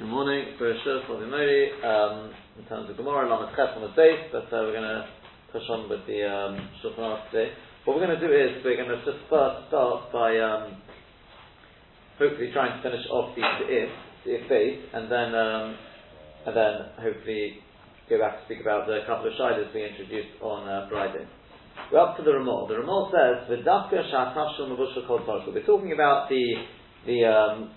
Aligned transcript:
Good 0.00 0.08
morning, 0.08 0.56
Bereshit 0.56 1.04
Mori, 1.12 1.68
um, 1.84 2.32
in 2.56 2.64
terms 2.72 2.88
of 2.88 2.96
Gemara, 2.96 3.28
Lamed 3.28 3.52
Ches 3.52 3.76
on 3.76 3.84
the 3.84 3.92
base, 3.92 4.32
but 4.32 4.48
uh, 4.48 4.64
we're 4.64 4.72
going 4.72 4.88
to 4.88 5.04
push 5.52 5.68
on 5.68 5.90
with 5.92 6.00
the 6.08 6.24
um, 6.24 6.56
Shulchan 6.80 7.20
today. 7.28 7.52
What 7.84 8.00
we're 8.00 8.06
going 8.08 8.16
to 8.16 8.26
do 8.26 8.32
is 8.32 8.64
we're 8.64 8.80
going 8.80 8.88
to 8.88 8.96
just 9.04 9.20
first 9.28 9.68
start 9.68 10.08
by 10.08 10.40
um, 10.40 10.80
hopefully 12.16 12.48
trying 12.48 12.80
to 12.80 12.80
finish 12.80 13.04
off 13.12 13.36
the, 13.36 13.44
if, 13.44 13.92
the 14.24 14.40
if 14.40 14.48
base, 14.48 14.80
and 14.96 15.12
then 15.12 15.36
um, 15.36 15.76
and 16.48 16.56
then 16.56 16.74
hopefully 16.96 17.60
go 18.08 18.16
back 18.16 18.40
to 18.40 18.44
speak 18.48 18.64
about 18.64 18.88
the 18.88 19.04
couple 19.04 19.28
of 19.28 19.36
shilas 19.36 19.68
we 19.76 19.84
introduced 19.84 20.32
on 20.40 20.64
uh, 20.64 20.88
Friday. 20.88 21.28
We're 21.92 22.00
up 22.00 22.16
to 22.16 22.24
the 22.24 22.32
Ramah. 22.32 22.72
The 22.72 22.80
Ramah 22.80 23.12
says, 23.12 23.52
"V'dafka 23.52 24.00
shatashul 24.08 24.64
mavushal 24.72 25.04
kol 25.04 25.20
We're 25.52 25.60
talking 25.68 25.92
about 25.92 26.32
the 26.32 26.40
the 27.04 27.28
um, 27.28 27.76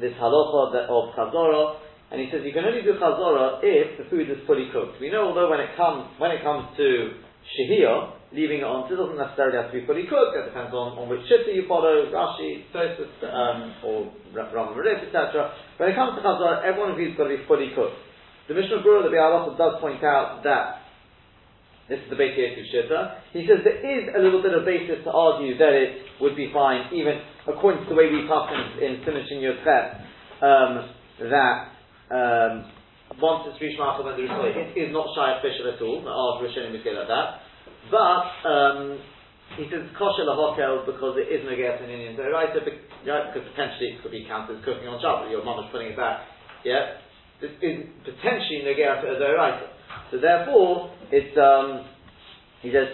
this 0.00 0.12
halacha 0.18 0.88
of 0.90 1.14
chazorah, 1.14 1.78
and 2.10 2.20
he 2.20 2.30
says 2.30 2.42
you 2.44 2.52
can 2.52 2.64
only 2.64 2.82
do 2.82 2.94
chazorah 2.98 3.60
if 3.62 3.98
the 3.98 4.04
food 4.10 4.30
is 4.30 4.38
fully 4.46 4.70
cooked. 4.72 5.00
We 5.00 5.10
know, 5.10 5.30
although 5.30 5.50
when 5.50 5.60
it 5.60 5.76
comes 5.76 6.10
when 6.18 6.30
it 6.30 6.42
comes 6.42 6.76
to 6.76 7.18
shehiyah, 7.54 8.34
leaving 8.34 8.60
it 8.60 8.66
on, 8.66 8.90
it 8.90 8.96
doesn't 8.96 9.18
necessarily 9.18 9.58
have 9.58 9.70
to 9.70 9.76
be 9.78 9.86
fully 9.86 10.06
cooked. 10.10 10.34
It 10.34 10.50
depends 10.50 10.74
on, 10.74 10.98
on 10.98 11.06
which 11.08 11.22
shitta 11.30 11.54
you 11.54 11.66
follow, 11.70 12.10
Rashi, 12.10 12.66
Tosfos, 12.74 13.14
um, 13.26 13.74
or 13.86 14.10
Rambam 14.34 14.74
Rif, 14.74 15.06
etc. 15.06 15.54
When 15.78 15.90
it 15.90 15.94
comes 15.94 16.18
to 16.18 16.20
chazorah, 16.22 16.66
every 16.66 16.80
one 16.80 16.90
of 16.90 16.98
these 16.98 17.14
has 17.14 17.18
got 17.18 17.30
to 17.30 17.36
be 17.36 17.42
fully 17.46 17.70
cooked. 17.74 17.98
The 18.46 18.54
Mishnah 18.54 18.84
Berurah, 18.84 19.08
the 19.08 19.14
Bialosa, 19.14 19.56
does 19.56 19.80
point 19.80 20.04
out 20.04 20.44
that 20.44 20.83
this 21.88 22.00
is 22.00 22.08
the 22.08 22.16
Beit 22.16 22.32
Yosef 22.32 22.64
Shitta. 22.72 23.20
He 23.36 23.44
says 23.44 23.60
there 23.60 23.80
is 23.84 24.08
a 24.08 24.20
little 24.20 24.40
bit 24.40 24.56
of 24.56 24.64
basis 24.64 25.04
to 25.04 25.10
argue 25.12 25.52
that 25.58 25.72
it 25.76 26.16
would 26.20 26.32
be 26.32 26.48
fine, 26.48 26.88
even 26.96 27.20
according 27.44 27.84
to 27.84 27.88
the 27.92 27.96
way 27.96 28.08
we 28.08 28.24
talk 28.24 28.48
in, 28.48 28.80
in 28.80 29.04
finishing 29.04 29.44
your 29.44 29.60
test, 29.60 30.00
um, 30.40 30.88
that 31.20 31.76
um, 32.08 32.52
once 33.20 33.44
it's 33.52 33.60
reached 33.60 33.76
Malchus 33.76 34.08
and 34.08 34.16
it 34.16 34.72
is 34.80 34.90
not 34.96 35.12
shy 35.12 35.36
of 35.36 35.44
Bishop 35.44 35.68
at 35.68 35.80
all. 35.84 36.00
Arv 36.08 36.40
Rishonim 36.40 36.72
would 36.72 36.80
say 36.80 36.96
like 36.96 37.08
that. 37.12 37.44
But 37.92 38.32
um, 38.48 38.96
he 39.60 39.68
says 39.68 39.84
kosher 40.00 40.24
lahokel 40.24 40.88
because 40.88 41.20
it 41.20 41.28
is 41.28 41.44
negated 41.44 41.84
in 41.84 42.00
Indian 42.00 42.16
Zoraita, 42.16 42.64
because 42.64 43.44
potentially 43.52 43.92
it 43.92 44.00
could 44.00 44.10
be 44.10 44.24
counted 44.24 44.56
as 44.56 44.64
cooking 44.64 44.88
on 44.88 44.96
Shabbat. 45.04 45.28
Your 45.28 45.44
mom 45.44 45.60
is 45.62 45.68
putting 45.68 45.92
it 45.92 45.98
back. 46.00 46.24
Yeah, 46.64 46.96
this 47.44 47.52
is 47.60 47.92
potentially 48.08 48.64
negated 48.64 49.04
as 49.04 49.20
Zoraita. 49.20 49.73
So 50.10 50.18
therefore, 50.18 50.90
it's 51.10 51.36
um, 51.38 51.86
he 52.62 52.70
says 52.70 52.88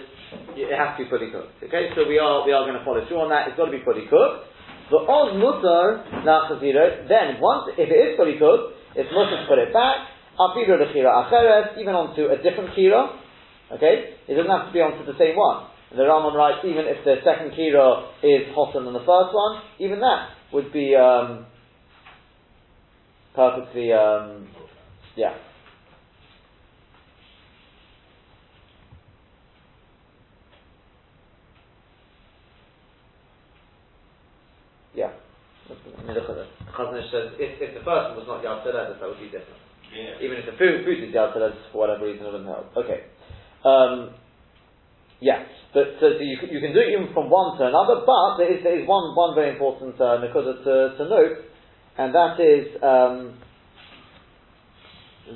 it 0.55 0.71
has 0.73 0.97
to 0.97 1.03
be 1.03 1.09
fully 1.09 1.31
cooked. 1.31 1.61
Okay, 1.63 1.91
so 1.95 2.07
we 2.07 2.17
are 2.17 2.45
we 2.45 2.51
are 2.51 2.63
going 2.65 2.77
to 2.77 2.85
follow 2.85 3.05
through 3.07 3.21
on 3.25 3.29
that. 3.29 3.47
It's 3.47 3.57
got 3.57 3.65
to 3.69 3.75
be 3.75 3.83
fully 3.83 4.07
cooked. 4.07 4.49
The 4.89 4.99
oz 4.99 5.35
mutar 5.37 6.03
nachaziro. 6.25 7.07
Then 7.07 7.39
once 7.39 7.71
if 7.77 7.87
it 7.87 7.93
is 7.93 8.17
fully 8.17 8.37
cooked, 8.39 8.75
it's 8.95 9.11
mutar 9.11 9.43
to 9.43 9.47
put 9.47 9.59
it 9.59 9.73
back. 9.73 10.07
Afiru 10.39 10.79
lechira 10.79 11.27
acheres, 11.27 11.77
even 11.79 11.95
onto 11.95 12.27
a 12.27 12.37
different 12.41 12.75
kira. 12.75 13.19
Okay, 13.71 14.15
it 14.27 14.35
doesn't 14.35 14.51
have 14.51 14.67
to 14.67 14.73
be 14.73 14.81
onto 14.81 15.05
the 15.05 15.17
same 15.17 15.35
one. 15.35 15.67
The 15.91 16.03
Rambam 16.03 16.33
writes 16.35 16.63
even 16.63 16.85
if 16.87 17.03
the 17.03 17.19
second 17.23 17.51
kira 17.51 18.07
is 18.23 18.47
hotter 18.55 18.83
than 18.83 18.93
the 18.93 19.03
first 19.03 19.35
one, 19.35 19.61
even 19.79 19.99
that 19.99 20.29
would 20.53 20.71
be 20.71 20.95
um, 20.95 21.45
perfectly 23.35 23.91
um, 23.91 24.47
Yeah. 25.15 25.35
I 35.69 35.73
mean, 36.11 36.19
look 36.19 36.27
at 36.27 36.43
it. 36.43 36.51
Chazon 36.75 36.99
Ish 36.99 37.07
says 37.07 37.27
if, 37.39 37.55
if 37.63 37.71
the 37.79 37.83
first 37.87 38.11
one 38.11 38.19
was 38.19 38.27
not 38.27 38.43
Yad 38.43 38.67
Teledus, 38.67 38.99
that 38.99 39.07
would 39.07 39.23
be 39.23 39.31
different. 39.31 39.63
Yeah. 39.95 40.19
Even 40.19 40.43
if 40.43 40.45
the 40.45 40.59
food, 40.59 40.83
food 40.83 40.99
is 40.99 41.15
Yad 41.15 41.31
Teledus, 41.31 41.71
for 41.71 41.87
whatever 41.87 42.03
reason, 42.03 42.27
it 42.27 42.35
wouldn't 42.35 42.51
help. 42.51 42.75
Okay. 42.75 43.07
Um, 43.63 44.19
yeah. 45.23 45.47
But, 45.73 45.95
so, 46.03 46.19
so 46.19 46.23
you, 46.23 46.35
you 46.51 46.59
can 46.59 46.75
do 46.75 46.83
it 46.83 46.91
even 46.91 47.15
from 47.15 47.31
one 47.31 47.55
to 47.55 47.63
another, 47.63 48.03
but 48.03 48.43
there 48.43 48.51
is, 48.51 48.59
there 48.59 48.75
is 48.75 48.83
one, 48.83 49.15
one 49.15 49.31
very 49.35 49.55
important 49.55 49.95
uh, 49.95 50.19
to, 50.19 50.29
to 50.99 51.03
note, 51.07 51.47
and 51.97 52.15
that 52.15 52.35
is 52.39 52.67
um, 52.83 53.39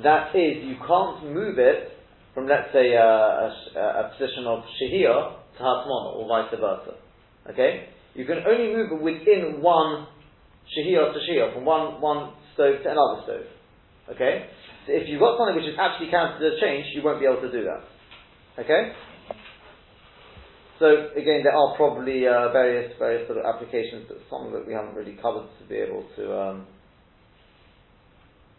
that 0.02 0.34
is 0.34 0.64
you 0.64 0.76
can't 0.86 1.24
move 1.32 1.58
it 1.58 1.92
from 2.34 2.46
let's 2.46 2.72
say 2.72 2.92
a, 2.92 3.00
a, 3.00 3.80
a 3.80 4.12
position 4.12 4.44
of 4.46 4.64
shahir 4.76 5.36
to 5.56 5.62
hatmon 5.62 6.16
or 6.16 6.28
vice 6.28 6.50
versa. 6.50 6.96
Okay, 7.50 7.88
you 8.14 8.24
can 8.26 8.38
only 8.46 8.74
move 8.74 8.92
it 8.92 9.02
within 9.02 9.62
one 9.62 10.06
shahiyah 10.74 11.12
to 11.12 11.18
shahiyah, 11.20 11.54
from 11.54 11.64
one, 11.64 12.00
one 12.00 12.32
stove 12.54 12.82
to 12.82 12.90
another 12.90 13.22
stove. 13.24 13.46
Okay? 14.14 14.46
So 14.86 14.92
if 14.92 15.08
you've 15.08 15.20
got 15.20 15.38
something 15.38 15.56
which 15.56 15.66
is 15.66 15.78
actually 15.78 16.10
counted 16.10 16.42
as 16.42 16.60
change, 16.60 16.86
you 16.94 17.02
won't 17.02 17.20
be 17.20 17.26
able 17.26 17.42
to 17.42 17.50
do 17.50 17.64
that. 17.64 17.82
Okay? 18.62 18.92
So 20.78 21.08
again, 21.16 21.40
there 21.42 21.56
are 21.56 21.74
probably 21.76 22.28
uh, 22.28 22.52
various 22.52 22.92
various 22.98 23.26
sort 23.26 23.38
of 23.40 23.46
applications, 23.48 24.04
but 24.08 24.20
some 24.28 24.52
it 24.52 24.66
we 24.66 24.74
haven't 24.74 24.94
really 24.94 25.16
covered 25.16 25.48
to 25.58 25.64
be 25.64 25.76
able 25.76 26.04
to. 26.16 26.22
Um, 26.36 26.66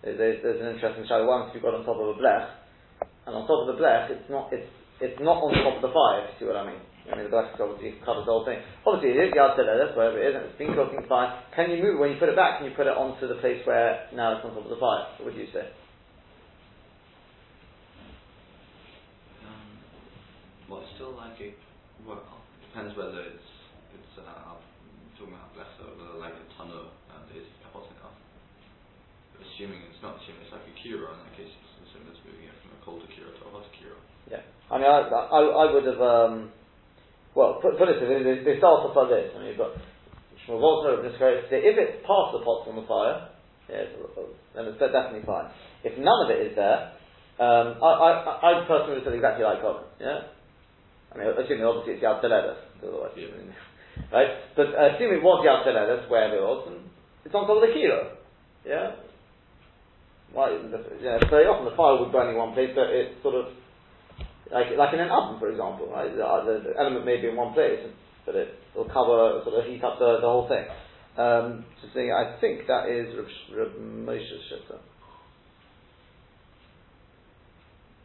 there's, 0.02 0.42
there's 0.42 0.62
an 0.62 0.74
interesting 0.74 1.06
shadow. 1.08 1.28
Once 1.28 1.52
you've 1.54 1.62
got 1.62 1.76
on 1.76 1.86
top 1.86 1.98
of 1.98 2.18
a 2.18 2.18
blech, 2.18 2.50
and 3.28 3.36
on 3.36 3.46
top 3.46 3.70
of 3.70 3.76
the 3.76 3.78
blech, 3.78 4.10
it's 4.10 4.30
not 4.30 4.50
it's 4.52 4.66
it's 5.00 5.20
not 5.22 5.38
on 5.46 5.54
top 5.62 5.78
of 5.78 5.82
the 5.86 5.94
fire. 5.94 6.26
If 6.26 6.42
you 6.42 6.46
see 6.46 6.50
what 6.50 6.58
I 6.58 6.66
mean. 6.66 6.82
I 7.08 7.16
mean, 7.16 7.32
the 7.32 7.32
blech 7.32 7.56
obviously 7.56 7.96
covers 8.04 8.28
the 8.28 8.36
whole 8.36 8.44
thing. 8.44 8.60
Obviously, 8.84 9.16
it 9.16 9.32
is 9.32 9.34
Yad 9.34 9.56
Teledes, 9.56 9.96
wherever 9.96 10.20
it 10.20 10.28
is, 10.28 10.36
and 10.36 10.44
it's 10.52 10.60
been 10.60 10.76
cooking 10.76 11.08
fine. 11.08 11.40
Can 11.56 11.72
you 11.72 11.80
move 11.80 11.96
it 11.96 12.00
when 12.04 12.12
you 12.12 12.20
put 12.20 12.28
it 12.28 12.36
back? 12.36 12.60
Can 12.60 12.68
you 12.68 12.76
put 12.76 12.84
it 12.84 13.00
onto 13.00 13.32
the 13.32 13.40
place 13.40 13.64
where 13.64 14.12
now 14.12 14.36
it's 14.36 14.44
on 14.44 14.52
top 14.52 14.68
of 14.68 14.72
the 14.72 14.76
fire? 14.76 15.08
What 15.16 15.32
would 15.32 15.40
you 15.40 15.48
say? 15.56 15.72
Um, 19.48 19.80
well, 20.68 20.84
it's 20.84 20.92
still 21.00 21.16
like 21.16 21.40
it. 21.40 21.56
Well, 22.04 22.20
it 22.28 22.68
depends 22.68 22.92
whether 23.00 23.24
it's 23.24 23.50
it's 23.96 24.16
uh, 24.20 24.60
talking 25.16 25.32
about 25.32 25.56
less 25.56 25.72
whether 25.80 26.20
like 26.20 26.36
a 26.36 26.46
tunnel 26.60 26.92
and 26.92 27.24
is 27.40 27.48
hot 27.72 27.88
enough. 27.88 28.20
Assuming 29.40 29.80
it's 29.88 30.02
not, 30.04 30.20
assuming 30.20 30.44
it's 30.44 30.52
like 30.52 30.68
a 30.68 30.76
kira, 30.76 31.08
in 31.08 31.24
that 31.24 31.34
case, 31.40 31.48
it's 31.56 31.88
assuming 31.88 32.12
it's 32.12 32.20
moving 32.28 32.52
it 32.52 32.58
from 32.60 32.76
a 32.76 32.80
colder 32.84 33.08
kira 33.16 33.32
to 33.32 33.42
a 33.48 33.52
hotter 33.56 33.72
kira. 33.80 33.96
Yeah, 34.28 34.44
I 34.68 34.76
mean, 34.76 34.92
I, 34.92 35.08
I, 35.08 35.40
I 35.40 35.66
would 35.72 35.88
have. 35.88 36.04
Um, 36.04 36.52
well, 37.38 37.62
put, 37.62 37.78
put 37.78 37.86
it 37.86 38.02
this 38.02 38.10
they, 38.26 38.42
they 38.42 38.58
start 38.58 38.82
off 38.82 38.98
like 38.98 39.14
this. 39.14 39.30
I 39.38 39.46
mean, 39.46 39.54
but 39.54 39.78
Shmuel 40.42 41.06
if 41.06 41.76
it's 41.78 42.02
past 42.02 42.34
the 42.34 42.42
pots 42.42 42.66
on 42.66 42.82
the 42.82 42.88
fire, 42.90 43.30
yeah, 43.70 43.86
then 44.58 44.74
it's 44.74 44.82
definitely 44.82 45.22
fine. 45.22 45.54
If 45.86 46.02
none 46.02 46.26
of 46.26 46.34
it 46.34 46.50
is 46.50 46.58
there, 46.58 46.98
um, 47.38 47.78
I, 47.78 47.90
I, 47.94 48.10
I 48.42 48.52
personally 48.66 48.98
would 48.98 49.06
say 49.06 49.22
exactly 49.22 49.46
like 49.46 49.62
cotton. 49.62 49.86
Yeah, 50.02 50.34
I 51.14 51.22
mean, 51.22 51.30
assuming 51.38 51.62
obviously 51.62 52.02
it's 52.02 52.04
Yad 52.04 52.26
Teledes, 52.26 52.58
right? 54.10 54.32
But 54.58 54.74
uh, 54.74 54.98
assuming 54.98 55.22
it 55.22 55.28
was 55.28 55.46
Yad 55.46 55.62
Teledes, 55.62 56.10
wherever 56.10 56.42
it 56.42 56.42
was, 56.42 56.74
and 56.74 56.90
it's 57.22 57.36
on 57.38 57.46
top 57.46 57.62
of 57.62 57.70
the 57.70 57.74
kilo. 57.78 58.18
Yeah. 58.66 58.98
Why? 60.34 60.58
Yeah, 61.06 61.22
very 61.30 61.46
often 61.46 61.70
the 61.70 61.78
fire 61.78 62.02
would 62.02 62.12
burn 62.12 62.34
in 62.34 62.36
one 62.36 62.58
place, 62.58 62.74
but 62.74 62.90
it 62.90 63.22
sort 63.22 63.36
of 63.36 63.54
like, 64.52 64.68
like 64.78 64.94
in 64.94 65.00
an 65.00 65.10
oven, 65.10 65.40
for 65.40 65.50
example, 65.50 65.90
right? 65.92 66.12
The, 66.12 66.64
the, 66.64 66.80
element 66.80 67.06
may 67.06 67.22
be 67.22 67.28
in 67.28 67.36
one 67.36 67.54
place, 67.54 67.80
but 68.26 68.36
it 68.36 68.60
will 68.76 68.86
cover, 68.86 69.42
sort 69.44 69.60
of 69.60 69.66
heat 69.66 69.84
up 69.84 70.00
the, 70.00 70.18
the 70.22 70.28
whole 70.28 70.48
thing. 70.48 70.66
Um, 71.18 71.66
so 71.82 72.00
I 72.00 72.38
think 72.40 72.68
that 72.68 72.90
is 72.90 73.16
Rav, 73.18 73.58
Rav 73.58 73.82
Moshe's 73.82 74.44
Shitta. 74.52 74.78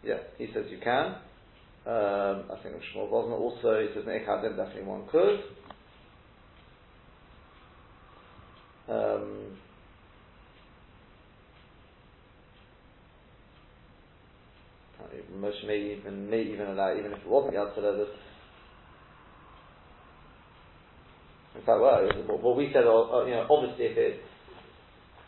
Yeah, 0.02 0.18
he 0.38 0.48
says 0.52 0.66
you 0.70 0.78
can. 0.82 1.16
Um, 1.84 2.44
I 2.50 2.56
think 2.62 2.74
Rav 2.74 2.82
Shmuel 2.94 3.10
Vosner 3.10 3.38
also, 3.38 3.80
he 3.80 3.88
says 3.94 4.04
Neikadim, 4.04 4.56
definitely 4.56 4.84
one 4.84 5.06
could. 5.10 5.40
Um, 8.88 9.58
Moshe 15.36 15.66
may 15.66 15.96
even 15.98 16.30
may 16.30 16.42
even 16.42 16.66
allow 16.66 16.96
even 16.96 17.12
if 17.12 17.18
it 17.18 17.28
wasn't 17.28 17.54
Yad 17.54 17.76
Tzedek. 17.76 18.08
In 21.54 21.60
fact, 21.68 21.80
well, 21.80 22.08
what 22.40 22.56
we 22.56 22.72
said, 22.72 22.88
you 22.88 23.36
know, 23.36 23.46
obviously 23.50 23.92
if 23.92 23.96
it, 23.98 24.24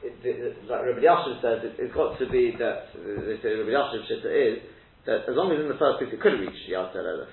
it, 0.01 0.15
it 0.25 0.57
like 0.65 0.81
Rabbi 0.89 1.05
Yashiv 1.05 1.37
says, 1.45 1.61
it, 1.69 1.77
has 1.77 1.93
got 1.93 2.19
to 2.19 2.25
be 2.31 2.57
that 2.59 2.89
they 2.97 3.37
say 3.45 3.53
Rabbi 3.61 3.77
Yashiv's 3.77 4.09
shitta 4.09 4.33
is 4.33 4.59
that 5.05 5.29
as 5.29 5.37
long 5.37 5.53
as 5.53 5.61
in 5.61 5.69
the 5.69 5.77
first 5.77 6.01
place 6.01 6.09
it 6.13 6.21
could 6.21 6.41
reach 6.41 6.57
Yad 6.71 6.97
Tzedek. 6.97 7.29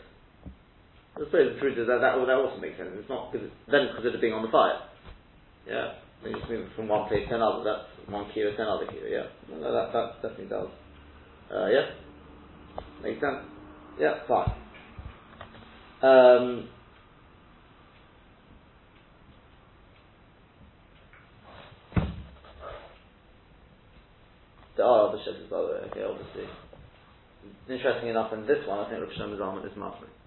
I 1.16 1.20
suppose 1.24 1.56
the 1.56 1.60
truth 1.60 1.78
is 1.78 1.88
that 1.88 2.00
that, 2.00 2.20
that 2.20 2.36
also 2.40 2.60
makes 2.60 2.78
sense. 2.78 2.92
It's 2.96 3.10
not 3.10 3.32
because 3.32 3.48
then 3.68 3.92
because 3.96 4.16
of 4.16 4.22
being 4.22 4.34
on 4.36 4.44
the 4.44 4.52
fire. 4.52 4.80
Yeah, 5.68 6.00
when 6.24 6.32
you 6.32 6.40
just 6.40 6.50
move 6.50 6.68
from 6.76 6.88
one 6.88 7.08
place 7.08 7.28
to 7.28 7.36
another, 7.36 7.64
that's 7.64 7.88
one 8.08 8.32
kilo 8.34 8.56
to 8.56 8.62
another 8.64 8.88
kilo. 8.88 9.08
Yeah, 9.08 9.28
no, 9.52 9.72
that 9.72 9.92
that 9.92 10.08
definitely 10.24 10.52
does. 10.52 10.72
Uh, 11.52 11.68
yeah. 11.68 12.01
Make 13.04 13.20
sense? 13.20 13.46
Yeah, 14.00 14.20
fine. 14.28 14.52
Um, 16.02 16.70
there 24.78 24.86
are 24.86 25.10
other 25.10 25.18
shittas 25.20 25.50
by 25.50 25.58
the 25.58 25.66
way, 25.68 25.92
okay, 25.92 26.04
obviously. 26.04 26.46
Interesting 27.70 28.10
enough, 28.10 28.34
in 28.34 28.46
this 28.46 28.68
one, 28.68 28.80
I 28.80 28.90
think 28.90 29.02
Rav 29.02 29.10
Shlomo 29.12 29.38
Zalman 29.38 29.66
is 29.66 29.78
Mafri. 29.78 30.21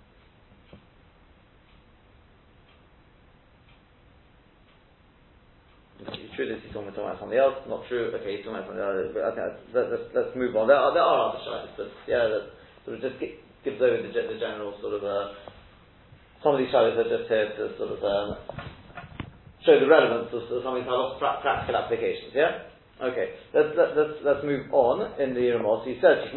True 6.44 6.52
that 6.52 6.60
he's 6.60 6.72
talking 6.76 6.92
about 6.92 7.16
something 7.20 7.38
else. 7.38 7.56
Not 7.68 7.88
true. 7.88 8.12
Okay, 8.12 8.36
he's 8.36 8.44
talking 8.44 8.60
about 8.60 8.68
something 8.68 8.84
else. 8.84 9.16
But 9.16 9.24
okay, 9.32 9.48
let, 9.72 9.88
us 9.88 10.04
let's 10.12 10.36
move 10.36 10.52
on. 10.56 10.68
There 10.68 10.76
are, 10.76 10.92
there 10.92 11.02
are 11.02 11.32
other 11.32 11.40
shites, 11.40 11.72
but 11.76 11.88
yeah, 12.04 12.28
that 12.28 12.52
sort 12.84 13.00
of 13.00 13.02
just 13.02 13.16
gives 13.64 13.80
over 13.80 14.04
the, 14.04 14.12
the 14.12 14.36
general 14.36 14.76
sort 14.84 15.00
of. 15.00 15.02
Uh, 15.04 15.32
some 16.44 16.52
of 16.52 16.60
these 16.60 16.68
shites 16.68 17.00
are 17.00 17.08
just 17.08 17.24
here 17.32 17.56
to 17.56 17.72
sort 17.80 17.96
of 17.96 18.04
um, 18.04 18.36
show 19.64 19.80
the 19.80 19.88
relevance 19.88 20.28
of, 20.28 20.44
of 20.44 20.60
something 20.60 20.84
that 20.84 20.92
has 20.92 21.16
practical 21.40 21.80
applications. 21.80 22.36
Yeah. 22.36 22.68
Okay, 22.94 23.34
let's, 23.50 23.74
let, 23.74 23.96
let's, 23.98 24.22
let's 24.22 24.46
move 24.46 24.70
on 24.70 25.18
in 25.18 25.34
the 25.34 25.50
Ramah. 25.50 25.82
So 25.82 25.90
he 25.90 25.98
says, 25.98 26.30
it's 26.30 26.36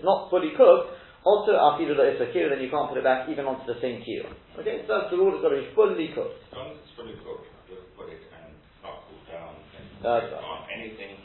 not 0.00 0.30
fully 0.32 0.56
cooked, 0.56 0.88
also 1.24 1.54
after 1.54 1.86
you 1.86 1.94
afidu 1.94 1.98
la 1.98 2.04
isakira, 2.10 2.50
then 2.50 2.60
you 2.60 2.70
can't 2.70 2.88
put 2.90 2.98
it 2.98 3.04
back 3.04 3.28
even 3.28 3.46
onto 3.46 3.66
the 3.66 3.78
same 3.80 4.02
kira. 4.02 4.30
Okay, 4.58 4.82
so 4.86 4.98
that's 4.98 5.10
the 5.10 5.16
rule, 5.16 5.34
it's 5.34 5.42
got 5.42 5.54
to 5.54 5.62
be 5.62 5.70
fully 5.74 6.10
cooked. 6.14 6.38
As 6.50 6.58
long 6.58 6.70
as 6.74 6.82
it's 6.82 6.94
fully 6.98 7.16
cooked, 7.22 7.46
just 7.70 7.86
put 7.94 8.10
it 8.10 8.22
and 8.34 8.52
not 8.82 9.06
cool 9.06 9.22
down 9.30 9.54
and 9.78 9.86
that's 10.02 10.34
on 10.34 10.66
anything 10.70 11.18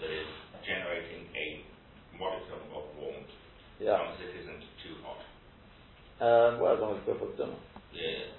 that 0.00 0.10
is 0.10 0.28
generating 0.64 1.28
a 1.36 1.46
modicum 2.16 2.64
of 2.72 2.88
warmth, 2.96 3.28
yeah. 3.78 3.96
as 3.96 4.00
long 4.00 4.10
as 4.16 4.20
it 4.24 4.32
isn't 4.40 4.62
too 4.80 4.96
hot. 5.04 5.20
Um, 6.22 6.50
well, 6.60 6.74
as 6.74 6.80
long 6.80 6.96
as 6.96 7.02
it's 7.02 7.06
good 7.06 7.18
for 7.20 7.28
the 7.34 7.52
Yeah. 7.92 8.32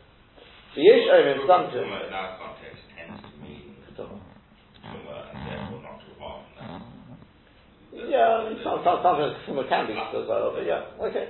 The 0.74 0.81
Yesh 0.81 1.06
Omer 1.06 1.38
in 1.38 1.42
some 1.45 1.69
in 1.69 2.13
our 2.13 2.33
context 2.42 2.81
tends 2.98 3.21
to 3.21 3.30
mean 3.38 3.74
and 3.94 5.48
therefore 5.48 5.81
not 5.81 6.01
too 6.01 6.13
hot. 6.19 6.93
Yeah, 7.94 8.50
some, 8.66 8.81
some, 8.81 9.06
sometimes 9.06 9.38
similar 9.45 9.69
can 9.69 9.86
be 9.86 9.94
as 9.94 10.25
well, 10.25 10.50
but 10.57 10.66
yeah, 10.66 10.98
okay. 10.98 11.30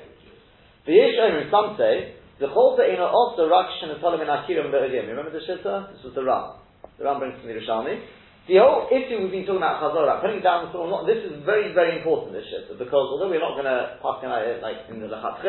The 0.88 0.96
Yesh 0.96 1.20
Omer, 1.20 1.52
some 1.52 1.76
say, 1.76 2.16
the 2.40 2.48
Cholta 2.48 2.88
Ina 2.88 3.04
also 3.04 3.52
Rakshan 3.52 3.92
and 3.92 4.00
Tolim 4.00 4.24
in 4.24 4.32
Akirim 4.32 4.72
Be'odim. 4.72 5.12
Remember 5.12 5.32
the 5.32 5.44
Shitta? 5.44 5.92
This 5.92 6.04
was 6.08 6.16
the 6.16 6.24
Ram. 6.24 6.60
The 7.00 7.04
Ram 7.04 7.20
brings 7.20 7.36
from 7.40 7.52
the 7.52 7.56
Yerushalmi. 7.60 8.00
The 8.48 8.60
whole 8.60 8.92
issue 8.92 9.24
we've 9.24 9.32
been 9.32 9.48
talking 9.48 9.64
about 9.64 9.80
Chazorah, 9.80 10.20
putting 10.20 10.44
down 10.44 10.68
the 10.68 10.76
Surah, 10.76 11.08
this 11.08 11.24
is 11.24 11.44
very, 11.44 11.72
very 11.76 12.00
important, 12.00 12.36
this 12.36 12.48
Shitta, 12.48 12.80
because 12.80 13.06
although 13.12 13.32
we're 13.32 13.44
not 13.44 13.60
going 13.60 13.68
to 13.68 14.00
pass 14.00 14.24
it 14.24 14.64
like 14.64 14.88
in 14.88 15.00
the 15.00 15.08
Lachat 15.08 15.44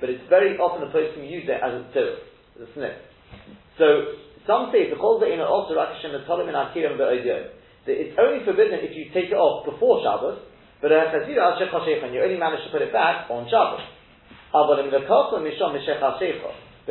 but 0.00 0.10
it's 0.10 0.24
very 0.28 0.58
often 0.58 0.84
the 0.84 0.92
person 0.92 1.24
who 1.24 1.28
use 1.28 1.48
it 1.48 1.56
as 1.56 1.72
a 1.72 1.82
tzil, 1.96 2.20
as 2.60 2.68
a 2.68 2.72
snip. 2.76 2.94
So 3.78 3.86
some 4.46 4.68
say 4.72 4.88
the 4.92 4.96
chol 4.96 5.20
in 5.24 5.40
also 5.40 5.72
rakashim 5.74 6.12
and 6.14 6.24
tolim 6.28 6.48
in 6.48 6.54
akirim 6.54 6.98
That 7.00 7.16
it's 7.86 8.18
only 8.18 8.44
forbidden 8.44 8.82
if 8.82 8.96
you 8.96 9.10
take 9.14 9.30
it 9.30 9.38
off 9.38 9.64
before 9.64 10.02
Shabbos, 10.02 10.42
but 10.82 10.90
if 10.90 11.30
you 11.30 12.20
only 12.22 12.38
manage 12.38 12.64
to 12.66 12.70
put 12.70 12.82
it 12.82 12.92
back 12.92 13.30
on 13.30 13.46
Shabbos. 13.48 13.80
But 14.52 14.78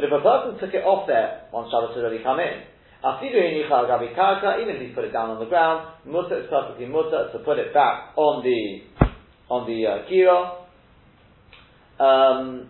if 0.03 0.11
a 0.11 0.21
person 0.21 0.59
took 0.59 0.73
it 0.73 0.83
off 0.83 1.07
there 1.07 1.47
on 1.53 1.69
Shabbos 1.71 1.95
to 1.95 2.01
already 2.01 2.23
come 2.23 2.39
in, 2.39 2.63
even 3.05 3.45
if 4.75 4.81
he 4.81 4.87
put 4.95 5.05
it 5.05 5.13
down 5.13 5.29
on 5.29 5.39
the 5.39 5.45
ground, 5.45 5.87
mutter 6.05 6.39
is 6.41 6.49
perfectly 6.49 6.87
mutter 6.87 7.29
to 7.31 7.39
put 7.39 7.59
it 7.59 7.73
back 7.73 8.13
on 8.15 8.43
the 8.43 8.81
on 9.47 9.67
the 9.67 9.85
uh, 9.85 10.05
kira. 10.09 10.65
Um, 11.99 12.69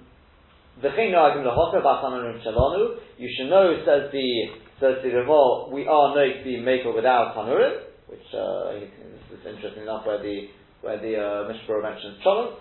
you 3.18 3.30
should 3.38 3.50
know, 3.50 3.78
says 3.86 4.12
the 4.12 4.46
says 4.80 4.96
the 5.02 5.10
Revol, 5.10 5.72
we 5.72 5.88
are 5.88 6.14
known 6.16 6.38
to 6.38 6.44
be 6.44 6.60
maker 6.60 6.92
without 6.92 7.34
tanurim, 7.34 7.80
which 8.08 8.28
uh, 8.34 8.74
this 8.74 9.40
is 9.40 9.46
interesting 9.46 9.84
enough 9.84 10.06
where 10.06 10.22
the 10.22 10.50
where 10.82 11.02
the 11.02 11.18
uh, 11.18 11.48
Mishnah 11.50 11.66
Berurah 11.66 11.94
mentions 11.94 12.22
cholent. 12.22 12.54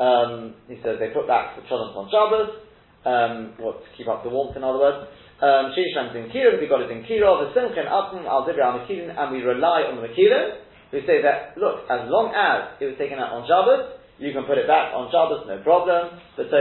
Um, 0.00 0.54
he 0.66 0.80
says 0.82 0.98
they 0.98 1.14
put 1.14 1.28
back 1.28 1.54
the 1.54 1.62
cholent 1.68 1.94
on 1.94 2.10
Shabbos, 2.10 2.50
um, 3.06 3.54
what 3.62 3.84
to 3.84 3.88
keep 3.96 4.08
up 4.08 4.24
the 4.24 4.30
warmth 4.30 4.56
in 4.56 4.64
other 4.64 4.78
words. 4.78 5.06
Um, 5.42 5.74
Shishlam 5.74 6.14
in 6.14 6.30
Kirim, 6.30 6.62
we 6.62 6.70
got 6.70 6.82
it 6.82 6.90
in 6.90 7.02
Kirov, 7.02 7.42
the 7.42 7.50
Simchen 7.50 7.90
Atman 7.90 8.30
al 8.30 8.46
Zibra 8.46 8.78
al 8.78 8.86
and 8.86 9.26
we 9.34 9.42
rely 9.42 9.82
on 9.90 9.98
the 9.98 10.06
Makirim, 10.06 10.62
We 10.92 11.02
say 11.02 11.18
that, 11.22 11.58
look, 11.58 11.82
as 11.90 12.06
long 12.06 12.30
as 12.30 12.78
it 12.78 12.86
was 12.86 12.94
taken 12.94 13.18
out 13.18 13.34
on 13.34 13.42
Shabbos, 13.50 13.98
you 14.22 14.30
can 14.30 14.46
put 14.46 14.54
it 14.54 14.70
back 14.70 14.94
on 14.94 15.10
Shabbos, 15.10 15.42
no 15.50 15.58
problem. 15.66 16.14
But 16.38 16.46
so 16.46 16.54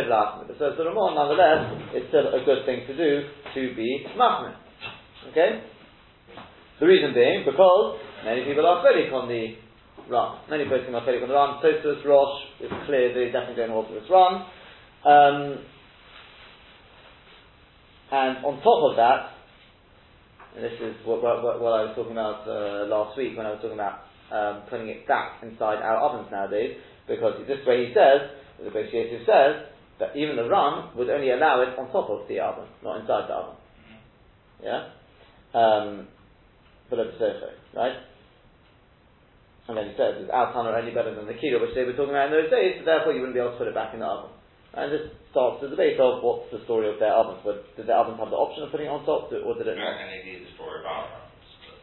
so 0.57 0.81
the 0.81 0.89
Ramon, 0.89 1.13
nonetheless, 1.13 1.94
it's 1.94 2.09
still 2.09 2.25
a 2.33 2.41
good 2.41 2.65
thing 2.65 2.89
to 2.89 2.94
do 2.97 3.29
to 3.53 3.62
be 3.77 4.01
machmir. 4.17 4.57
Okay. 5.29 5.62
The 6.81 6.88
reason 6.89 7.13
being 7.13 7.45
because 7.45 8.01
many 8.25 8.45
people 8.45 8.65
are 8.65 8.83
fedic 8.83 9.12
on 9.13 9.27
the 9.27 9.56
Ran. 10.09 10.39
Many 10.50 10.63
people 10.65 10.95
are 10.95 11.06
fedic 11.06 11.21
on 11.21 11.29
the 11.29 11.35
Ran. 11.35 11.62
Tosus 11.62 12.06
Rosh 12.06 12.41
is 12.59 12.71
clear 12.85 13.13
they 13.13 13.31
definitely 13.31 13.56
don't 13.56 13.69
hold 13.71 13.88
to 13.88 13.94
this 13.94 14.09
Ran. 14.09 14.45
Um, 15.03 15.65
and 18.12 18.45
on 18.45 18.62
top 18.62 18.91
of 18.91 18.95
that, 18.97 19.31
and 20.56 20.65
this 20.65 20.73
is 20.81 20.95
what, 21.06 21.23
what, 21.23 21.62
what 21.62 21.73
I 21.79 21.88
was 21.88 21.94
talking 21.95 22.12
about 22.12 22.44
uh, 22.44 22.85
last 22.88 23.18
week 23.18 23.38
when 23.38 23.45
I 23.45 23.51
was 23.51 23.59
talking 23.62 23.79
about 23.79 24.03
um, 24.31 24.63
putting 24.69 24.89
it 24.89 25.07
back 25.07 25.41
inside 25.44 25.79
our 25.79 25.97
ovens 25.97 26.27
nowadays. 26.31 26.75
Because 27.07 27.39
this 27.47 27.65
way 27.65 27.88
he 27.88 27.94
says, 27.94 28.31
the 28.59 28.69
Beis 28.69 28.91
Yosef 28.91 29.25
says, 29.25 29.71
that 30.00 30.15
even 30.15 30.35
the 30.35 30.50
Ran 30.50 30.95
would 30.97 31.09
only 31.09 31.31
allow 31.31 31.62
it 31.62 31.77
on 31.77 31.91
top 31.91 32.09
of 32.09 32.27
the 32.27 32.39
oven, 32.39 32.65
not 32.83 33.01
inside 33.01 33.29
the 33.29 33.33
oven. 33.33 33.56
Yeah? 34.63 34.89
Um, 35.53 36.07
below 36.89 37.06
the 37.06 37.13
sofa, 37.13 37.53
right? 37.75 37.95
And 39.69 39.78
then 39.78 39.92
he 39.92 39.96
says, 39.96 40.18
is 40.18 40.30
our 40.34 40.52
tunnel 40.52 40.74
any 40.74 40.90
better 40.90 41.13
than 41.13 41.30
the 41.30 41.38
kilo, 41.38 41.62
which 41.62 41.78
they 41.78 41.86
were 41.86 41.94
talking 41.94 42.18
about 42.18 42.34
in 42.34 42.36
those 42.36 42.50
days, 42.50 42.81
so 42.81 42.86
therefore 42.86 43.13
you 43.13 43.22
wouldn't 43.22 43.38
be 43.38 43.44
able 43.44 43.54
to 43.56 43.62
put 43.62 43.69
it 43.69 43.78
back 43.78 43.94
in 43.94 44.02
the 44.02 44.10
oven. 44.10 44.34
And 44.74 44.90
this 44.90 45.13
starts 45.30 45.62
the 45.62 45.69
debate 45.69 46.00
of 46.02 46.24
what's 46.24 46.50
the 46.50 46.63
story 46.66 46.90
of 46.90 46.98
their 46.98 47.13
ovens. 47.13 47.44
But 47.46 47.68
did 47.78 47.86
their 47.86 48.00
ovens 48.00 48.18
have 48.18 48.34
the 48.34 48.40
option 48.40 48.63
of 48.66 48.72
putting 48.74 48.88
it 48.88 48.94
on 48.94 49.06
top, 49.06 49.30
or 49.31 49.54
did 49.60 49.68
it 49.68 49.78
not? 49.78 50.00
And 50.00 50.12
indeed 50.12 50.48
the 50.48 50.52
story 50.56 50.80
about 50.81 51.22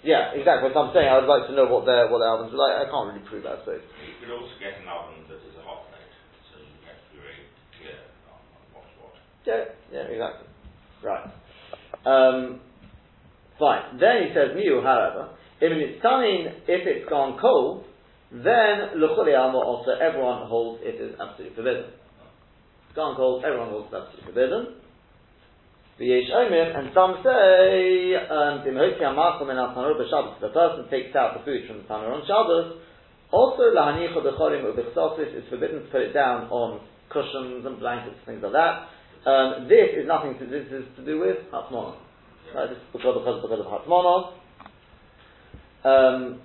yeah, 0.02 0.30
exactly. 0.30 0.70
What 0.70 0.78
I'm 0.78 0.94
saying, 0.94 1.10
I 1.10 1.18
would 1.18 1.26
like 1.26 1.50
to 1.50 1.54
know 1.58 1.66
what 1.66 1.82
their 1.82 2.06
what 2.06 2.22
their 2.22 2.30
ovens 2.30 2.54
were 2.54 2.62
like. 2.62 2.78
I 2.78 2.86
can't 2.86 3.10
really 3.10 3.26
prove 3.26 3.42
that, 3.42 3.66
suppose. 3.66 3.82
You 3.98 4.14
could 4.22 4.30
also 4.30 4.54
get 4.62 4.78
an 4.78 4.86
oven 4.86 5.26
that 5.26 5.42
is 5.42 5.58
a 5.58 5.64
hot 5.66 5.90
plate, 5.90 6.14
so 6.54 6.62
you 6.62 6.78
have 6.86 7.02
to 7.02 7.08
be 7.10 7.18
very 7.18 7.42
clear 7.82 7.98
on, 8.30 8.38
what's 8.78 8.94
what. 9.02 9.18
Yeah, 9.42 9.74
yeah, 9.90 10.06
exactly. 10.06 10.46
Right. 11.02 11.26
Um, 12.06 12.62
fine. 13.58 13.98
Then 13.98 14.30
he 14.30 14.34
says, 14.38 14.54
Miu, 14.54 14.86
however, 14.86 15.34
if 15.60 15.72
it's 15.72 16.02
it's 16.02 17.08
gone 17.08 17.38
cold, 17.40 17.84
then 18.30 19.00
Luchuli 19.00 19.36
Alma 19.36 19.58
also 19.58 19.90
everyone 19.90 20.46
holds 20.46 20.82
it 20.84 21.00
is 21.00 21.14
absolutely 21.18 21.56
forbidden. 21.56 21.84
It's 21.84 22.94
gone 22.94 23.16
cold, 23.16 23.44
everyone 23.44 23.70
holds 23.70 23.92
it 23.92 23.96
absolutely 23.96 24.24
forbidden. 24.32 24.74
V'yesh 25.98 26.30
omer, 26.30 26.78
and 26.78 26.94
some 26.94 27.18
say, 27.26 28.14
um, 28.30 28.62
if 28.62 28.70
the 30.40 30.48
person 30.54 30.86
takes 30.90 31.10
out 31.16 31.34
the 31.34 31.42
food 31.42 31.66
from 31.66 31.82
the 31.82 31.86
tanur 31.90 32.14
on 32.14 32.22
Shabbos, 32.22 32.78
also 33.32 33.74
lahanicha 33.74 34.22
bechorim 34.22 34.62
ubichsosis 34.62 35.34
is 35.34 35.42
forbidden 35.50 35.82
to 35.82 35.88
put 35.90 36.02
it 36.02 36.12
down 36.12 36.46
on 36.54 36.80
cushions 37.10 37.66
and 37.66 37.80
blankets, 37.80 38.14
and 38.14 38.26
things 38.26 38.42
like 38.44 38.52
that. 38.52 38.88
Um, 39.26 39.66
this 39.68 39.98
is 39.98 40.06
nothing 40.06 40.38
to 40.38 40.46
this 40.46 40.70
is 40.70 40.84
to 40.96 41.04
do 41.04 41.18
with 41.18 41.36
hatmona. 41.50 41.96
Right, 42.54 42.70
this 42.70 42.78
is 42.78 42.84
because 42.92 43.18
because 43.18 43.42
because 43.42 43.60
of 43.60 43.66
hatmona. 43.66 44.32
Um, 45.88 46.40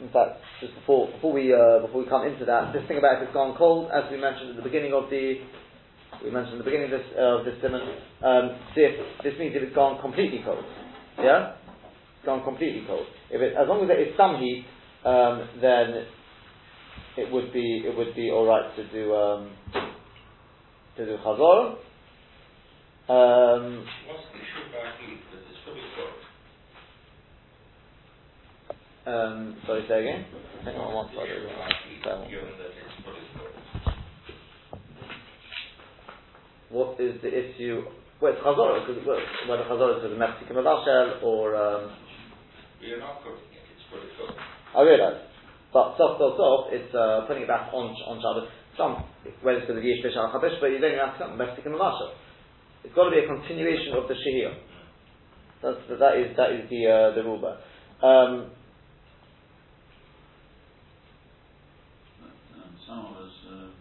in 0.00 0.08
fact, 0.10 0.40
just 0.60 0.74
before 0.74 1.10
before 1.12 1.32
we 1.32 1.52
uh, 1.52 1.84
before 1.84 2.02
we 2.02 2.08
come 2.08 2.26
into 2.26 2.44
that, 2.44 2.72
this 2.72 2.82
thing 2.88 2.98
about 2.98 3.22
if 3.22 3.28
it's 3.28 3.34
gone 3.34 3.56
cold, 3.56 3.90
as 3.92 4.04
we 4.10 4.18
mentioned 4.18 4.50
at 4.50 4.56
the 4.56 4.62
beginning 4.62 4.92
of 4.92 5.10
the 5.10 5.36
we 6.24 6.30
mentioned 6.30 6.58
at 6.60 6.64
the 6.64 6.70
beginning 6.70 6.92
of 6.92 7.00
this, 7.00 7.08
uh, 7.18 7.42
this 7.42 7.54
simon, 7.62 7.80
um, 8.22 8.58
if, 8.76 9.22
this 9.24 9.34
means 9.38 9.54
if 9.56 9.62
it's 9.62 9.74
gone 9.74 10.00
completely 10.00 10.40
cold. 10.44 10.64
Yeah? 11.18 11.56
It's 12.18 12.26
gone 12.26 12.44
completely 12.44 12.84
cold. 12.86 13.06
If 13.30 13.40
it, 13.40 13.54
as 13.56 13.66
long 13.66 13.82
as 13.82 13.88
there 13.88 14.00
is 14.00 14.14
some 14.16 14.38
heat, 14.38 14.66
um, 15.04 15.48
then 15.60 16.06
it 17.16 17.32
would 17.32 17.52
be, 17.52 17.82
it 17.86 17.96
would 17.96 18.14
be 18.14 18.30
alright 18.30 18.76
to 18.76 18.88
do, 18.92 19.14
um, 19.14 19.50
to 20.96 21.06
do 21.06 21.16
chazor. 21.24 21.78
Um, 23.08 23.84
What's 24.06 24.22
the 24.30 24.38
issue 24.38 24.62
about 24.70 24.94
heat? 25.00 25.18
Because 25.26 25.46
it's 25.50 25.58
fully 25.64 25.82
cooked. 25.96 26.22
Um, 29.04 29.56
sorry, 29.66 29.84
say 29.88 30.00
again? 30.06 30.24
Hang 30.64 30.76
on 30.76 30.94
one 30.94 31.10
it's 31.10 31.26
what 36.70 37.00
is 37.00 37.20
the 37.20 37.28
issue? 37.28 37.82
Well, 38.20 38.32
it's 38.32 38.40
chazorah, 38.40 38.86
because 38.86 39.02
whether 39.48 39.64
chazorah 39.64 39.98
is 39.98 40.10
the 40.10 40.16
Mexican 40.16 40.56
Mavashel 40.56 41.22
or. 41.22 41.56
Um, 41.56 41.90
You're 42.80 43.00
not 43.00 43.22
cooking 43.26 43.42
it, 43.50 43.66
it's 43.74 43.82
fully 43.90 44.06
cooked. 44.16 44.38
I 44.38 44.82
realise. 44.82 45.20
But 45.72 45.98
soft, 45.98 46.22
soft, 46.22 46.36
soft, 46.38 46.72
it's 46.72 46.94
uh, 46.94 47.26
putting 47.26 47.42
it 47.42 47.48
back 47.48 47.74
on 47.74 47.90
on 48.06 48.22
Shabbos. 48.22 48.48
Some, 48.78 49.04
whether 49.42 49.58
it's 49.58 49.66
for 49.66 49.74
the 49.74 49.82
Yish 49.82 50.00
Bishal 50.00 50.30
Chabesh, 50.32 50.60
but 50.60 50.68
you 50.70 50.78
don't 50.78 50.96
have 50.96 51.18
to 51.18 51.36
Mexican 51.36 51.72
Mavashel. 51.72 52.14
It's 52.84 52.94
got 52.94 53.10
to 53.10 53.10
be 53.10 53.18
a 53.18 53.26
continuation 53.26 53.98
of 53.98 54.06
the 54.06 54.14
Shehiyah. 54.14 54.54
That's, 55.62 55.78
that 55.98 56.14
is 56.18 56.36
that 56.36 56.50
is 56.54 56.70
the 56.70 56.86
uh, 56.86 57.14
the 57.14 57.22
rule 57.26 57.42
there. 57.42 57.58
Um, 58.08 58.50
And 62.22 62.80
some 62.86 63.04
of 63.10 63.16
us 63.20 63.36
um, 63.52 63.72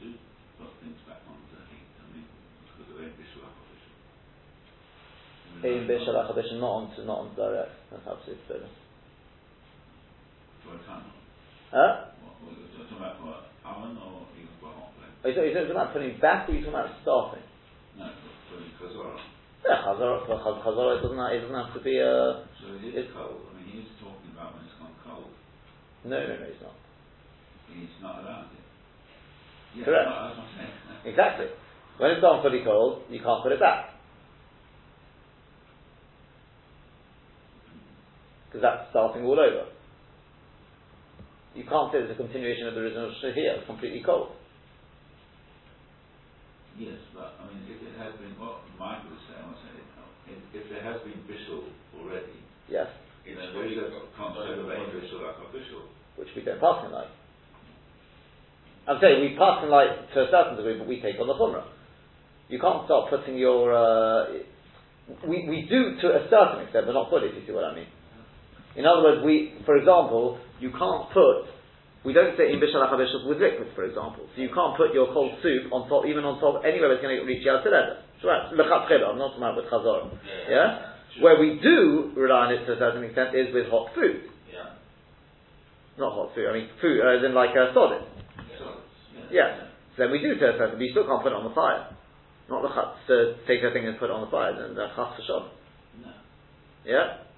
do 0.00 0.14
put 0.58 0.72
things 0.80 0.98
back 1.06 1.20
on 1.28 1.36
the 1.52 1.60
heat. 1.68 1.90
I 2.00 2.04
mean, 2.14 2.26
because 2.64 2.88
of 2.90 2.96
Ein 3.02 3.12
Bishul 3.18 3.44
HaChabishul. 3.44 3.98
In 5.64 5.86
Bishal 5.86 6.14
HaChabishal, 6.14 6.58
not 6.60 6.90
on, 6.90 7.06
not 7.06 7.18
on 7.18 7.28
direct. 7.36 7.70
Uh, 7.90 7.96
that's 8.02 8.18
absolutely 8.18 8.42
true. 8.46 8.66
For 10.66 10.74
a 10.74 10.82
time. 10.86 11.06
Huh? 11.70 12.10
What, 12.22 12.36
what, 12.42 12.52
oh, 12.52 12.58
you're 12.58 12.74
talking 12.82 12.98
about 12.98 13.16
for 13.22 13.32
oven 13.64 13.96
or 13.98 14.26
even 14.36 14.52
for 14.58 14.74
hot 14.74 14.90
plate? 14.98 15.14
Are 15.22 15.28
you 15.30 15.34
talking, 15.34 15.42
are 15.42 15.48
you 15.48 15.54
talking 15.54 15.76
about 15.78 15.92
putting 15.94 16.14
back 16.20 16.48
or 16.48 16.52
are 16.52 16.54
you 16.58 16.62
talking 16.66 16.74
about 16.78 16.90
starting? 17.02 17.46
No, 17.98 18.06
for 18.50 18.58
Chazorah. 18.82 19.18
Yeah, 19.62 19.86
Chazorah, 19.86 20.26
Chazorah, 20.26 20.98
it 20.98 21.02
doesn't, 21.06 21.18
have- 21.18 21.32
it 21.32 21.40
doesn't 21.46 21.60
have 21.62 21.74
to 21.74 21.82
be 21.86 21.96
a... 22.02 22.46
So 22.58 22.66
it 22.82 22.94
is 22.98 23.06
cold. 23.14 23.46
I 23.46 23.62
mean, 23.62 23.70
he's 23.70 23.90
talking 24.02 24.34
about 24.34 24.58
when 24.58 24.66
it's 24.66 24.74
gone 24.82 24.94
cold. 25.06 25.30
No, 26.04 26.18
no, 26.18 26.34
no, 26.34 26.46
it's 26.50 26.58
not. 26.62 26.74
He's 27.70 27.94
not 28.02 28.20
allowed 28.26 28.50
it. 28.50 28.62
Yeah, 29.78 29.84
Correct. 29.86 30.06
no, 30.10 30.14
that's 30.26 30.36
what 30.36 30.46
I'm 30.46 30.54
saying. 30.58 30.74
Exactly. 31.14 31.46
When 31.98 32.10
it's 32.12 32.20
gone 32.20 32.42
fully 32.42 32.62
cold, 32.64 33.02
you 33.10 33.18
can't 33.22 33.42
put 33.42 33.52
it 33.52 33.60
back. 33.60 33.91
Because 38.52 38.60
that's 38.68 38.92
starting 38.92 39.24
all 39.24 39.40
over. 39.40 39.64
You 41.56 41.64
can't 41.64 41.88
say 41.88 42.04
it's 42.04 42.12
a 42.12 42.20
continuation 42.20 42.68
of 42.68 42.76
the 42.76 42.84
original 42.84 43.08
Shahir, 43.24 43.56
it's 43.56 43.64
completely 43.64 44.04
cold. 44.04 44.36
Yes, 46.76 47.00
but 47.16 47.40
I 47.40 47.48
mean, 47.48 47.64
if 47.64 47.80
it 47.80 47.96
has 47.96 48.12
been, 48.20 48.36
what 48.36 48.60
Michael 48.76 49.08
was 49.08 49.24
saying, 49.24 49.40
was 49.48 49.56
saying, 49.64 49.80
if, 50.36 50.36
if 50.52 50.64
there 50.68 50.84
has 50.84 51.00
been 51.00 51.16
Bishul 51.24 51.72
already, 51.96 52.44
Yes, 52.68 52.92
is 53.24 53.36
a 53.40 53.88
concept 54.20 54.60
of 54.60 54.68
Ein 54.68 54.88
Bishul 54.92 55.24
HaChabishul. 55.24 55.88
which 56.16 56.28
we 56.36 56.44
don't 56.44 56.60
pass 56.60 56.84
in 56.84 56.92
like. 56.92 57.08
I'm 58.84 59.00
saying 59.00 59.20
we 59.24 59.36
pass 59.36 59.64
in 59.64 59.70
like 59.72 60.12
to 60.12 60.24
a 60.24 60.28
certain 60.28 60.56
degree, 60.60 60.76
but 60.76 60.88
we 60.88 61.00
take 61.00 61.16
on 61.20 61.28
the 61.28 61.34
Chumrah. 61.40 61.64
You 62.48 62.60
can't 62.60 62.84
start 62.84 63.08
putting 63.08 63.36
your. 63.36 63.72
Uh, 63.72 64.44
we, 65.24 65.48
we 65.48 65.64
do 65.68 65.96
to 66.00 66.06
a 66.20 66.28
certain 66.28 66.64
extent, 66.64 66.84
but 66.84 66.92
not 66.92 67.08
fully, 67.08 67.28
if 67.28 67.34
you 67.34 67.46
see 67.46 67.52
what 67.52 67.64
I 67.64 67.74
mean. 67.74 67.88
In 68.76 68.86
other 68.86 69.02
words, 69.02 69.20
we, 69.24 69.54
for 69.64 69.76
example, 69.76 70.38
you 70.60 70.70
can't 70.70 71.10
put, 71.12 71.44
we 72.04 72.12
don't 72.12 72.36
say 72.36 72.50
in 72.52 72.58
bishal 72.58 72.80
achabishal 72.80 73.28
with 73.28 73.38
liquids, 73.38 73.70
for 73.74 73.84
example. 73.84 74.24
So 74.34 74.40
you 74.40 74.48
can't 74.48 74.76
put 74.76 74.94
your 74.94 75.12
cold 75.12 75.32
soup 75.42 75.72
on 75.72 75.88
top, 75.88 76.06
even 76.06 76.24
on 76.24 76.40
top, 76.40 76.64
anywhere 76.64 76.88
that's 76.88 77.02
going 77.02 77.20
to 77.20 77.24
reach 77.24 77.44
yal 77.44 77.62
together. 77.62 78.00
Right, 78.24 78.54
lechat 78.54 78.88
chila, 78.88 79.12
I'm 79.12 79.18
not 79.18 79.36
talking 79.36 79.42
about 79.42 79.56
with 79.56 79.66
chazor. 79.66 80.14
Yeah? 80.48 80.94
Where 81.20 81.38
we 81.38 81.60
do 81.60 82.12
rely 82.16 82.48
on 82.48 82.54
it 82.54 82.64
to 82.64 82.72
a 82.72 82.78
certain 82.78 83.04
extent 83.04 83.36
is 83.36 83.52
with 83.52 83.68
hot 83.68 83.92
food. 83.94 84.30
Yeah. 84.48 84.78
Not 85.98 86.14
hot 86.14 86.34
food, 86.34 86.48
I 86.48 86.52
mean 86.54 86.68
food, 86.80 87.02
uh, 87.04 87.18
as 87.18 87.24
in 87.24 87.34
like 87.34 87.52
uh, 87.52 87.74
solid. 87.74 88.00
Yeah. 89.30 89.68
So 89.96 90.08
then 90.08 90.10
we 90.10 90.20
do 90.20 90.32
to 90.32 90.44
a 90.48 90.56
certain, 90.56 90.80
but 90.80 90.84
you 90.84 90.92
still 90.92 91.04
can't 91.04 91.20
put 91.20 91.32
it 91.32 91.36
on 91.36 91.44
the 91.44 91.54
fire. 91.54 91.92
Not 92.48 92.64
lechat, 92.64 93.04
to 93.08 93.36
take 93.46 93.60
a 93.60 93.72
thing 93.72 93.86
and 93.86 93.98
put 93.98 94.08
it 94.08 94.16
on 94.16 94.24
the 94.24 94.30
fire, 94.32 94.56
then 94.56 94.74
that's 94.74 94.96
chas 94.96 95.20
v'shon. 95.20 95.52
No. 96.00 96.12
Yeah? 96.86 97.28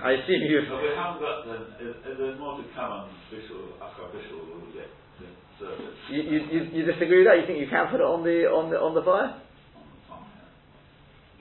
I 0.00 0.16
assume 0.18 0.42
you 0.48 0.64
But 0.66 0.80
we 0.80 0.90
haven't 0.96 1.20
got 1.20 1.44
the, 1.44 1.56
if 1.78 2.16
there's 2.16 2.38
more 2.40 2.56
to 2.56 2.64
come 2.72 2.90
on 2.90 3.10
Bishul, 3.28 3.76
HaChabishul, 3.76 4.40
we'll 4.48 4.72
get 4.72 4.88
the 5.20 5.28
service 5.60 5.94
You, 6.08 6.22
you, 6.22 6.38
you, 6.48 6.60
you 6.72 6.82
disagree 6.88 7.22
with 7.22 7.28
that? 7.28 7.38
You 7.38 7.46
think 7.46 7.60
you 7.60 7.68
can 7.68 7.92
put 7.92 8.00
it 8.00 8.08
on 8.08 8.24
the 8.24 8.48
on 8.48 8.72
the 8.72 8.78
on 8.80 8.96
the 8.96 9.04
fire? 9.04 9.36
on 9.36 9.84
the 9.92 10.00
fire. 10.08 10.26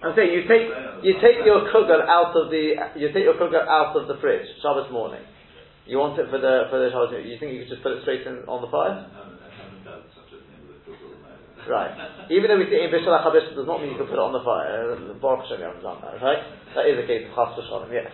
I'm 0.03 0.13
saying 0.17 0.35
you 0.35 0.43
take 0.45 0.67
you 1.05 1.13
take 1.23 1.45
your 1.47 1.65
kugel 1.71 2.03
out 2.05 2.35
of 2.35 2.51
the 2.51 2.75
you 2.99 3.07
take 3.15 3.25
your 3.25 3.39
kugel 3.39 3.63
out 3.63 3.95
of 3.95 4.05
the 4.11 4.19
fridge 4.19 4.45
Shabbos 4.61 4.91
morning. 4.91 5.23
You 5.89 5.97
want 5.97 6.19
it 6.19 6.29
for 6.29 6.37
the 6.37 6.69
for 6.69 6.77
the 6.77 6.93
Shabbos. 6.93 7.17
You 7.23 7.37
think 7.39 7.57
you 7.57 7.65
could 7.65 7.73
just 7.79 7.83
put 7.85 7.97
it 7.97 8.05
straight 8.05 8.27
in 8.27 8.45
on 8.45 8.61
the 8.61 8.69
fire? 8.69 9.09
haven't, 9.09 9.41
I 9.41 9.49
haven't 9.57 9.83
done 9.87 10.05
such 10.13 10.29
a 10.33 10.39
thing 10.41 10.61
with 10.69 10.77
a 10.77 10.85
kugel 10.85 11.17
no. 11.17 11.31
Right. 11.65 11.93
Even 12.29 12.49
though 12.49 12.57
we 12.57 12.65
say 12.69 12.85
in 12.85 12.89
Bishal 12.89 13.13
HaChabish 13.13 13.53
does 13.53 13.67
not 13.69 13.81
mean 13.81 13.93
you 13.93 13.97
can 13.97 14.09
put 14.09 14.17
it 14.17 14.25
on 14.25 14.33
the 14.33 14.41
fire. 14.41 14.97
Uh, 14.97 15.13
Baruch 15.21 15.45
Hashem, 15.45 15.61
you 15.61 15.67
haven't 15.69 15.85
done 15.85 16.01
that, 16.01 16.17
right? 16.21 16.41
That 16.73 16.89
is 16.89 16.97
a 16.97 17.05
case 17.05 17.27
of 17.29 17.35
Chas 17.37 17.53
V'Shalom, 17.59 17.93
yes. 17.93 18.09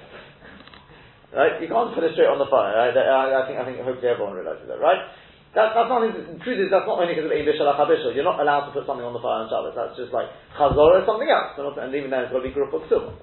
Right? 1.33 1.59
You 1.59 1.67
can't 1.67 1.91
put 1.91 2.07
it 2.07 2.15
straight 2.15 2.31
on 2.31 2.39
the 2.39 2.47
fire. 2.47 2.71
Right? 2.71 2.95
I, 2.95 3.43
I 3.43 3.43
think 3.47 3.59
I 3.59 3.63
think 3.67 3.83
hopefully 3.83 4.07
everyone 4.07 4.35
realizes 4.35 4.67
that, 4.71 4.79
right? 4.79 5.01
That, 5.57 5.73
that's 5.73 5.89
not, 5.89 6.05
the 6.05 6.37
truth 6.45 6.61
is, 6.61 6.69
that's 6.69 6.85
not 6.85 7.01
only 7.01 7.17
because 7.17 7.25
of 7.25 7.33
Ein 7.33 7.41
Bishal 7.41 7.65
HaChabishal. 7.65 8.13
You're 8.13 8.27
not 8.27 8.37
allowed 8.37 8.69
to 8.69 8.77
put 8.77 8.85
something 8.85 9.01
on 9.01 9.15
the 9.15 9.23
fire 9.23 9.41
on 9.41 9.49
Shabbos. 9.49 9.73
That's 9.73 9.97
just 9.97 10.13
like 10.13 10.29
Chazorah 10.53 11.01
or 11.01 11.05
something 11.09 11.25
else. 11.25 11.57
And 11.57 11.73
And 11.81 11.89
even 11.97 12.13
then 12.13 12.27
it's 12.27 12.31
got 12.35 12.43
to 12.43 12.47
be 12.47 12.53
Group 12.53 12.69
of 12.77 12.85
Ksum. 12.85 13.17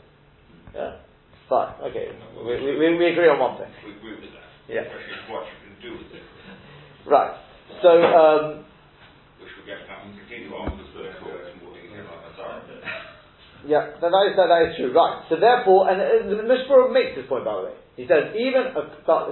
Yeah? 0.75 1.05
Fine. 1.47 1.79
Okay. 1.93 2.11
We, 2.43 2.59
we, 2.59 2.71
we, 2.75 2.87
we 2.99 3.07
agree 3.15 3.31
on 3.31 3.39
one 3.39 3.61
thing. 3.61 3.71
We 3.87 3.95
agree 3.95 4.19
with 4.19 4.35
that. 4.35 4.51
Yeah. 4.67 4.89
The 4.89 5.31
what 5.31 5.47
you 5.47 5.57
can 5.63 5.77
do 5.79 5.91
with 5.95 6.11
it, 6.11 6.27
Right. 7.07 7.39
So, 7.85 8.03
um, 8.03 8.65
which 9.39 9.55
we'll 9.55 9.69
get 9.69 9.87
back 9.87 10.03
and 10.03 10.17
continue 10.19 10.51
on 10.57 10.75
because 10.75 10.91
we're 10.97 11.15
sure 11.21 11.39
it's 11.39 11.55
more 11.63 11.77
detail 11.77 12.03
like 12.09 12.19
that. 12.19 12.35
Sorry. 12.35 12.67
Yeah, 13.69 13.95
that, 14.01 14.11
is, 14.11 14.35
that, 14.35 14.51
is 14.67 14.75
true. 14.75 14.91
Right. 14.91 15.23
So 15.29 15.37
therefore, 15.37 15.87
and 15.87 16.03
uh, 16.03 16.35
the 16.35 16.49
Mishpur 16.49 16.91
makes 16.91 17.15
this 17.15 17.29
point 17.29 17.47
by 17.47 17.63
the 17.63 17.65
way. 17.71 17.77
He 17.95 18.11
says 18.11 18.35
even 18.35 18.75
a, 18.75 18.83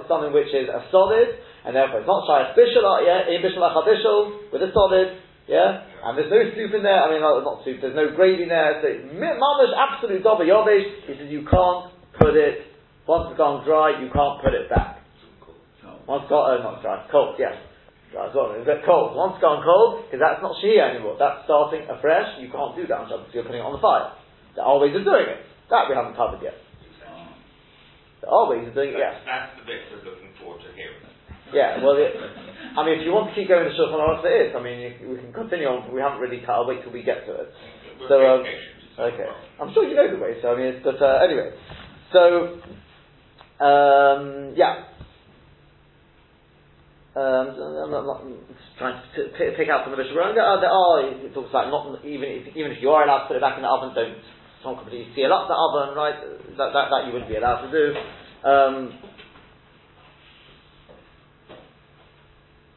something 0.07 0.31
which 0.31 0.51
is 0.55 0.71
a 0.71 0.87
solid, 0.87 1.35
and 1.67 1.75
therefore 1.75 1.99
it's 1.99 2.07
not 2.07 2.23
shy 2.23 2.55
bishul, 2.55 2.83
yeah, 3.03 3.27
a 3.27 3.35
bishul 3.43 3.59
bishul 3.59 4.51
with 4.51 4.63
a 4.63 4.71
solid, 4.71 5.19
yeah, 5.47 5.83
and 6.07 6.15
there's 6.15 6.31
no 6.31 6.39
soup 6.55 6.71
in 6.71 6.83
there. 6.83 7.03
I 7.03 7.11
mean, 7.11 7.19
not, 7.19 7.43
not 7.43 7.67
soup. 7.67 7.83
There's 7.83 7.95
no 7.95 8.15
gravy 8.15 8.47
there. 8.47 8.79
So 8.79 8.87
mamash 9.19 9.75
absolute 9.75 10.23
dober 10.23 10.47
yovish. 10.47 11.07
He 11.07 11.19
says 11.19 11.27
you 11.27 11.43
can't 11.43 11.91
put 12.15 12.39
it 12.39 12.71
once 13.07 13.31
it's 13.31 13.37
gone 13.37 13.67
dry. 13.67 13.99
You 13.99 14.07
can't 14.07 14.39
put 14.39 14.55
it 14.55 14.71
back. 14.71 15.03
Once 16.07 16.27
it's 16.27 16.31
got, 16.31 16.59
uh, 16.59 16.63
not 16.63 16.83
dry, 16.83 17.07
cold, 17.11 17.35
yes. 17.39 17.55
Dry, 18.11 18.27
sorry, 18.35 18.59
it's 18.59 18.67
a 18.67 18.75
bit 18.75 18.83
cold. 18.83 19.15
Once 19.15 19.39
gone 19.39 19.63
cold, 19.63 20.03
because 20.07 20.19
that's 20.19 20.43
not 20.43 20.55
Shia 20.59 20.95
anymore. 20.95 21.15
That's 21.15 21.47
starting 21.47 21.87
afresh. 21.87 22.39
You 22.43 22.51
can't 22.51 22.75
do 22.75 22.83
that 22.87 23.03
on 23.03 23.05
Shabbos. 23.07 23.31
You're 23.31 23.47
putting 23.47 23.63
it 23.63 23.67
on 23.67 23.75
the 23.75 23.83
fire. 23.83 24.11
There 24.55 24.63
are 24.63 24.79
ways 24.79 24.95
of 24.95 25.07
doing 25.07 25.27
it. 25.27 25.39
That 25.71 25.87
we 25.87 25.95
haven't 25.95 26.19
covered 26.19 26.43
yet. 26.43 26.59
Are 28.27 28.49
ways 28.49 28.67
of 28.67 28.73
doing 28.73 28.91
it, 28.93 28.99
yes. 28.99 29.15
That's 29.25 29.55
the 29.59 29.65
bit 29.65 29.81
we're 29.91 30.03
looking 30.07 30.31
forward 30.39 30.61
to 30.63 30.69
hearing. 30.75 30.99
Yeah, 31.53 31.83
well, 31.85 31.93
it, 31.97 32.09
I 32.75 32.81
mean, 32.81 32.97
if 32.97 33.05
you 33.05 33.13
want 33.13 33.29
to 33.29 33.35
keep 33.37 33.47
going 33.47 33.69
to 33.69 33.73
Shulchan 33.77 33.99
Aruch, 34.01 34.23
there 34.23 34.47
is. 34.47 34.55
I 34.57 34.61
mean, 34.63 34.79
you, 34.81 35.09
we 35.09 35.17
can 35.21 35.31
continue 35.33 35.67
on. 35.67 35.93
We 35.93 36.01
haven't 36.01 36.19
really 36.19 36.41
cut. 36.41 36.57
I'll 36.57 36.65
wait 36.65 36.81
till 36.81 36.91
we 36.91 37.03
get 37.03 37.25
to 37.27 37.33
it. 37.45 37.49
We're 38.01 38.09
So, 38.09 38.15
um, 38.25 38.43
being 38.43 38.57
patient. 38.57 38.73
It's 38.81 38.99
Okay. 38.99 39.25
not 39.25 39.37
a 39.37 39.53
problem. 39.53 39.61
I'm 39.61 39.73
sure 39.73 39.83
you 39.85 39.95
know 39.95 40.09
the 40.09 40.21
way, 40.21 40.33
so 40.41 40.53
I 40.53 40.55
mean, 40.57 40.65
it's, 40.73 40.81
but 40.83 40.97
uh, 41.01 41.21
anyway. 41.21 41.53
So, 42.09 42.57
um, 43.61 44.53
yeah. 44.57 44.89
Um, 47.13 47.45
I'm 47.53 47.91
not, 47.93 48.05
not 48.09 48.21
trying 48.79 48.97
to 49.15 49.53
pick 49.53 49.69
out 49.69 49.85
of 49.85 49.93
the 49.95 50.03
Sharon. 50.09 50.33
There 50.33 50.41
are, 50.43 50.57
there 50.57 50.73
are, 50.73 51.05
it 51.13 51.33
talks 51.35 51.49
about 51.53 51.69
not, 51.69 52.01
even 52.03 52.25
if, 52.25 52.57
even 52.57 52.71
if 52.71 52.81
you 52.81 52.89
are 52.89 53.03
allowed 53.05 53.23
to 53.23 53.27
put 53.27 53.37
it 53.37 53.41
back 53.45 53.57
in 53.57 53.61
the 53.61 53.69
oven, 53.69 53.93
don't, 53.93 54.17
don't 54.63 54.79
completely 54.79 55.11
seal 55.15 55.31
up 55.33 55.47
the 55.47 55.53
oven, 55.53 55.95
right? 55.95 56.15
That, 56.57 56.71
that, 56.71 56.87
that 56.89 57.01
you 57.07 57.13
wouldn't 57.13 57.29
be 57.29 57.35
allowed 57.35 57.67
to 57.67 57.71
do. 57.71 57.85
Um, 58.47 58.75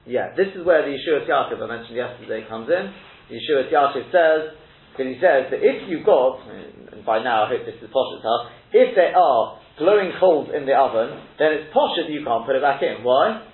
yeah, 0.06 0.34
this 0.36 0.48
is 0.54 0.66
where 0.66 0.82
the 0.82 0.94
Yeshua 0.94 1.26
Yaakov 1.26 1.62
I 1.62 1.66
mentioned 1.66 1.96
yesterday 1.96 2.46
comes 2.48 2.68
in. 2.68 2.90
Yeshua 3.30 3.70
Yaakov 3.70 4.10
says, 4.10 4.58
because 4.92 5.06
he 5.14 5.18
says 5.22 5.50
that 5.50 5.62
if 5.62 5.88
you've 5.88 6.06
got, 6.06 6.42
and 6.50 7.04
by 7.04 7.22
now 7.22 7.44
I 7.44 7.48
hope 7.48 7.66
this 7.66 7.78
is 7.82 7.90
posh 7.92 8.18
enough, 8.18 8.50
if 8.72 8.94
there 8.94 9.16
are 9.16 9.58
glowing 9.78 10.12
coals 10.18 10.48
in 10.54 10.66
the 10.66 10.74
oven, 10.74 11.22
then 11.38 11.52
it's 11.52 11.72
posh 11.72 11.98
that 12.02 12.10
you 12.10 12.24
can't 12.24 12.46
put 12.46 12.56
it 12.56 12.62
back 12.62 12.82
in. 12.82 13.04
Why? 13.04 13.46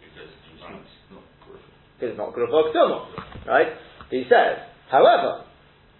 Because 0.00 0.28
it's 0.28 0.62
not- 0.62 1.24
because 1.96 2.10
it's 2.12 2.18
not 2.18 2.34
Grufok 2.34 2.74
Tumah, 2.74 3.46
right? 3.46 3.68
He 4.10 4.24
says, 4.28 4.58
however, 4.90 5.44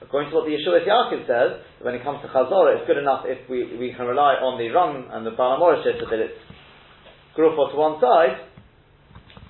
according 0.05 0.31
to 0.31 0.37
what 0.37 0.45
the 0.45 0.53
Yeshua 0.53 0.85
Yaakov 0.85 1.27
says, 1.27 1.65
when 1.81 1.95
it 1.95 2.05
comes 2.05 2.21
to 2.23 2.29
Chazorah, 2.29 2.77
it's 2.79 2.87
good 2.87 2.99
enough 2.99 3.25
if 3.27 3.49
we, 3.49 3.77
we 3.77 3.93
can 3.97 4.07
rely 4.07 4.37
on 4.37 4.61
the 4.61 4.69
Ram 4.69 5.09
and 5.11 5.25
the 5.25 5.33
Balamorishit 5.33 5.99
that 5.99 6.21
it's 6.21 6.39
Grufok 7.37 7.73
to 7.73 7.77
one 7.77 8.01
side, 8.01 8.47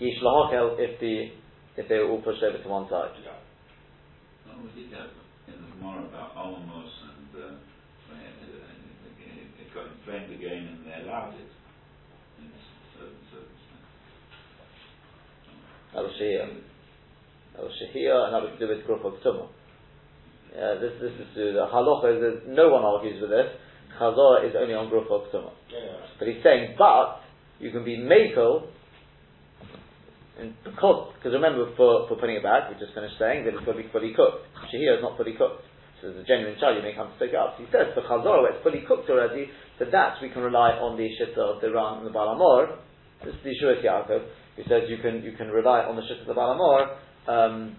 Yish 0.00 0.22
Lahakel 0.22 0.78
if 0.78 0.98
the 1.00 1.34
if 1.76 1.88
they 1.88 1.98
were 1.98 2.08
all 2.08 2.22
pushed 2.22 2.42
over 2.42 2.56
to 2.56 2.68
one 2.68 2.88
side. 2.88 3.10
Yeah. 3.18 3.34
well, 4.46 4.62
we 4.62 4.70
did 4.78 4.94
that 4.94 5.10
in 5.50 5.58
the 5.58 5.68
Gemara 5.74 6.06
about 6.06 6.38
Olamos 6.38 6.94
and, 7.02 7.34
uh, 7.34 8.14
it, 8.14 9.50
it 9.58 9.74
got 9.74 9.90
inflamed 9.90 10.32
again 10.32 10.70
and 10.70 10.86
they 10.86 11.02
allowed 11.02 11.34
it. 11.34 11.50
That 15.94 16.02
was 16.02 16.12
Shehiyah. 16.20 16.50
That 17.54 17.62
was 17.62 17.72
Shehiyah, 17.78 18.26
and 18.26 18.34
that 18.34 18.42
was 18.42 18.50
to 18.58 18.66
do 18.66 18.66
with 18.66 18.82
Grufok 18.82 19.22
Tumah. 19.22 19.46
Yeah, 20.54 20.78
this, 20.78 20.94
this 21.02 21.10
is 21.18 21.26
to 21.34 21.52
the 21.52 21.66
halacha, 21.66 22.46
no 22.46 22.70
one 22.70 22.84
argues 22.86 23.20
with 23.20 23.30
this. 23.30 23.50
Chazorah 23.98 24.46
is 24.46 24.54
only 24.54 24.74
on 24.74 24.86
Grufok 24.86 25.30
Tumah. 25.34 25.50
Yeah. 25.70 25.98
But 26.18 26.28
he's 26.28 26.42
saying, 26.42 26.74
but 26.78 27.22
you 27.58 27.70
can 27.70 27.84
be 27.84 27.98
makel, 27.98 28.70
because 30.62 31.14
because 31.14 31.32
remember 31.34 31.74
for, 31.76 32.06
for 32.06 32.16
putting 32.18 32.36
it 32.36 32.42
back, 32.42 32.70
we 32.70 32.78
just 32.78 32.94
finished 32.94 33.18
saying 33.18 33.44
that 33.46 33.54
it's 33.54 33.66
got 33.66 33.78
to 33.78 33.82
be 33.82 33.90
fully 33.90 34.14
cooked. 34.14 34.46
Shahir 34.70 34.98
is 34.98 35.02
not 35.02 35.18
fully 35.18 35.34
cooked, 35.34 35.62
so 35.98 36.10
there's 36.10 36.22
a 36.22 36.26
genuine 36.26 36.58
child, 36.58 36.78
you 36.78 36.82
may 36.82 36.94
come 36.94 37.10
to 37.10 37.18
pick 37.18 37.34
it 37.34 37.38
up. 37.38 37.58
So 37.58 37.66
he 37.66 37.70
says, 37.70 37.94
for 37.94 38.02
Chazorah, 38.06 38.42
where 38.42 38.54
it's 38.54 38.62
fully 38.62 38.82
cooked 38.86 39.10
already, 39.10 39.50
for 39.78 39.86
that 39.90 40.22
we 40.22 40.30
can 40.30 40.42
rely 40.42 40.74
on 40.78 40.94
the 40.98 41.06
Shitta 41.18 41.38
of 41.38 41.58
the 41.62 41.70
Ran 41.70 42.02
and 42.02 42.06
the 42.06 42.14
Baal 42.14 42.34
HaMaor. 42.34 42.78
This 43.26 43.34
is 43.34 43.42
the 43.42 43.50
Yeshua 43.58 43.82
Yaakov, 43.82 44.22
who 44.54 44.62
says 44.70 44.86
you 44.86 44.98
can, 44.98 45.22
you 45.22 45.34
can 45.34 45.50
rely 45.50 45.82
on 45.82 45.94
the 45.94 46.02
Shitta 46.02 46.22
of 46.22 46.30
the 46.30 46.34
Baal 46.34 46.54
HaMaor, 46.54 46.82
um, 47.26 47.76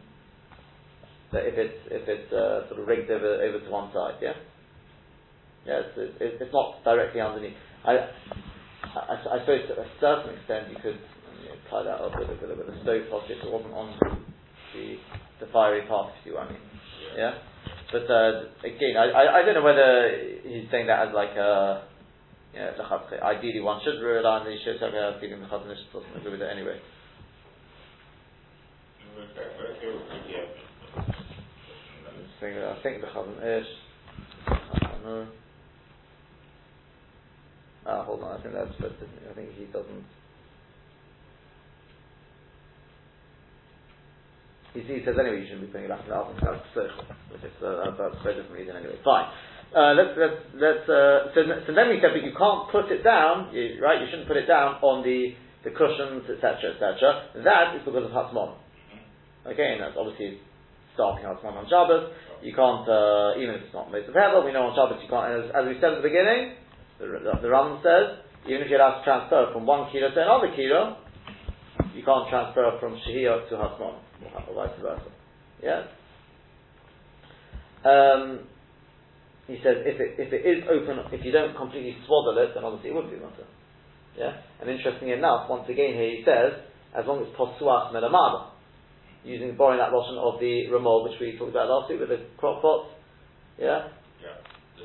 if 1.43 1.57
it's, 1.57 1.79
if 1.91 2.07
it's 2.07 2.31
uh, 2.31 2.67
sort 2.69 2.79
of 2.79 2.87
rigged 2.87 3.11
over, 3.11 3.41
over 3.43 3.59
to 3.59 3.69
one 3.69 3.91
side, 3.93 4.15
yeah? 4.21 4.33
Yeah, 5.65 5.81
it's, 5.81 6.15
it's, 6.21 6.37
it's 6.41 6.53
not 6.53 6.83
directly 6.83 7.21
underneath. 7.21 7.57
I, 7.83 8.09
I, 8.85 9.17
I 9.17 9.39
suppose 9.41 9.67
to 9.67 9.81
a 9.81 9.87
certain 9.99 10.37
extent 10.37 10.69
you 10.69 10.77
could 10.77 10.99
you 11.41 11.49
know, 11.49 11.57
tie 11.69 11.83
that 11.83 11.99
up 11.99 12.13
with 12.13 12.29
a, 12.29 12.35
with 12.37 12.51
a, 12.51 12.55
with 12.55 12.69
a 12.69 12.81
stove 12.83 13.09
pot 13.09 13.25
if 13.29 13.43
it 13.43 13.51
wasn't 13.51 13.73
on 13.73 13.97
the, 14.73 14.97
the 15.41 15.51
fiery 15.51 15.81
path, 15.89 16.13
if 16.21 16.25
you 16.25 16.35
what 16.35 16.47
I 16.47 16.53
mean. 16.53 16.61
Yeah? 17.17 17.33
But 17.91 18.09
uh, 18.09 18.49
again, 18.63 18.97
I, 18.97 19.09
I, 19.09 19.23
I, 19.39 19.45
don't 19.45 19.55
know 19.55 19.63
whether 19.63 20.09
he's 20.43 20.69
saying 20.71 20.87
that 20.87 21.07
as 21.07 21.13
like 21.13 21.37
a, 21.37 21.85
you 22.53 22.59
know, 22.59 22.71
ideally 23.23 23.61
one 23.61 23.81
should 23.83 24.01
rely 24.01 24.39
on 24.39 24.45
the 24.45 24.57
should 24.63 24.81
have 24.81 24.93
a 24.93 25.17
feeling 25.19 25.41
the 25.41 25.47
Chazon 25.47 25.71
Ish 25.71 25.85
doesn't 25.93 26.15
agree 26.17 26.31
with 26.31 26.41
it 26.41 26.49
anyway. 26.51 26.79
I 32.53 32.77
think 32.83 33.01
the 33.01 33.07
Chazon 33.07 33.41
Ish, 33.41 33.67
I 34.47 34.89
don't 34.91 35.05
know. 35.05 35.27
Ah, 37.87 38.03
hold 38.03 38.23
on, 38.23 38.39
I 38.39 38.41
think 38.41 38.53
that's, 38.53 38.73
but 38.79 38.93
I 38.97 39.33
think 39.33 39.49
he 39.57 39.65
doesn't. 39.65 40.05
He, 44.73 44.81
he 44.81 45.01
says 45.05 45.15
anyway 45.19 45.41
you 45.41 45.47
shouldn't 45.47 45.67
be 45.67 45.71
putting 45.71 45.85
it 45.85 45.93
back 45.93 46.03
in 46.03 46.09
the 46.09 46.15
oven. 46.15 46.35
That's 46.41 46.65
which 47.31 47.43
is 47.45 47.55
uh, 47.63 47.93
that's 47.97 48.19
a 48.19 48.23
very 48.23 48.35
different 48.35 48.57
reason 48.57 48.75
anyway. 48.75 48.97
Fine. 49.05 49.31
Uh, 49.73 49.93
let's 49.93 50.13
let's 50.17 50.41
let's. 50.57 50.85
Uh, 50.89 51.31
so, 51.33 51.39
so 51.67 51.71
then 51.73 51.89
we 51.89 52.01
said, 52.01 52.11
but 52.13 52.25
you 52.25 52.33
can't 52.37 52.69
put 52.71 52.91
it 52.91 53.03
down, 53.03 53.53
you, 53.53 53.79
right? 53.81 54.01
You 54.01 54.07
shouldn't 54.09 54.27
put 54.27 54.37
it 54.37 54.45
down 54.47 54.81
on 54.81 55.03
the 55.03 55.33
the 55.63 55.71
cushions, 55.71 56.29
etc., 56.29 56.77
etc. 56.77 57.41
That 57.43 57.75
is 57.77 57.81
because 57.85 58.05
of 58.05 58.11
Hatzmon. 58.11 58.55
Okay, 59.45 59.77
and 59.77 59.81
that's 59.81 59.97
obviously 59.97 60.41
starting 60.95 61.27
Hatzmon 61.27 61.59
on 61.59 61.67
Shabbos. 61.69 62.15
You 62.41 62.55
can't, 62.55 62.87
uh, 62.87 63.37
even 63.37 63.59
if 63.59 63.69
it's 63.69 63.75
not 63.75 63.91
most 63.91 64.07
of 64.09 64.15
Hevel, 64.15 64.43
we 64.47 64.51
know 64.55 64.71
on 64.71 64.75
Shabbos 64.75 65.03
you 65.03 65.11
can't, 65.11 65.29
as, 65.29 65.51
as 65.51 65.63
we 65.67 65.75
said 65.77 65.93
at 65.93 66.01
the 66.01 66.07
beginning, 66.07 66.55
the, 66.97 67.05
the, 67.21 67.31
the 67.45 67.51
says, 67.83 68.23
even 68.47 68.63
if 68.63 68.69
you're 68.69 68.79
to 68.79 69.01
transfer 69.03 69.51
from 69.53 69.65
one 69.65 69.91
kilo 69.91 70.09
to 70.09 70.21
another 70.21 70.49
kilo, 70.55 70.97
you 71.93 72.03
can't 72.03 72.29
transfer 72.29 72.77
from 72.79 72.97
Shehiyah 73.03 73.49
to 73.49 73.55
Hasmon 73.55 73.99
or 74.47 74.55
vice 74.55 74.77
versa. 74.81 75.11
Yeah? 75.61 75.89
Um, 77.85 78.47
he 79.47 79.57
says 79.61 79.85
if 79.85 79.99
it, 79.99 80.17
if 80.17 80.33
it 80.33 80.41
is 80.45 80.63
open, 80.69 80.99
if 81.13 81.25
you 81.25 81.31
don't 81.31 81.55
completely 81.55 81.97
swaddle 82.05 82.37
it, 82.41 82.53
then 82.55 82.63
obviously 82.63 82.89
it 82.89 82.95
would 82.95 83.09
be 83.09 83.17
mutter. 83.17 83.45
Yeah? 84.17 84.41
And 84.61 84.69
interestingly 84.69 85.13
enough, 85.13 85.49
once 85.49 85.69
again 85.69 85.93
here 85.93 86.09
he 86.09 86.23
says, 86.25 86.65
as 86.97 87.05
long 87.05 87.21
as 87.21 87.29
posuach 87.35 87.93
melamada, 87.93 88.54
using 89.25 89.57
borrowing 89.57 89.81
that 89.81 89.89
lotion 89.91 90.21
of 90.21 90.39
the 90.39 90.69
remol 90.69 91.03
which 91.03 91.17
we 91.19 91.33
talked 91.35 91.51
about 91.51 91.67
last 91.67 91.89
week 91.89 91.99
with 91.99 92.13
the 92.13 92.21
crock 92.37 92.61
pots. 92.61 92.93
Yeah? 93.57 93.89
Yeah. 94.21 94.37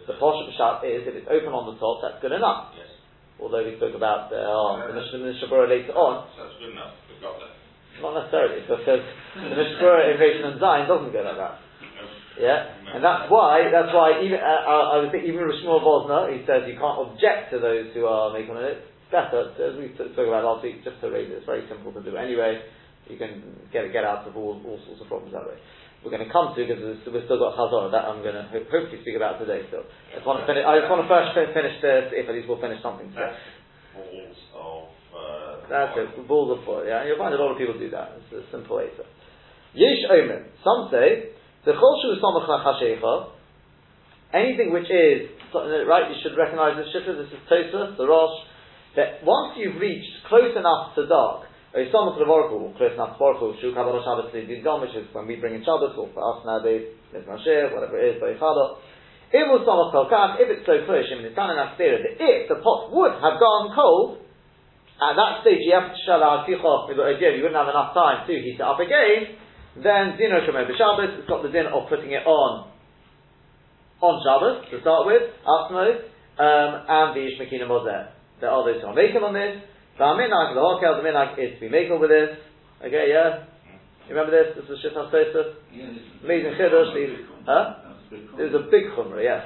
The 0.09 0.16
posh 0.16 0.49
pshat 0.56 0.82
is 0.88 1.04
if 1.04 1.14
it's 1.14 1.28
open 1.28 1.52
on 1.52 1.70
the 1.70 1.76
top, 1.76 2.00
that's 2.00 2.18
good 2.25 2.32
enough. 2.32 2.73
Yes. 2.75 2.88
Although 3.37 3.64
we 3.64 3.76
spoke 3.76 3.94
about 3.94 4.32
the, 4.32 4.40
oh, 4.40 4.80
the 4.80 4.97
Mishnah 4.97 5.20
later 5.68 5.92
on, 5.97 6.28
So 6.37 6.44
that's 6.44 6.56
good 6.61 6.73
enough. 6.73 6.97
We've 7.09 7.20
got 7.20 7.37
that. 7.40 7.52
not 8.00 8.12
necessarily, 8.16 8.64
because 8.64 8.85
the 8.85 9.56
Mishnah 9.56 9.80
Berurah 9.80 10.09
in 10.09 10.16
Rishon 10.16 10.56
and 10.56 10.61
Zion 10.61 10.85
doesn't 10.88 11.12
go 11.12 11.20
like 11.20 11.40
that. 11.40 11.56
Yeah, 12.40 12.97
and 12.97 13.04
that's 13.04 13.28
why 13.28 13.68
that's 13.68 13.92
why 13.92 14.25
even 14.25 14.40
uh, 14.40 14.64
uh, 14.64 14.97
I 14.97 15.04
would 15.04 15.12
think 15.12 15.28
even 15.28 15.44
Rishmuel 15.44 15.85
Vosner 15.85 16.32
he 16.32 16.40
says 16.49 16.64
you 16.64 16.73
can't 16.80 16.96
object 17.12 17.53
to 17.53 17.61
those 17.61 17.92
who 17.92 18.09
are 18.09 18.33
making 18.33 18.57
it. 18.57 18.81
Better 19.12 19.53
as 19.59 19.76
we 19.76 19.92
spoke 19.92 20.14
about 20.16 20.46
last 20.46 20.62
week. 20.64 20.81
Just 20.81 21.03
to 21.03 21.11
raise 21.11 21.29
it, 21.29 21.42
it's 21.42 21.46
very 21.46 21.66
simple 21.68 21.92
to 21.92 22.00
do 22.00 22.16
anyway. 22.16 22.62
You 23.11 23.18
can 23.18 23.42
get 23.75 23.90
get 23.92 24.07
out 24.07 24.27
of 24.27 24.37
all, 24.38 24.62
all 24.62 24.79
sorts 24.87 25.03
of 25.03 25.09
problems 25.11 25.35
that 25.35 25.42
way. 25.44 25.59
We're 26.01 26.14
going 26.14 26.25
to 26.25 26.33
come 26.33 26.57
to 26.57 26.61
because 26.64 26.81
we've 26.81 27.27
still 27.29 27.37
got 27.42 27.61
Chazorah 27.61 27.92
that 27.92 28.09
I'm 28.09 28.25
going 28.25 28.33
to 28.38 28.49
ho- 28.49 28.64
hopefully 28.73 29.05
speak 29.05 29.20
about 29.20 29.37
today. 29.37 29.68
Still, 29.68 29.85
I 29.85 30.16
just 30.16 30.25
want 30.25 30.40
to 30.40 30.46
finish. 30.49 30.64
I 30.64 30.81
just 30.81 30.88
want 30.88 31.05
to 31.05 31.11
first 31.12 31.37
finish 31.37 31.77
this. 31.85 32.16
If 32.16 32.25
at 32.25 32.33
least 32.33 32.49
we'll 32.49 32.62
finish 32.62 32.81
something 32.81 33.12
today. 33.12 33.37
Balls 33.92 34.40
of. 34.57 34.88
Uh, 35.11 35.66
That's 35.68 35.92
it. 35.99 36.09
Balls 36.25 36.57
of 36.57 36.64
foot. 36.64 36.88
Yeah, 36.88 37.05
you'll 37.05 37.20
find 37.20 37.35
a 37.35 37.40
lot 37.40 37.53
of 37.53 37.59
people 37.61 37.77
do 37.77 37.90
that. 37.90 38.16
It's 38.16 38.33
a 38.33 38.49
simple 38.49 38.81
answer. 38.81 39.05
Yesh 39.75 40.09
omen. 40.09 40.49
Some 40.64 40.88
say 40.88 41.37
the 41.66 41.77
chol 41.77 41.94
samach. 42.23 43.31
Anything 44.33 44.73
which 44.73 44.88
is 44.88 45.29
right, 45.53 46.07
you 46.09 46.16
should 46.23 46.38
recognise 46.38 46.79
this 46.79 46.88
shitta. 46.94 47.18
This 47.18 47.35
is 47.35 47.42
Tosa, 47.51 47.99
the 47.99 48.07
Rosh. 48.07 48.46
That 48.96 49.23
once 49.23 49.59
you've 49.59 49.77
reached 49.81 50.27
close 50.29 50.57
enough 50.57 50.94
to 50.96 51.07
dark, 51.07 51.49
or 51.70 51.87
samach 51.87 52.18
levorku, 52.18 52.76
close 52.76 52.94
enough 52.94 53.14
to 53.14 53.22
vorku, 53.22 53.61
shu 53.61 53.70
kabbalah 53.74 54.02
Shabbos 54.02 54.35
lididgam, 54.35 54.83
which 54.83 54.96
is 54.96 55.06
when 55.14 55.26
we 55.26 55.37
bring 55.37 55.54
in 55.54 55.62
Shabbos, 55.62 55.94
or 55.94 56.11
for 56.11 56.22
us 56.22 56.42
nowadays, 56.42 56.98
Mizmashir, 57.14 57.74
whatever 57.74 57.98
it 57.98 58.16
is, 58.16 58.22
Beichada. 58.22 58.83
It 59.30 59.46
was 59.46 59.62
samach 59.62 59.94
kalkach. 59.94 60.42
If 60.42 60.50
it's 60.50 60.66
so 60.66 60.83
close, 60.83 61.06
I 61.06 61.14
mean, 61.14 61.30
it's 61.30 61.38
done 61.38 61.54
enough 61.54 61.78
that 61.78 62.02
if 62.18 62.48
the 62.50 62.59
pot 62.59 62.90
would 62.90 63.14
have 63.22 63.38
gone 63.38 63.70
cold, 63.70 64.18
at 65.00 65.16
that 65.16 65.40
stage, 65.40 65.64
you 65.64 65.72
have 65.72 65.96
to 65.96 66.00
shala 66.04 66.44
tichoch 66.44 66.88
with 66.90 67.00
the 67.00 67.06
idea 67.09 67.33
you 67.33 67.40
wouldn't 67.40 67.56
have 67.56 67.72
enough 67.72 67.96
time 67.96 68.26
to 68.28 68.33
heat 68.37 68.59
it 68.59 68.61
up 68.61 68.76
again. 68.76 69.38
Then 69.80 70.20
dino 70.20 70.44
shomer 70.44 70.68
b'Shabbos, 70.68 71.22
it's 71.22 71.28
got 71.28 71.40
the 71.42 71.48
din 71.48 71.70
of 71.72 71.88
putting 71.88 72.12
it 72.12 72.26
on 72.26 72.68
on 74.02 74.14
Shabbos 74.24 74.68
to 74.70 74.80
start 74.80 75.06
with, 75.06 75.24
Asmos, 75.44 76.04
um, 76.40 76.70
and 76.88 77.09
the 77.16 77.22
Ishmakina 77.33 77.68
Mozeh. 77.68 78.12
There 78.40 78.50
are 78.50 78.64
those 78.64 78.80
who 78.80 78.88
are 78.88 78.94
making 78.94 79.22
on 79.22 79.33
this. 79.33 79.61
The 80.00 80.06
minhag, 80.16 80.56
the 80.56 80.64
hokel, 80.64 80.96
the 80.96 81.04
minhag 81.04 81.36
is 81.36 81.60
to 81.60 81.60
be 81.60 81.68
making 81.68 82.00
with 82.00 82.08
this. 82.08 82.32
Okay, 82.80 83.12
yeah. 83.12 83.44
You 84.08 84.16
remember 84.16 84.32
this? 84.32 84.56
This 84.56 84.64
was 84.64 84.80
Shittas 84.80 85.12
is- 85.12 86.24
Amazing 86.24 86.56
chiddush, 86.56 86.96
huh? 87.44 87.84
That's 87.84 88.08
a 88.08 88.16
big 88.16 88.24
It 88.32 88.42
was 88.48 88.56
a 88.56 88.64
big 88.72 88.84
chumrah, 88.96 89.20
yes. 89.20 89.44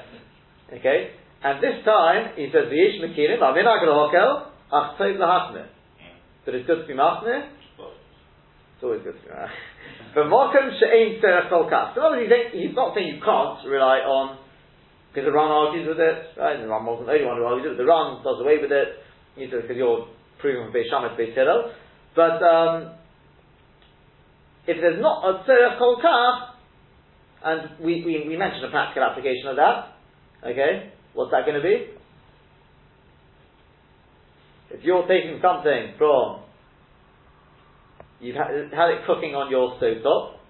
Okay, 0.79 1.11
and 1.43 1.59
this 1.59 1.83
time 1.85 2.39
he 2.39 2.55
says 2.55 2.71
the 2.71 2.79
Yish 2.79 3.03
Mekinim, 3.03 3.43
Aminag 3.43 3.83
Hokel, 3.83 4.55
Ach 4.71 4.95
Tov 4.95 5.19
Lahachne. 5.19 5.67
But 6.47 6.55
it's 6.55 6.67
good 6.69 6.83
to 6.83 6.87
be 6.87 6.95
Machne. 6.95 7.51
It's 7.75 8.83
always 8.85 9.03
good 9.03 9.19
to 9.19 9.23
be 9.27 9.35
Machne. 9.35 9.59
But 10.15 10.31
Mokum 10.31 10.71
She'ein 10.79 11.21
Serach 11.21 11.51
Kol 11.51 11.69
Kas. 11.69 11.97
So 11.97 12.03
obviously 12.07 12.31
he's, 12.31 12.71
he's 12.71 12.77
not 12.77 12.95
saying 12.95 13.09
you 13.11 13.19
can't 13.19 13.59
rely 13.67 14.07
on, 14.07 14.39
because 15.11 15.27
the 15.27 15.35
Ran 15.35 15.51
argues 15.51 15.89
with 15.91 15.99
it, 15.99 16.39
right? 16.39 16.55
And 16.55 16.63
the 16.63 16.71
Ran 16.71 16.87
wasn't 16.87 17.11
the 17.11 17.19
only 17.19 17.27
one 17.27 17.39
who 17.39 17.45
argues 17.45 17.75
with 17.75 17.75
it. 17.75 17.83
The 17.83 17.91
Ran 17.91 18.23
does 18.23 18.39
away 18.39 18.63
with 18.63 18.71
it. 18.71 19.03
He 19.35 19.51
says 19.51 19.67
because 19.67 19.75
you're 19.75 20.14
proving 20.45 20.69
from 20.69 20.77
Beis 20.77 20.91
Shammai 20.93 21.09
to 21.09 21.17
Beis 21.17 21.35
Hillel. 21.35 21.73
But 22.15 22.45
um, 22.45 22.93
if 24.67 24.77
there's 24.77 25.01
not 25.01 25.25
a 25.25 25.45
Serach 25.49 25.79
Kol 25.79 25.97
Kas, 25.97 26.55
and 27.45 27.85
we, 27.85 28.05
we, 28.05 28.29
we 28.29 28.37
mentioned 28.37 28.65
a 28.65 28.71
practical 28.71 29.09
application 29.09 29.49
of 29.49 29.57
that. 29.57 29.97
Okay? 30.45 30.93
What's 31.15 31.31
that 31.31 31.47
going 31.47 31.61
to 31.61 31.63
be? 31.63 31.87
If 34.71 34.85
you're 34.85 35.07
taking 35.09 35.41
something 35.41 35.95
from, 35.97 36.41
you've 38.21 38.37
had, 38.37 38.49
had 38.73 38.91
it 38.91 39.07
cooking 39.07 39.35
on 39.35 39.51
your 39.51 39.77
stove 39.79 40.03
top, 40.03 40.41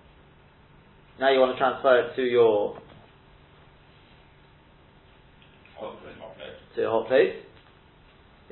now 1.20 1.32
you 1.32 1.38
want 1.38 1.54
to 1.54 1.58
transfer 1.58 2.10
it 2.10 2.16
to 2.16 2.22
your, 2.22 2.78
Hot 5.78 6.00
plate. 6.02 6.14
Hot 6.20 6.34
plate. 6.36 6.74
to 6.74 6.80
your 6.80 6.90
hot 6.90 7.08
plate. 7.08 7.34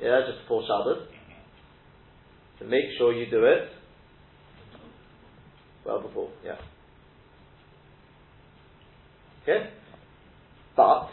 Yeah, 0.01 0.21
just 0.27 0.43
before 0.43 0.63
Shabbos. 0.63 1.12
So 2.63 2.69
make 2.69 2.85
sure 2.97 3.13
you 3.13 3.29
do 3.29 3.43
it 3.43 3.69
well 5.85 6.01
before, 6.01 6.29
yeah. 6.45 6.55
Okay? 9.43 9.69
But, 10.77 11.09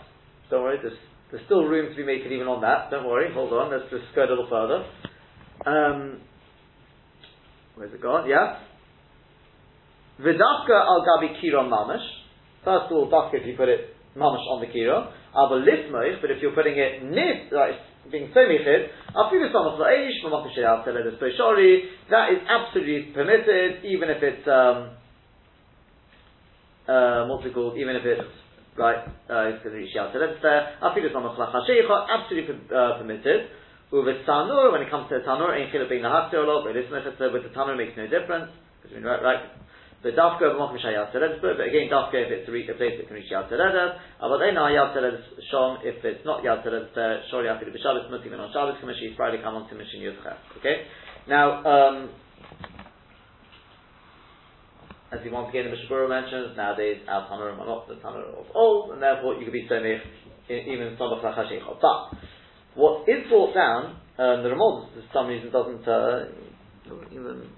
don't 0.49 0.63
worry, 0.63 0.79
there's, 0.81 0.97
there's 1.31 1.45
still 1.47 1.65
room 1.65 1.91
to 1.91 1.97
be 1.97 2.05
made 2.05 2.21
even 2.27 2.47
on 2.47 2.61
that. 2.63 2.91
Don't 2.91 3.07
worry, 3.07 3.35
hold 3.35 3.53
on, 3.53 3.71
let's 3.71 3.91
just 3.91 4.15
go 4.15 4.23
a 4.23 4.31
little 4.31 4.47
further. 4.49 4.87
Um, 5.67 6.21
where's 7.75 7.93
it 7.93 8.01
gone? 8.01 8.29
Yeah? 8.29 8.61
Vidafka 10.21 10.79
al 10.79 11.05
gabi 11.05 11.35
kiro 11.43 11.69
mamash. 11.69 12.07
First 12.65 12.87
of 12.87 12.93
all, 12.93 13.11
dafka 13.11 13.41
if 13.41 13.47
you 13.47 13.57
put 13.57 13.69
it 13.69 13.97
mamash 14.17 14.47
on 14.51 14.61
the 14.61 14.67
kiro. 14.67 15.11
Ava 15.31 15.65
lifmoich, 15.65 16.21
but 16.21 16.31
if 16.31 16.41
you're 16.43 16.55
putting 16.55 16.79
it 16.79 17.03
nif, 17.03 17.51
like 17.51 17.81
being 18.11 18.31
peshori, 21.18 21.83
that 22.11 22.33
is 22.33 22.40
absolutely 22.49 23.12
permitted, 23.14 23.85
even 23.85 24.11
if 24.11 24.23
it's, 24.23 24.46
um, 24.49 24.96
uh, 26.88 27.27
what's 27.27 27.46
it 27.46 27.55
called, 27.55 27.79
even 27.79 27.96
if 27.96 28.05
it's, 28.05 28.29
right, 28.77 29.07
uh, 29.31 29.51
it's 29.51 29.62
going 29.62 29.77
to 29.77 29.83
absolutely 32.11 32.55
uh, 32.75 32.99
permitted. 32.99 33.49
With 33.90 34.23
tanur, 34.23 34.70
when 34.70 34.83
it 34.83 34.90
comes 34.90 35.09
to 35.11 35.18
the 35.18 35.25
tanur, 35.27 35.51
ain't 35.59 35.73
chiluk 35.75 35.88
bein 35.90 36.03
lahatzir 36.03 36.46
lot, 36.46 36.62
but 36.62 36.77
with 37.33 37.42
the 37.42 37.51
tanur 37.51 37.77
makes 37.77 37.96
no 37.96 38.07
difference, 38.07 38.51
because 38.83 38.96
we 38.96 39.03
right, 39.03 39.23
right, 39.23 39.42
but 40.03 40.17
dafka 40.17 40.55
b'mokum 40.55 40.79
shayat 40.81 41.13
teredes, 41.13 41.41
but 41.41 41.61
again 41.61 41.89
dafka 41.91 42.15
if 42.15 42.31
it's 42.31 42.49
a, 42.49 42.53
re- 42.53 42.69
a 42.69 42.75
place 42.75 42.95
that 42.97 43.07
can 43.07 43.17
reach 43.17 43.31
yad 43.31 43.51
teredes. 43.51 43.99
They 44.21 44.53
know 44.53 44.69
yad 44.69 44.97
teredes 44.97 45.23
shom 45.53 45.79
if 45.85 46.05
it's 46.05 46.25
not 46.25 46.43
yad 46.43 46.65
teredes 46.65 46.95
there. 46.95 47.23
Shor 47.31 47.43
yafidu 47.43 47.75
b'Shabbos 47.75 48.11
mutim 48.11 48.39
on 48.39 48.53
Shabbos 48.53 48.81
kamashi 48.83 49.17
Friday 49.17 49.43
come 49.43 49.57
on 49.57 49.69
to 49.69 49.75
mission 49.75 50.01
yudches. 50.01 50.37
Okay. 50.59 50.87
Now. 51.29 51.65
Um, 51.65 52.11
as 55.13 55.19
he 55.25 55.31
once 55.31 55.49
again 55.51 55.65
the 55.65 55.71
Mishnah 55.71 55.91
Berurah 55.91 56.23
mentions, 56.23 56.57
nowadays 56.57 57.03
our 57.09 57.27
Tanarim 57.29 57.59
are 57.59 57.67
not 57.67 57.89
the 57.89 57.95
Tanarim 57.95 58.31
of 58.31 58.47
old, 58.55 58.93
and 58.93 59.03
therefore 59.03 59.35
you 59.35 59.45
could 59.45 59.53
be 59.53 59.67
Somich 59.69 59.99
even 60.49 60.87
in 60.87 60.97
Sabach 60.97 61.23
Lachashechot. 61.23 61.81
But 61.81 62.19
what 62.75 63.09
is 63.09 63.29
brought 63.29 63.55
down, 63.55 63.97
um, 64.19 64.43
the 64.43 64.51
Ramon 64.51 64.89
for 64.95 65.03
some 65.13 65.27
reason 65.27 65.51
doesn't 65.51 65.87
uh, 65.87 66.27
even, 67.11 67.49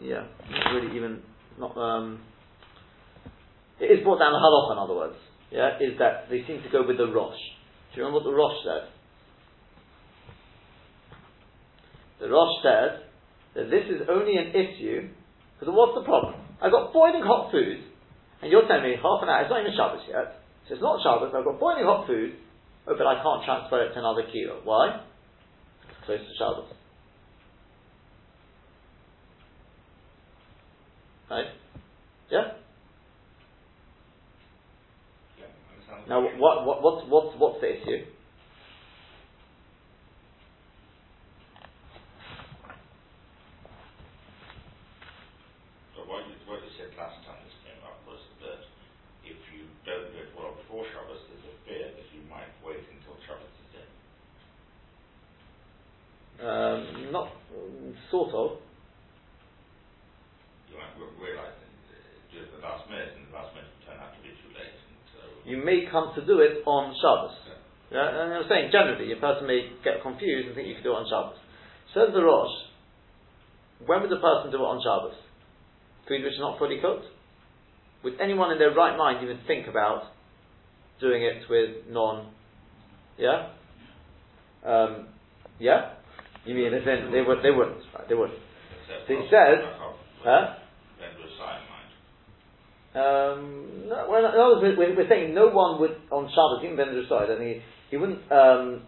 yeah, 0.00 0.26
really 0.72 0.96
even, 0.96 1.22
not, 1.58 1.76
um, 1.76 2.20
it 3.80 3.86
is 3.86 4.04
brought 4.04 4.18
down 4.18 4.32
the 4.32 4.40
halacha 4.40 4.72
in 4.72 4.78
other 4.78 4.94
words, 4.94 5.16
yeah, 5.50 5.78
is 5.80 5.98
that 5.98 6.28
they 6.28 6.44
seem 6.46 6.62
to 6.62 6.70
go 6.70 6.86
with 6.86 6.98
the 6.98 7.06
Rosh. 7.06 7.38
Do 7.92 8.00
you 8.00 8.06
remember 8.06 8.24
what 8.24 8.30
the 8.30 8.36
Rosh 8.36 8.58
said? 8.64 8.82
The 12.20 12.28
Rosh 12.28 12.56
said 12.62 13.08
that 13.54 13.70
this 13.70 13.84
is 13.88 14.08
only 14.08 14.36
an 14.36 14.52
issue, 14.52 15.08
because 15.56 15.72
what's 15.72 15.96
the 15.96 16.04
problem? 16.04 16.40
I've 16.60 16.72
got 16.72 16.92
boiling 16.92 17.24
hot 17.24 17.52
food, 17.52 17.84
and 18.42 18.52
you're 18.52 18.66
telling 18.68 18.84
me 18.84 18.96
half 18.96 19.22
an 19.22 19.28
hour, 19.28 19.42
it's 19.42 19.50
not 19.50 19.60
even 19.60 19.72
Shabbos 19.76 20.04
yet, 20.08 20.44
so 20.68 20.74
it's 20.76 20.84
not 20.84 21.00
Shabbos, 21.00 21.32
I've 21.32 21.44
got 21.44 21.60
boiling 21.60 21.84
hot 21.84 22.06
food, 22.06 22.36
oh, 22.88 22.94
but 22.96 23.06
I 23.06 23.22
can't 23.22 23.44
transfer 23.44 23.80
it 23.84 23.92
to 23.94 23.98
another 24.00 24.28
kilo. 24.28 24.60
Why? 24.64 25.00
It's 25.88 26.04
close 26.04 26.20
to 26.20 26.34
Shabbos. 26.36 26.75
Right? 31.30 31.46
Yeah? 32.30 32.52
Yeah, 35.38 35.46
understand. 35.74 36.08
Now, 36.08 36.22
what, 36.38 36.66
what, 36.66 36.82
what's, 36.82 37.06
what's, 37.08 37.36
what's 37.38 37.60
the 37.60 37.82
issue? 37.82 38.06
So 45.96 46.02
what 46.06 46.22
you, 46.28 46.34
what 46.46 46.60
You 65.46 65.62
may 65.62 65.86
come 65.90 66.12
to 66.14 66.26
do 66.26 66.40
it 66.40 66.66
on 66.66 66.92
Shabbos. 66.98 67.38
Yeah. 67.90 68.02
And 68.02 68.34
I'm 68.34 68.48
saying 68.50 68.70
generally, 68.74 69.12
a 69.12 69.16
person 69.16 69.46
may 69.46 69.70
get 69.84 70.02
confused 70.02 70.48
and 70.48 70.54
think 70.56 70.66
you 70.66 70.74
can 70.74 70.82
do 70.82 70.90
it 70.90 71.00
on 71.00 71.06
Shabbos. 71.06 71.38
Says 71.94 72.10
the 72.12 72.20
Rosh, 72.20 72.50
when 73.86 74.02
would 74.02 74.10
a 74.10 74.18
person 74.18 74.50
do 74.50 74.58
it 74.58 74.66
on 74.66 74.82
Shabbos? 74.82 75.14
Food 76.08 76.22
which 76.26 76.34
is 76.34 76.42
not 76.42 76.58
fully 76.58 76.82
cooked? 76.82 77.06
Would 78.02 78.20
anyone 78.20 78.50
in 78.50 78.58
their 78.58 78.74
right 78.74 78.96
mind 78.98 79.22
even 79.22 79.38
think 79.46 79.66
about 79.68 80.10
doing 81.00 81.22
it 81.22 81.48
with 81.48 81.86
non? 81.88 82.30
Yeah. 83.18 83.54
Um, 84.66 85.08
yeah. 85.58 85.94
You 86.44 86.54
mean 86.54 86.74
as 86.74 86.82
in 86.82 87.10
they 87.12 87.22
would? 87.22 87.38
They 87.42 87.50
wouldn't. 87.50 87.82
Right, 87.94 88.08
they 88.08 88.14
wouldn't. 88.14 88.38
So 89.06 89.14
he 89.14 89.26
says, 89.30 89.62
uh, 89.62 89.92
Huh? 90.22 90.58
Then 90.98 91.14
do 91.14 91.22
a 91.22 91.30
sign, 91.38 91.62
mind. 91.70 91.90
Um, 92.96 93.88
no, 93.88 94.08
well, 94.10 94.22
no, 94.22 94.60
we're, 94.62 94.76
we're 94.78 94.96
we're 94.96 95.08
saying 95.10 95.34
no 95.34 95.48
one 95.48 95.80
would 95.80 95.96
on 96.12 96.28
Shabbos, 96.30 96.64
even 96.64 96.76
Ben 96.76 96.88
I 97.12 97.26
think 97.38 97.40
he, 97.56 97.62
he 97.92 97.98
wouldn't 97.98 98.32
um, 98.32 98.82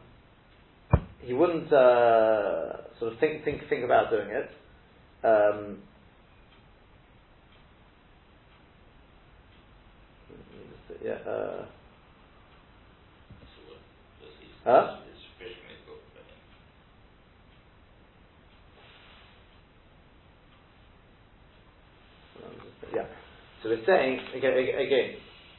he 1.21 1.35
wouldn't 1.35 1.73
uh, 1.73 2.99
sort 3.01 3.15
of 3.15 3.21
think 3.21 3.45
think 3.45 3.63
think 3.71 3.85
about 3.85 4.11
doing 4.11 4.31
it. 4.31 4.51
Um, 5.27 5.79
yeah. 11.05 11.13
Uh, 11.31 11.67
So, 13.57 13.63
uh, 13.75 13.79
this 14.21 14.31
is, 14.43 14.55
Huh? 14.65 14.99
it's 15.11 15.23
sufficiently 15.25 15.77
good, 15.87 16.03
but, 16.15 16.27
uh, 22.45 22.97
yeah. 22.97 23.09
So 23.63 23.71
we're 23.71 23.85
saying 23.87 24.21
again, 24.37 24.55
again 24.55 25.09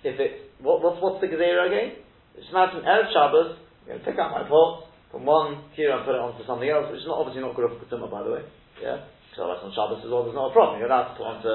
if 0.03 0.19
it 0.19 0.51
what, 0.63 0.83
what's 0.83 1.01
what's 1.01 1.19
the 1.19 1.27
gezerah 1.27 1.67
again? 1.67 1.99
Just 2.35 2.51
imagine 2.51 2.83
erev 2.83 3.11
Shabbos. 3.11 3.59
I'm 3.83 3.87
going 3.87 3.99
to 3.99 4.05
pick 4.05 4.19
up 4.19 4.31
my 4.31 4.43
pot 4.47 4.87
from 5.11 5.25
one 5.25 5.65
kira 5.73 5.97
and 5.97 6.05
put 6.05 6.15
it 6.15 6.21
onto 6.21 6.45
something 6.45 6.69
else, 6.69 6.87
which 6.93 7.01
is 7.01 7.09
not 7.09 7.19
obviously 7.19 7.41
not 7.41 7.57
good 7.57 7.67
for 7.73 7.81
Ketuma, 7.81 8.07
by 8.11 8.21
the 8.23 8.31
way. 8.31 8.43
Yeah. 8.77 9.09
So 9.33 9.49
that's 9.49 9.65
on 9.65 9.73
Shabbos 9.73 10.05
as 10.05 10.09
well. 10.09 10.23
There's 10.27 10.37
not 10.37 10.51
a 10.51 10.55
problem. 10.55 10.77
You're 10.77 10.91
allowed 10.91 11.13
to 11.13 11.15
put 11.17 11.27
onto 11.27 11.51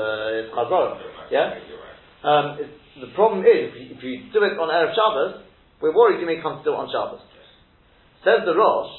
Chazorah. 0.50 0.98
Yeah. 1.30 1.56
Um, 2.26 2.46
it's, 2.58 2.74
the 3.00 3.10
problem 3.14 3.42
is 3.46 3.74
if 3.74 3.76
you, 3.78 3.86
if 3.94 4.00
you 4.02 4.14
do 4.32 4.42
it 4.46 4.58
on 4.58 4.70
erev 4.70 4.94
Shabbos, 4.94 5.46
we're 5.82 5.94
worried 5.94 6.20
you 6.22 6.26
may 6.26 6.40
come 6.42 6.58
to 6.60 6.64
do 6.64 6.74
it 6.74 6.80
on 6.80 6.88
Shabbos. 6.90 7.22
Says 8.24 8.46
the 8.48 8.56
Rosh, 8.56 8.92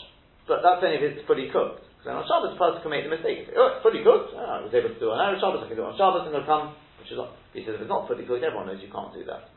but 0.46 0.62
that's 0.62 0.84
only 0.86 1.02
if 1.02 1.04
it's 1.04 1.26
fully 1.26 1.50
cooked. 1.50 1.82
Because 1.98 2.22
on 2.22 2.26
Shabbos, 2.30 2.54
the 2.54 2.60
person 2.62 2.86
can 2.86 2.92
make 2.94 3.04
the 3.04 3.14
mistake. 3.14 3.50
Say, 3.50 3.58
oh, 3.58 3.76
it's 3.76 3.82
fully 3.82 4.06
cooked. 4.06 4.38
Oh, 4.38 4.62
I 4.62 4.62
was 4.62 4.72
able 4.72 4.94
to 4.94 5.00
do 5.02 5.10
it 5.10 5.18
on 5.18 5.20
Erev 5.20 5.42
Shabbos. 5.42 5.66
I 5.66 5.68
can 5.68 5.76
do 5.76 5.84
it 5.84 5.92
on 5.92 5.98
Shabbos, 5.98 6.30
and 6.30 6.34
it'll 6.36 6.48
come. 6.48 6.78
Which 7.06 7.12
is 7.12 7.22
not. 7.22 7.38
He 7.54 7.62
says 7.62 7.78
if 7.78 7.82
it's 7.86 7.90
not 7.90 8.08
fully 8.08 8.26
cooked, 8.26 8.42
everyone 8.42 8.66
knows 8.66 8.82
you 8.82 8.90
can't 8.90 9.14
do 9.14 9.22
that. 9.30 9.54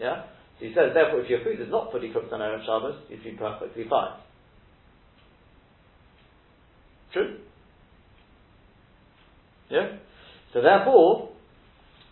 Yeah. 0.00 0.24
So 0.56 0.64
he 0.64 0.72
says 0.72 0.96
therefore, 0.96 1.20
if 1.20 1.28
your 1.28 1.44
food 1.44 1.60
is 1.60 1.68
not 1.68 1.92
fully 1.92 2.08
cooked 2.08 2.32
on 2.32 2.40
Erev 2.40 2.64
Shabbos, 2.64 3.04
you'd 3.10 3.22
be 3.22 3.36
perfectly 3.36 3.84
fine. 3.84 4.16
True. 7.12 7.36
Yeah. 9.68 10.00
So 10.54 10.62
therefore, 10.62 11.36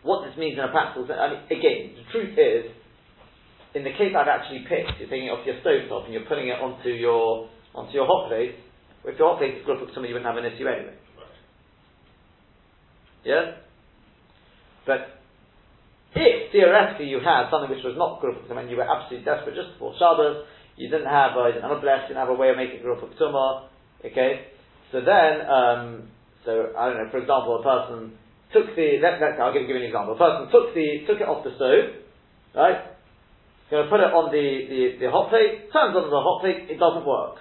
what 0.02 0.28
this 0.28 0.36
means 0.36 0.58
in 0.58 0.64
a 0.64 0.68
practical 0.68 1.08
sense, 1.08 1.16
I 1.16 1.32
mean, 1.32 1.40
again, 1.48 1.96
the 1.96 2.04
truth 2.12 2.36
is, 2.36 2.76
in 3.72 3.88
the 3.88 3.96
case 3.96 4.12
I've 4.12 4.28
actually 4.28 4.68
picked, 4.68 5.00
you're 5.00 5.08
taking 5.08 5.28
it 5.28 5.30
off 5.32 5.48
your 5.48 5.56
stove 5.64 5.88
top 5.88 6.04
and 6.04 6.12
you're 6.12 6.28
putting 6.28 6.52
it 6.52 6.60
onto 6.60 6.92
your 6.92 7.48
onto 7.72 7.96
your 7.96 8.04
hot 8.04 8.28
plate. 8.28 8.52
If 9.08 9.16
your 9.16 9.32
hot 9.32 9.38
plate 9.40 9.56
is 9.56 9.64
good 9.64 9.80
for 9.80 9.88
somebody, 9.96 10.12
you 10.12 10.20
wouldn't 10.20 10.28
have 10.28 10.36
an 10.36 10.44
issue 10.44 10.68
anyway. 10.68 10.92
Yeah? 13.24 13.62
But 14.86 15.22
if 16.14 16.52
theoretically 16.52 17.06
you 17.06 17.20
had 17.20 17.50
something 17.50 17.70
which 17.70 17.84
was 17.84 17.96
not 17.96 18.20
good 18.20 18.34
for 18.46 18.58
and 18.58 18.70
you 18.70 18.76
were 18.76 18.88
absolutely 18.88 19.24
desperate 19.24 19.54
just 19.56 19.72
before 19.74 19.94
Shabbos, 19.98 20.44
you 20.76 20.90
didn't 20.90 21.08
have 21.08 21.36
uh, 21.36 21.48
you 21.48 21.54
you 21.54 21.60
didn't 21.60 22.16
have 22.16 22.28
a 22.28 22.34
way 22.34 22.50
of 22.50 22.56
making 22.56 22.82
good 22.82 22.98
for 22.98 23.68
okay? 24.04 24.46
So 24.90 25.00
then, 25.00 25.48
um, 25.48 26.08
so 26.44 26.72
I 26.76 26.88
don't 26.88 26.98
know, 26.98 27.10
for 27.10 27.18
example, 27.18 27.60
a 27.60 27.62
person 27.64 28.12
took 28.52 28.76
the, 28.76 29.00
let, 29.00 29.20
let, 29.20 29.40
I'll 29.40 29.52
give, 29.52 29.64
give 29.64 29.76
you 29.76 29.82
an 29.82 29.88
example. 29.88 30.14
A 30.14 30.20
person 30.20 30.52
took 30.52 30.74
the, 30.74 31.08
took 31.08 31.20
it 31.20 31.28
off 31.28 31.44
the 31.44 31.56
stove, 31.56 31.96
right? 32.54 32.92
Going 33.70 33.88
to 33.88 33.90
put 33.90 34.04
it 34.04 34.12
on 34.12 34.28
the, 34.28 34.46
the, 34.68 34.80
the 35.00 35.08
hot 35.08 35.32
plate, 35.32 35.72
turns 35.72 35.96
on 35.96 36.12
the 36.12 36.20
hot 36.20 36.44
plate, 36.44 36.68
it 36.68 36.76
doesn't 36.76 37.08
work. 37.08 37.40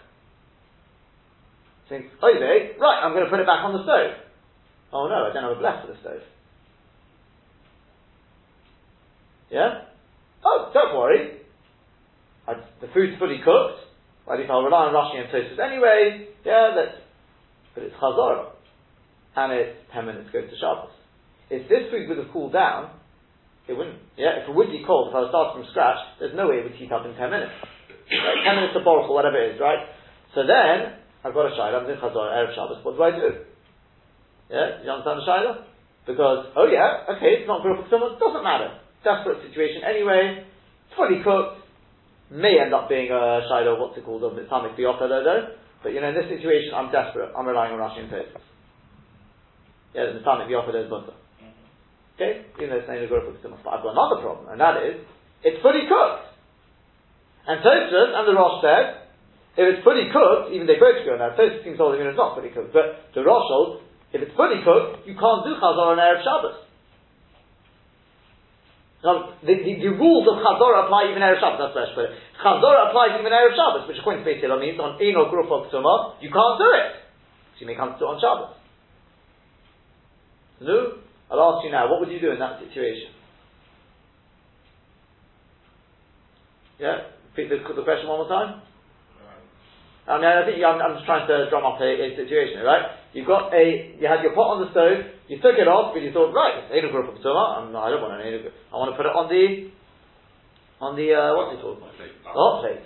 Thinks, 1.91 2.07
okay, 2.23 2.79
right, 2.79 2.99
I'm 3.03 3.11
going 3.11 3.27
to 3.27 3.31
put 3.31 3.43
it 3.43 3.47
back 3.51 3.67
on 3.67 3.75
the 3.75 3.83
stove. 3.83 4.30
Oh 4.93 5.07
no, 5.07 5.29
I 5.29 5.33
don't 5.33 5.43
have 5.43 5.57
a 5.57 5.61
blech 5.61 5.85
for 5.85 5.93
the 5.93 5.99
stove. 6.01 6.21
Yeah? 9.51 9.83
Oh, 10.43 10.71
don't 10.73 10.97
worry. 10.97 11.43
I, 12.47 12.53
the 12.79 12.87
food's 12.93 13.19
fully 13.19 13.39
cooked. 13.43 13.83
Well, 14.25 14.39
least 14.39 14.49
I'll 14.49 14.63
rely 14.63 14.87
on 14.87 14.95
Rashi 14.95 15.19
and 15.19 15.29
Tosfos 15.29 15.59
anyway. 15.59 16.27
Yeah, 16.45 16.71
that's, 16.75 16.97
but 17.75 17.83
it's 17.83 17.95
Chazorah. 17.95 18.55
And 19.35 19.53
it's 19.53 19.77
10 19.93 20.05
minutes 20.05 20.29
goes 20.31 20.49
to 20.49 20.55
Shabbos. 20.55 20.91
If 21.49 21.67
this 21.67 21.91
food 21.91 22.07
would 22.07 22.17
have 22.17 22.31
cooled 22.31 22.53
down, 22.53 22.91
it 23.67 23.73
wouldn't. 23.73 23.99
Yeah, 24.17 24.43
if 24.43 24.49
it 24.49 24.55
would 24.55 24.71
be 24.71 24.83
cold, 24.87 25.11
if 25.11 25.15
I 25.15 25.27
starting 25.29 25.63
from 25.63 25.71
scratch, 25.71 25.99
there's 26.19 26.35
no 26.35 26.47
way 26.47 26.59
it 26.59 26.63
would 26.63 26.75
heat 26.79 26.91
up 26.91 27.05
in 27.05 27.15
10 27.15 27.29
minutes. 27.29 27.55
Right? 28.11 28.43
10 28.43 28.55
minutes 28.55 28.75
of 28.75 28.83
borak 28.83 29.07
or 29.07 29.15
whatever 29.15 29.39
it 29.39 29.55
is, 29.55 29.59
right? 29.59 29.87
So 30.35 30.43
then, 30.47 30.99
I've 31.23 31.35
got 31.35 31.47
a 31.47 31.55
shayla, 31.55 31.79
I'm 31.79 31.87
doing 31.87 31.99
Chazorah, 31.99 32.35
Erev 32.35 32.55
Shabbos, 32.55 32.83
what 32.83 32.95
do 32.95 33.03
I 33.03 33.11
do? 33.11 33.50
Yeah, 34.51 34.83
you 34.83 34.91
understand 34.91 35.23
the 35.23 35.25
shayla? 35.25 35.53
Because, 36.03 36.51
oh 36.59 36.67
yeah, 36.67 37.07
okay, 37.15 37.39
it's 37.39 37.47
not 37.47 37.63
for 37.63 37.87
someone, 37.87 38.19
doesn't 38.19 38.43
matter. 38.43 38.83
Desperate 38.99 39.39
situation 39.47 39.81
anyway, 39.87 40.43
fully 40.99 41.23
cooked, 41.23 41.63
may 42.29 42.59
end 42.59 42.75
up 42.75 42.91
being 42.91 43.07
a 43.07 43.47
shayla, 43.47 43.79
what's 43.79 43.95
it 43.97 44.03
called, 44.03 44.27
of 44.27 44.35
Islamic 44.35 44.75
biofta 44.75 45.07
though. 45.07 45.55
But 45.81 45.95
you 45.95 46.03
know, 46.03 46.11
in 46.11 46.15
this 46.19 46.27
situation, 46.27 46.75
I'm 46.75 46.91
desperate, 46.91 47.31
I'm 47.31 47.47
relying 47.47 47.73
on 47.73 47.79
Rashi 47.79 48.03
and. 48.03 48.11
Yeah, 49.95 50.11
the 50.11 50.19
Islamic 50.19 50.51
biofta 50.51 50.75
is 50.83 50.91
butter. 50.91 51.15
Okay? 52.15 52.45
Even 52.59 52.69
though 52.69 52.79
it's 52.83 52.87
saying 52.87 53.01
the 53.01 53.09
Guru 53.09 53.33
But 53.39 53.71
I've 53.71 53.83
got 53.83 53.95
another 53.95 54.19
problem, 54.21 54.51
and 54.51 54.59
that 54.59 54.83
is, 54.83 55.01
it's 55.41 55.63
fully 55.63 55.87
cooked. 55.89 56.27
And 57.47 57.63
Tosfos 57.65 58.13
and 58.13 58.25
the 58.29 58.35
Rosh 58.37 58.61
said, 58.61 59.09
if 59.57 59.65
it's 59.65 59.83
fully 59.83 60.11
cooked, 60.13 60.53
even 60.53 60.67
they 60.69 60.77
both 60.77 61.01
go 61.01 61.17
on 61.17 61.23
that, 61.23 61.33
Tosfos 61.39 61.65
seems 61.65 61.81
to 61.81 61.83
hold 61.83 61.97
it's 61.97 62.19
not 62.19 62.37
fully 62.37 62.53
cooked, 62.53 62.75
but 62.75 63.09
the 63.17 63.25
Rosh 63.25 63.47
holds, 63.49 63.81
If 64.11 64.19
it's 64.21 64.35
fully 64.35 64.59
cooked, 64.63 65.07
you 65.07 65.15
can't 65.15 65.43
do 65.47 65.55
chazor 65.55 65.95
on 65.95 65.99
Erev 65.99 66.23
Shabbos. 66.23 66.67
Now, 69.01 69.33
the, 69.41 69.53
the, 69.57 69.73
the, 69.81 69.91
rules 69.97 70.29
of 70.29 70.37
Chazorah 70.45 70.85
apply 70.85 71.09
even 71.09 71.25
Erev 71.25 71.41
Shabbos, 71.41 71.73
that's 71.73 71.97
put 71.97 72.05
it. 72.05 72.13
Chazorah 72.37 72.93
applies 72.93 73.17
even 73.17 73.33
Erev 73.33 73.57
Shabbos, 73.57 73.89
which 73.89 73.97
according 73.97 74.21
to 74.21 74.25
Beit 74.29 74.45
Hillel 74.45 74.61
means 74.61 74.77
on 74.77 75.01
Ein 75.01 75.17
or 75.17 75.25
Gruf 75.25 75.49
or 75.49 75.65
you 76.21 76.29
can't 76.29 76.57
do 76.61 76.69
it. 76.69 77.01
So 77.57 77.65
you 77.65 77.67
may 77.67 77.73
come 77.73 77.93
to 77.93 77.97
do 77.97 78.05
it 78.05 78.13
on 78.13 78.21
Shabbos. 78.21 78.53
No? 80.61 81.01
I'll 81.33 81.57
ask 81.57 81.65
you 81.65 81.71
now, 81.71 81.89
what 81.89 81.99
would 82.01 82.13
you 82.13 82.21
do 82.21 82.29
in 82.29 82.37
that 82.37 82.61
situation? 82.61 83.09
Yeah? 86.77 87.09
Repeat 87.33 87.49
the, 87.49 87.57
the 87.73 87.81
question 87.81 88.05
one 88.05 88.21
more 88.21 88.29
time. 88.29 88.61
I 90.05 90.17
mean, 90.17 90.29
I 90.29 90.45
think 90.45 90.61
I'm, 90.61 90.77
I'm, 90.81 90.93
just 90.97 91.05
trying 91.05 91.25
to 91.25 91.49
drum 91.49 91.65
up 91.65 91.81
a, 91.81 91.89
a, 91.89 92.13
situation, 92.17 92.61
right? 92.61 93.00
You've 93.11 93.27
got 93.27 93.51
a, 93.51 93.95
you 93.99 94.07
had 94.07 94.23
your 94.23 94.31
pot 94.31 94.55
on 94.55 94.59
the 94.63 94.71
stove, 94.71 95.03
you 95.27 95.35
took 95.43 95.59
it 95.59 95.67
off, 95.67 95.91
but 95.91 95.99
you 95.99 96.15
thought, 96.15 96.31
right, 96.31 96.63
it's 96.63 96.71
Einu 96.71 96.95
Group 96.95 97.11
of 97.11 97.19
Tumah, 97.19 97.67
I 97.67 97.91
don't 97.91 97.99
want 97.99 98.15
an 98.15 98.23
Einu 98.23 98.47
I 98.71 98.75
want 98.79 98.95
to 98.95 98.97
put 98.97 99.03
it 99.03 99.11
on 99.11 99.27
the, 99.27 99.67
on 100.79 100.95
the, 100.95 101.07
uh, 101.11 101.35
what's 101.35 101.59
it 101.59 101.59
called? 101.59 101.83
The 101.83 102.31
hot 102.31 102.63
plate. 102.63 102.83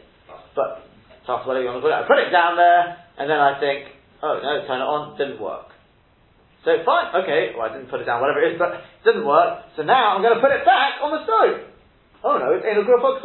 But, 0.57 0.89
tough, 1.29 1.45
whatever 1.45 1.61
you 1.61 1.69
want 1.69 1.77
to 1.81 1.85
put 1.85 1.93
it. 1.93 2.01
I 2.01 2.09
put 2.09 2.17
it 2.17 2.33
down 2.33 2.57
there, 2.57 3.05
and 3.21 3.29
then 3.29 3.37
I 3.37 3.61
think, 3.61 3.93
oh 4.25 4.41
no, 4.41 4.65
turn 4.65 4.81
it 4.81 4.89
on, 4.89 5.13
didn't 5.13 5.37
work. 5.37 5.69
So 6.65 6.73
fine, 6.81 7.13
okay, 7.21 7.53
well 7.53 7.69
I 7.69 7.77
didn't 7.77 7.93
put 7.93 8.01
it 8.01 8.09
down, 8.09 8.17
whatever 8.17 8.41
it 8.41 8.57
is, 8.57 8.57
but 8.57 8.81
it 8.81 9.05
didn't 9.05 9.29
work, 9.29 9.77
so 9.77 9.85
now 9.85 10.17
I'm 10.17 10.25
going 10.25 10.33
to 10.33 10.41
put 10.41 10.49
it 10.49 10.65
back 10.65 10.97
on 11.05 11.13
the 11.13 11.21
stove. 11.21 11.69
Oh 12.25 12.41
no, 12.41 12.57
it's 12.57 12.65
Einu 12.65 12.81
Group 12.81 13.05
of 13.05 13.21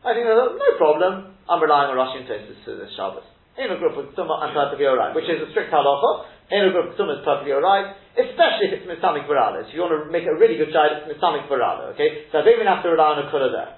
I 0.00 0.16
think 0.16 0.24
no 0.24 0.56
problem. 0.80 1.36
I'm 1.44 1.60
relying 1.60 1.92
on 1.92 2.00
Rashi 2.00 2.24
and 2.24 2.28
Tosis 2.28 2.64
to 2.64 2.80
the 2.80 2.88
Shabbos. 2.96 3.28
In 3.60 3.68
a 3.68 3.76
group 3.76 3.92
of 3.92 4.16
Tumah, 4.16 4.40
I'm 4.40 4.56
perfectly 4.56 4.88
alright, 4.88 5.12
which 5.12 5.28
is 5.28 5.36
a 5.36 5.52
strict 5.52 5.68
halacha. 5.68 6.24
In 6.48 6.64
a 6.64 6.72
group 6.72 6.90
of 6.90 6.94
Tumah 6.96 7.20
is 7.20 7.24
perfectly 7.28 7.52
alright, 7.52 7.92
especially 8.16 8.72
if 8.72 8.80
it's 8.80 8.88
Mitzamik 8.88 9.28
Varada. 9.28 9.68
If 9.68 9.76
you 9.76 9.84
want 9.84 9.92
to 9.92 10.08
make 10.08 10.24
a 10.24 10.32
really 10.32 10.56
good 10.56 10.72
child, 10.72 10.96
it's 10.96 11.12
Mitzamik 11.12 11.44
Varada, 11.44 11.92
okay? 11.92 12.24
So 12.32 12.40
I 12.40 12.48
don't 12.48 12.56
even 12.56 12.64
have 12.64 12.80
to 12.80 12.88
rely 12.88 13.20
on 13.20 13.20
a 13.20 13.28
Kula 13.28 13.52
there. 13.52 13.72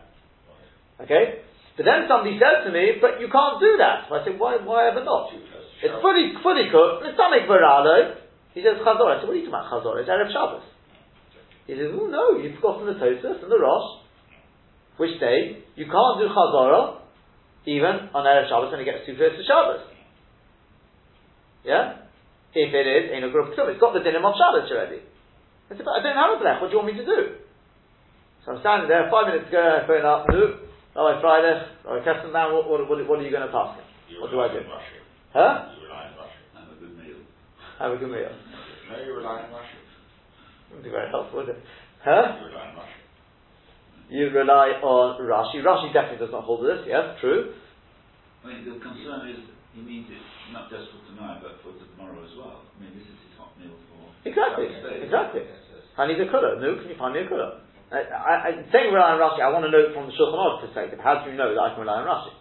Okay? 1.03 1.43
But 1.75 1.83
then 1.83 2.07
somebody 2.07 2.39
says 2.39 2.63
to 2.63 2.71
me, 2.71 3.03
but 3.03 3.19
you 3.19 3.27
can't 3.27 3.59
do 3.59 3.75
that. 3.83 4.07
So 4.07 4.15
I 4.15 4.23
say, 4.23 4.39
why, 4.39 4.63
why 4.63 4.87
ever 4.87 5.03
not? 5.03 5.35
It's 5.35 5.99
fully, 5.99 6.31
fully 6.47 6.71
cooked, 6.71 7.03
Mitzamik 7.03 7.51
Varada. 7.51 8.23
He 8.55 8.63
says, 8.63 8.79
Chazor. 8.87 9.11
I 9.11 9.19
said, 9.19 9.27
what 9.27 9.35
are 9.35 9.43
you 9.43 9.51
talking 9.51 9.67
about 9.67 9.67
Chazor? 9.67 9.99
It's 9.99 10.07
Erev 10.07 10.31
Shabbos. 10.31 10.63
He 11.67 11.75
says, 11.75 11.91
oh 11.91 12.07
no, 12.07 12.39
you've 12.39 12.55
forgotten 12.63 12.87
the 12.87 12.95
Tosus 13.03 13.43
and 13.43 13.51
the 13.51 13.59
Rosh. 13.59 14.07
Which 15.03 15.19
day? 15.19 15.67
You 15.75 15.91
can't 15.91 16.23
do 16.23 16.31
Chazorah 16.31 17.02
even 17.67 18.11
on 18.11 18.27
Erev 18.27 18.51
Shabbos 18.51 18.71
when 18.75 18.83
it 18.83 18.89
gets 18.89 19.07
too 19.07 19.15
close 19.15 19.39
to 19.39 19.45
Shabbos. 19.47 19.87
Yeah? 21.63 22.11
If 22.53 22.75
it 22.75 22.87
is 22.87 23.05
in 23.15 23.23
a 23.25 23.31
group 23.31 23.55
of 23.55 23.57
it's 23.57 23.81
got 23.81 23.95
the 23.95 24.03
dinim 24.03 24.27
of 24.27 24.35
Shabbos 24.35 24.67
already. 24.67 25.07
I 25.71 25.79
said, 25.79 25.87
but 25.87 25.95
I 25.95 26.03
don't 26.03 26.19
have 26.19 26.37
a 26.37 26.43
blech, 26.43 26.61
what 26.61 26.69
do 26.69 26.77
you 26.77 26.81
want 26.83 26.91
me 26.93 26.99
to 26.99 27.07
do? 27.07 27.21
So 28.45 28.53
I'm 28.53 28.61
standing 28.61 28.91
there, 28.91 29.07
five 29.09 29.31
minutes 29.31 29.49
ago, 29.49 29.63
I 29.63 29.87
phone 29.87 30.05
up, 30.05 30.27
no, 30.29 30.59
oh, 30.99 31.07
I 31.07 31.23
Friday, 31.23 31.55
oh, 31.87 31.97
I 31.97 32.05
cast 32.05 32.27
them 32.27 32.35
down, 32.35 32.53
what, 32.53 32.69
what, 32.69 32.83
what, 32.91 32.99
what 33.09 33.19
are 33.23 33.27
you 33.27 33.31
going 33.31 33.47
to 33.47 33.55
pass 33.55 33.79
me? 33.79 34.19
what 34.19 34.29
do 34.29 34.43
I 34.43 34.51
do? 34.53 34.61
Huh? 35.33 35.71
You 35.73 35.89
rely 35.89 36.11
on 36.11 36.19
Rashi. 36.19 36.43
Have 36.53 36.69
a 36.69 36.77
good 36.77 36.93
meal. 36.99 37.23
Have 37.79 37.93
a 37.93 37.97
good 37.97 38.11
meal. 38.11 38.35
No, 38.91 38.95
you 39.01 39.15
rely 39.17 39.47
on 39.47 39.51
Rashi. 39.55 39.81
Wouldn't 40.69 40.85
be 40.85 40.91
very 40.91 41.09
helpful, 41.09 41.41
would 41.41 41.49
it? 41.49 41.63
Huh? 42.05 42.37
You 42.43 42.53
rely 42.53 42.69
on 42.69 42.77
Rashi 42.77 43.02
you 44.13 44.29
rely 44.29 44.77
on 44.85 45.17
Rashi. 45.25 45.65
Rashi 45.65 45.89
definitely 45.97 46.21
does 46.21 46.33
not 46.37 46.45
hold 46.45 46.61
this, 46.69 46.85
yes, 46.85 47.17
true. 47.25 47.57
I 48.45 48.53
mean, 48.53 48.69
the 48.69 48.77
concern 48.77 49.33
is 49.33 49.41
he 49.73 49.81
means 49.81 50.13
it 50.13 50.21
not 50.53 50.69
just 50.69 50.93
for 50.93 51.01
tonight, 51.09 51.41
but 51.41 51.65
for 51.65 51.73
tomorrow 51.73 52.21
as 52.21 52.33
well. 52.37 52.61
I 52.61 52.77
mean, 52.77 52.93
this 52.93 53.09
is 53.09 53.17
his 53.17 53.33
hot 53.41 53.57
meal 53.57 53.73
for. 53.89 54.13
Exactly, 54.29 54.69
exactly. 55.01 55.49
I 55.97 56.05
need 56.05 56.21
a 56.21 56.29
kula. 56.29 56.61
No, 56.61 56.77
can 56.77 56.93
you 56.93 56.99
find 57.01 57.17
me 57.17 57.25
a 57.25 57.29
kula? 57.29 57.65
I, 57.93 58.01
I, 58.09 58.35
I, 58.49 58.51
saying 58.73 58.93
rely 58.93 59.17
on 59.17 59.21
Rashi, 59.21 59.41
I 59.41 59.53
want 59.53 59.65
to 59.69 59.73
know 59.73 59.93
from 59.93 60.09
the 60.09 60.15
Shulchan 60.17 60.37
Aruch 60.37 60.65
perspective. 60.65 61.01
How 61.01 61.25
do 61.25 61.33
you 61.33 61.37
know 61.37 61.53
that 61.53 61.61
I 61.61 61.73
can 61.73 61.85
rely 61.85 62.05
on 62.05 62.09
Rashi? 62.09 62.33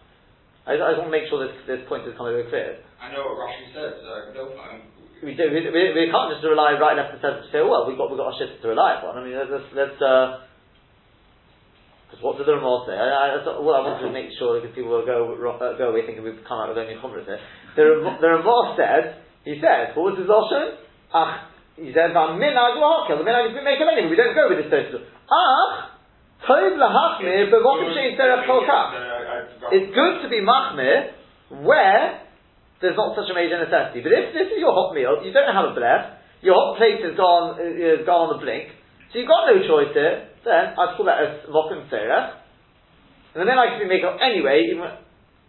I, 0.68 0.76
I 0.76 0.96
just 0.96 1.00
want 1.04 1.12
to 1.12 1.16
make 1.16 1.28
sure 1.32 1.40
this, 1.44 1.56
this 1.68 1.84
point 1.88 2.08
is 2.08 2.16
coming 2.20 2.36
very 2.36 2.48
clear. 2.52 2.84
I 3.00 3.12
know 3.16 3.32
what 3.32 3.48
Rashi 3.48 3.72
says. 3.72 3.96
Uh, 4.04 4.36
no, 4.36 4.44
we, 5.24 5.36
do, 5.36 5.48
we, 5.52 5.60
we, 5.72 5.82
we, 5.96 6.04
can't 6.10 6.32
just 6.34 6.44
rely 6.44 6.76
right 6.80 6.96
left 6.96 7.16
and 7.16 7.22
center 7.22 7.44
to 7.44 7.50
say, 7.52 7.62
well, 7.62 7.86
we've 7.88 8.00
got, 8.00 8.10
we've 8.10 8.20
got 8.20 8.34
a 8.34 8.38
shift 8.40 8.64
to 8.64 8.72
rely 8.72 8.98
upon. 8.98 9.20
I 9.20 9.22
mean, 9.22 9.36
let's, 9.38 9.70
let's 9.76 10.00
uh, 10.00 10.48
because 12.12 12.20
what 12.28 12.36
did 12.36 12.44
the 12.44 12.60
Ramah 12.60 12.84
say? 12.84 13.00
I, 13.00 13.40
I, 13.40 13.56
well, 13.64 13.72
I 13.72 13.88
wanted 13.88 14.04
to 14.04 14.12
make 14.12 14.36
sure 14.36 14.60
because 14.60 14.76
people 14.76 14.92
will 14.92 15.08
go 15.08 15.32
uh, 15.32 15.80
go 15.80 15.96
away 15.96 16.04
thinking 16.04 16.28
we've 16.28 16.44
come 16.44 16.60
out 16.60 16.68
with 16.68 16.76
only 16.76 17.00
chumras 17.00 17.24
here. 17.24 17.40
The, 17.80 18.20
the 18.20 18.28
Ramah 18.36 18.76
said, 18.76 19.24
he 19.48 19.64
said, 19.64 19.96
what 19.96 20.12
was 20.12 20.20
his 20.20 20.28
Lashon? 20.28 20.76
Ach, 21.16 21.48
he 21.80 21.96
said, 21.96 22.12
minag 22.12 22.76
lahakil. 22.84 23.16
The 23.16 23.24
minag 23.24 23.48
is 23.48 23.56
we 23.56 23.64
make 23.64 23.80
a 23.80 23.88
menu. 23.88 24.12
We 24.12 24.20
don't 24.20 24.36
go 24.36 24.52
with 24.52 24.60
this 24.60 24.68
total. 24.68 25.08
Ach, 25.08 25.96
tov 26.44 26.76
lahachmir 26.76 27.48
b'mokim 27.48 27.96
shein 27.96 28.20
derech 28.20 29.72
It's 29.72 29.96
good 29.96 30.16
to 30.20 30.28
be 30.28 30.44
machmir 30.44 31.16
where 31.64 32.28
there's 32.84 33.00
not 33.00 33.16
such 33.16 33.32
a 33.32 33.36
major 33.40 33.56
necessity. 33.56 34.04
But 34.04 34.12
if 34.12 34.36
this 34.36 34.52
is 34.52 34.60
your 34.60 34.76
hot 34.76 34.92
meal, 34.92 35.24
you 35.24 35.32
don't 35.32 35.48
have 35.48 35.72
a 35.72 35.76
blech, 35.80 36.20
your 36.44 36.60
hot 36.60 36.76
plate 36.76 37.00
has 37.08 37.16
gone, 37.16 37.56
has 37.56 38.04
gone 38.04 38.28
on 38.28 38.30
the 38.36 38.42
blink, 38.44 38.76
so 39.12 39.20
you've 39.20 39.32
got 39.32 39.48
no 39.48 39.64
choice 39.64 39.96
here, 39.96 40.31
then 40.44 40.74
I'd 40.78 40.98
call 40.98 41.06
that 41.06 41.22
as 41.22 41.32
mokum 41.50 41.88
serach. 41.90 42.42
And 43.34 43.48
then 43.48 43.56
I 43.56 43.80
can 43.80 43.88
make 43.88 44.04
it 44.04 44.16
anyway, 44.20 44.68
even, 44.68 44.92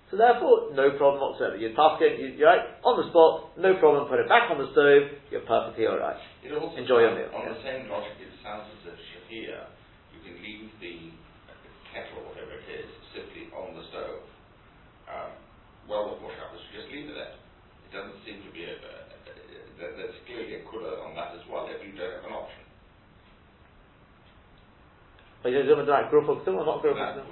so 0.07 0.21
therefore, 0.21 0.71
no 0.77 0.95
problem 1.01 1.19
whatsoever. 1.19 1.59
You're 1.59 1.75
tasking, 1.75 2.21
you, 2.21 2.39
you're 2.39 2.47
right, 2.47 2.79
on 2.87 3.01
the 3.01 3.11
spot, 3.11 3.59
no 3.59 3.75
problem, 3.81 4.07
put 4.07 4.23
it 4.23 4.31
back 4.31 4.53
on 4.53 4.61
the 4.63 4.71
stove, 4.71 5.11
you're 5.35 5.43
perfectly 5.49 5.91
alright. 5.91 6.21
Enjoy 6.45 7.01
your 7.03 7.17
meal. 7.17 7.33
On 7.35 7.49
the 7.49 7.59
same 7.65 7.91
logic, 7.91 8.21
it 8.23 8.31
sounds 8.45 8.71
as 8.71 8.93
if 8.93 8.99
Shahir, 9.03 9.67
you 10.15 10.21
can 10.23 10.37
leave 10.45 10.71
the 10.79 11.11
kettle 11.91 12.23
or 12.23 12.31
whatever 12.31 12.55
it 12.55 12.69
is, 12.71 12.87
simply 13.11 13.51
on 13.51 13.75
the 13.75 13.83
stove, 13.91 14.23
um, 15.11 15.35
well 15.91 16.15
before 16.15 16.31
Shabbos, 16.39 16.63
you 16.71 16.73
just 16.79 16.93
leave 16.95 17.11
it 17.11 17.19
there. 17.19 17.35
It 17.35 17.91
doesn't 17.91 18.23
seem 18.23 18.47
to 18.47 18.51
be 18.55 18.63
a, 18.69 18.79
a, 18.79 18.95
a, 19.27 19.33
there's 19.81 20.15
clearly 20.31 20.61
a 20.61 20.63
kula 20.71 21.03
on 21.03 21.19
that 21.19 21.35
as 21.35 21.43
well, 21.51 21.67
if 21.67 21.83
you 21.83 21.99
don't 21.99 22.23
have 22.23 22.29
an 22.31 22.37
option. 22.37 22.62
But 25.43 25.51
you 25.51 25.67
don't 25.67 25.87
like 25.91 26.11
group 26.11 26.31
of 26.31 26.47
or 26.47 26.65
not 26.65 26.83
group 26.83 26.95
of 26.95 27.27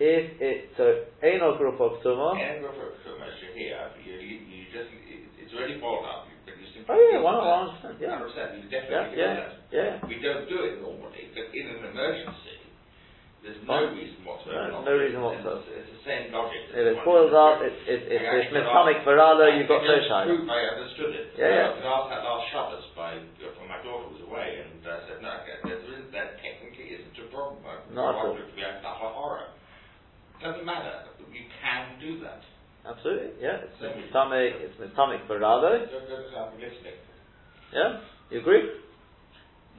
If 0.00 0.24
it's 0.40 0.72
so, 0.76 1.04
ain't 1.20 1.44
no 1.44 1.60
group 1.60 1.76
of 1.80 2.00
tumah. 2.00 2.32
Ain't 2.40 2.64
group 2.64 2.80
of 2.80 2.96
tumah. 3.04 3.28
Shahir, 3.36 3.92
you, 4.00 4.16
you 4.16 4.64
just 4.72 4.88
it's 5.36 5.52
already 5.52 5.76
boiled 5.76 6.08
up. 6.08 6.24
But 6.48 6.56
you 6.56 6.64
simply 6.72 6.96
oh 6.96 7.00
yeah, 7.12 7.20
one 7.20 7.36
hundred 7.36 7.76
percent. 7.76 8.00
Yeah. 8.00 8.24
You 8.56 8.68
definitely 8.72 9.20
yeah, 9.20 9.52
yeah, 9.68 10.00
yeah. 10.00 10.08
We 10.08 10.16
don't 10.24 10.48
do 10.48 10.64
it 10.64 10.80
normally, 10.80 11.28
but 11.36 11.52
in 11.52 11.76
an 11.76 11.92
emergency, 11.92 12.56
there's 13.44 13.60
no 13.68 13.92
reason 13.92 14.24
whatsoever. 14.24 14.80
No, 14.80 14.88
no 14.88 14.94
reason 14.96 15.20
whatsoever. 15.20 15.60
It's, 15.60 15.92
it's, 15.92 15.92
the 15.92 16.02
same 16.08 16.32
logic. 16.32 16.72
If 16.72 16.84
it's 16.88 17.04
boiled 17.04 17.36
up, 17.36 17.60
it's 17.60 17.76
it's 17.84 18.04
it's, 18.08 18.24
it's 18.24 18.48
Mitzamik 18.50 19.04
Barala, 19.04 19.60
you've 19.60 19.68
got 19.68 19.84
no 19.84 19.96
shine. 20.08 20.32
I 20.48 20.60
understood 20.72 21.12
it. 21.12 21.36
Yeah, 21.36 21.76
yeah. 21.76 21.84
That 21.84 22.24
last 22.24 22.48
Shabbos 22.48 22.87
Not 27.98 28.14
at 28.14 28.22
all. 28.22 28.38
To 28.38 28.46
be 28.54 28.62
a 28.62 28.78
horror. 28.86 29.50
Doesn't 30.38 30.62
matter. 30.62 31.10
You 31.18 31.50
can 31.58 31.98
do 31.98 32.22
that. 32.22 32.38
Absolutely, 32.86 33.42
yeah. 33.42 33.66
It's 33.66 33.74
Mitzamik, 33.82 34.54
it's 34.62 34.78
Mitzamik 34.78 35.26
Barala. 35.26 35.82
Yeah, 37.74 38.00
you 38.30 38.40
agree? 38.40 38.64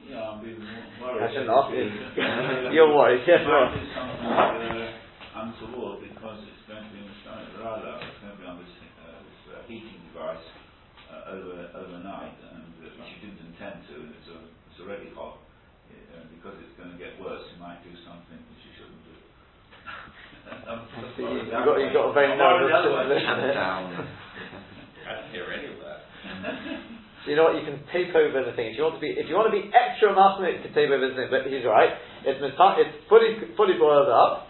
Yeah, 0.06 0.36
I'm 0.36 0.44
being 0.44 0.60
worried. 1.00 1.24
I 1.24 1.28
shouldn't 1.32 1.50
ask 1.50 1.72
you. 1.74 1.88
You're 2.76 2.92
worried, 2.94 3.24
yeah. 3.26 3.40
Well. 3.48 3.66
something 3.72 4.28
uh, 4.30 5.40
untoward 5.42 6.04
because 6.06 6.44
it's 6.44 6.64
going 6.68 6.84
to 6.84 6.90
be 6.92 7.00
in 7.02 7.08
the 7.08 7.58
radar. 7.58 7.98
It's 8.04 8.20
going 8.20 8.36
to 8.36 8.40
be 8.40 8.46
on 8.46 8.56
this, 8.62 8.72
uh, 9.00 9.16
this 9.16 9.40
uh, 9.48 9.64
heating 9.66 10.00
device 10.12 10.44
uh, 11.10 11.34
over 11.34 11.56
overnight, 11.82 12.36
and 12.52 12.68
uh, 12.78 12.94
which 12.94 13.10
you 13.16 13.26
didn't 13.26 13.42
intend 13.48 13.80
to. 13.90 13.96
It's, 14.12 14.28
a, 14.28 14.38
it's 14.70 14.78
already 14.84 15.10
hot. 15.16 15.40
Going 16.80 16.96
to 16.96 16.96
get 16.96 17.20
worse, 17.20 17.44
you 17.52 17.60
might 17.60 17.84
do 17.84 17.92
something 18.08 18.40
which 18.40 18.64
you 18.64 18.72
shouldn't 18.72 19.04
do. 19.04 19.12
you, 21.20 21.44
you 21.44 21.92
got, 21.92 22.08
a 22.08 22.16
very 22.16 22.32
nervous 22.40 22.72
down. 23.52 23.92
I 25.04 25.20
didn't 25.20 25.28
hear 25.28 25.44
any 25.52 25.68
of 25.68 25.76
that. 25.84 26.08
So 27.20 27.28
you 27.28 27.36
know 27.36 27.52
what? 27.52 27.60
You 27.60 27.68
can 27.68 27.84
tape 27.92 28.16
over 28.16 28.48
the 28.48 28.56
thing. 28.56 28.72
If 28.72 28.80
you 28.80 28.88
want 28.88 28.96
to 28.96 29.04
be, 29.04 29.12
if 29.12 29.28
you 29.28 29.36
want 29.36 29.52
to 29.52 29.56
be 29.60 29.68
extra 29.68 30.16
masculine, 30.16 30.56
you 30.56 30.64
can 30.64 30.72
tape 30.72 30.88
over 30.88 31.04
the 31.04 31.12
thing. 31.12 31.28
But 31.28 31.52
he's 31.52 31.68
right. 31.68 31.92
It's 32.24 32.40
it's 32.40 32.56
fully 33.12 33.36
fully 33.60 33.76
boiled 33.76 34.08
up. 34.08 34.48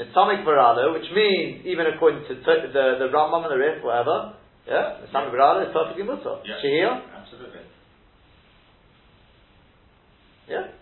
It's 0.00 0.08
Mitzamik 0.16 0.48
Barado, 0.48 0.96
which 0.96 1.12
means 1.12 1.60
even 1.68 1.92
according 1.92 2.24
to 2.24 2.40
t- 2.40 2.72
the 2.72 3.04
the 3.04 3.12
Rambam 3.12 3.44
and 3.44 3.52
the 3.52 3.60
Rif, 3.60 3.84
whatever. 3.84 4.32
Yeah, 4.64 5.04
Mitzamik 5.04 5.28
yeah. 5.28 5.36
Barado 5.36 5.68
is 5.68 5.76
perfectly 5.76 6.08
mutter. 6.08 6.40
Yeah, 6.48 6.56
Shehir. 6.64 7.20
Absolutely. 7.20 7.68
Yeah. 10.48 10.80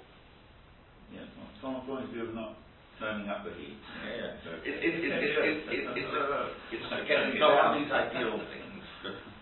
Yeah. 1.68 1.84
Well, 1.84 1.84
from 1.84 1.86
point 1.86 2.04
of 2.04 2.10
view 2.10 2.24
of 2.28 2.34
not 2.34 2.56
turning 2.98 3.28
up 3.28 3.44
the 3.44 3.52
heat. 3.54 3.76
Yeah. 3.76 4.16
yeah. 4.16 4.44
So 4.44 4.48
it, 4.64 4.74
it, 4.74 4.92
it, 4.96 5.04
it, 5.04 5.20
it, 5.20 5.36
it, 5.36 5.68
it's, 5.68 6.08
it's, 6.72 6.80
it's, 6.80 6.88
again, 6.88 7.36
no, 7.38 7.76
these 7.76 7.92
ideal 7.92 8.40
things. 8.40 8.84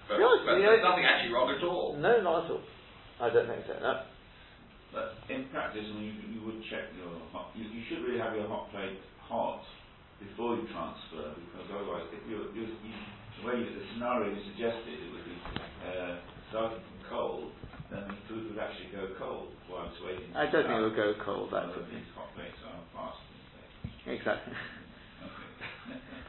But, 0.07 0.23
Yes, 0.23 0.39
but 0.47 0.59
yeah. 0.63 0.71
there's 0.71 0.87
nothing 0.87 1.03
actually 1.03 1.35
wrong 1.35 1.51
at 1.51 1.63
all. 1.67 1.99
No, 1.99 2.23
not 2.23 2.47
at 2.47 2.51
all. 2.55 2.63
I 3.19 3.27
don't 3.31 3.49
think 3.51 3.67
so. 3.67 3.75
No. 3.83 4.07
But 4.95 5.19
in 5.29 5.51
practice, 5.51 5.83
I 5.83 5.95
mean, 5.99 6.15
you, 6.15 6.39
you 6.39 6.41
would 6.47 6.63
check 6.71 6.95
your 6.95 7.11
hot, 7.35 7.51
you, 7.59 7.67
you 7.69 7.83
should 7.91 8.07
really 8.07 8.23
have 8.23 8.39
your 8.39 8.47
hot 8.47 8.71
plate 8.71 8.97
hot 9.27 9.61
before 10.23 10.57
you 10.57 10.65
transfer, 10.71 11.35
because 11.37 11.67
otherwise, 11.69 12.07
if 12.15 12.23
you're, 12.31 12.49
you're, 12.55 12.71
you, 12.71 12.95
the 13.37 13.43
way 13.45 13.55
you, 13.61 13.67
the 13.67 13.85
scenario 13.93 14.33
you 14.33 14.41
suggested, 14.55 14.95
it 14.97 15.11
would 15.13 15.27
be 15.27 15.37
uh, 15.85 16.23
starting 16.49 16.81
from 16.81 16.97
cold, 17.11 17.51
then 17.91 18.03
the 18.11 18.19
food 18.27 18.51
would 18.51 18.59
actually 18.59 18.91
go 18.91 19.07
cold 19.19 19.55
while 19.71 19.87
it's 19.87 20.01
waiting. 20.03 20.31
I 20.35 20.51
don't 20.51 20.67
think 20.67 20.75
it 20.75 20.87
will 20.87 20.99
go 20.99 21.15
cold. 21.23 21.55
That 21.55 21.71
So 21.71 21.83
could 21.83 21.91
be 21.91 22.03
these 22.03 22.13
hot 22.15 22.31
plates 22.35 22.59
are 22.67 22.83
fast. 22.95 23.23
exactly. 24.07 24.55
Okay. 24.55 26.01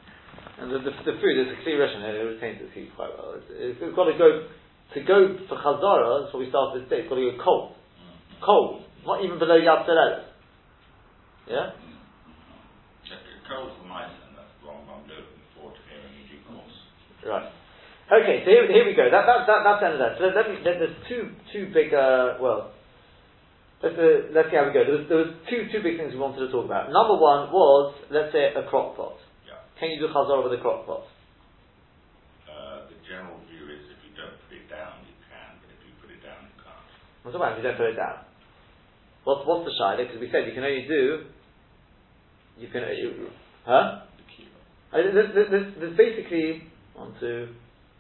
And 0.57 0.73
the, 0.73 0.81
the, 0.81 0.89
the 1.05 1.15
food 1.21 1.37
is 1.37 1.53
a 1.53 1.57
clear 1.61 1.77
Russian, 1.77 2.01
it 2.01 2.17
retains 2.17 2.57
its 2.65 2.73
heat 2.73 2.89
quite 2.97 3.13
well. 3.13 3.37
It's, 3.37 3.77
it's, 3.77 3.93
got 3.93 4.09
to 4.09 4.17
go 4.17 4.49
to 4.49 4.99
go 5.05 5.37
for 5.45 5.53
chazara. 5.61 6.25
That's 6.25 6.33
what 6.33 6.41
we 6.41 6.49
started 6.49 6.81
this 6.81 6.89
day. 6.89 7.05
It's 7.05 7.09
got 7.09 7.21
to 7.21 7.29
go 7.29 7.37
cold, 7.37 7.77
mm-hmm. 7.77 8.41
cold, 8.41 8.81
not 9.05 9.21
even 9.21 9.37
below 9.37 9.53
Yad. 9.53 9.85
Yeah. 9.85 11.77
Mm-hmm. 11.77 11.93
Cold 13.45 13.69
for 13.77 13.85
mice, 13.85 14.09
and 14.27 14.33
that's 14.33 14.49
the 14.59 14.67
I'm 14.67 15.05
looking 15.05 15.45
forward 15.53 15.77
to 15.77 15.83
hearing 15.87 16.11
in 16.19 16.25
due 16.25 16.41
course. 16.49 16.77
Right. 17.23 17.53
Okay, 18.07 18.39
so 18.43 18.47
here, 18.47 18.63
here 18.71 18.87
we 18.87 18.95
go. 18.95 19.11
That, 19.11 19.27
that, 19.27 19.43
that, 19.43 19.59
that's 19.67 19.79
the 19.83 19.87
end 19.91 19.95
of 19.99 20.03
that. 20.03 20.15
So 20.15 20.31
let 20.31 20.47
me, 20.47 20.63
there, 20.63 20.79
there's 20.79 20.95
two, 21.11 21.27
two 21.51 21.67
big, 21.75 21.91
uh, 21.91 22.39
well, 22.39 22.71
let's, 23.83 23.99
uh, 23.99 24.31
let's 24.31 24.47
see 24.47 24.55
how 24.55 24.63
we 24.63 24.71
go. 24.71 24.87
There 24.87 24.95
was, 24.95 25.05
there 25.11 25.21
was 25.27 25.35
two, 25.51 25.67
two 25.75 25.83
big 25.83 25.99
things 25.99 26.15
we 26.15 26.23
wanted 26.23 26.39
to 26.39 26.47
talk 26.47 26.63
about. 26.63 26.87
Number 26.87 27.19
one 27.19 27.51
was, 27.51 27.99
let's 28.07 28.31
say, 28.31 28.55
a 28.55 28.63
crock 28.71 28.95
pot. 28.95 29.19
Yeah. 29.43 29.59
Can 29.75 29.91
you 29.91 29.99
do 29.99 30.07
chazor 30.07 30.39
with 30.39 30.55
a 30.55 30.61
crock 30.63 30.87
pot? 30.87 31.03
Uh, 32.47 32.87
the 32.87 32.95
general 33.03 33.43
view 33.51 33.67
is 33.75 33.83
if 33.91 33.99
you 34.07 34.15
don't 34.15 34.39
put 34.39 34.55
it 34.55 34.71
down, 34.71 35.03
you 35.03 35.15
can, 35.27 35.59
but 35.59 35.67
if 35.67 35.79
you 35.83 35.91
put 35.99 36.07
it 36.07 36.23
down, 36.23 36.47
you 36.47 36.55
can't. 36.63 36.87
What's 37.27 37.35
the 37.35 37.43
matter 37.43 37.59
if 37.59 37.59
you 37.59 37.67
don't 37.67 37.75
put 37.75 37.91
it 37.91 37.99
down? 37.99 38.23
What's, 39.27 39.43
what's 39.43 39.67
the 39.67 39.75
shayla? 39.75 40.07
Because 40.07 40.23
we 40.23 40.31
said 40.31 40.47
you 40.47 40.55
can 40.55 40.63
only 40.63 40.87
do, 40.87 41.27
you 42.55 42.71
can, 42.71 42.87
you, 42.95 43.35
huh? 43.67 44.07
The. 44.15 44.95
Uh, 44.95 45.11
there's, 45.11 45.35
there's, 45.35 45.51
there's, 45.51 45.69
there's 45.75 45.97
basically 45.99 46.71
one, 46.95 47.11
two, 47.19 47.51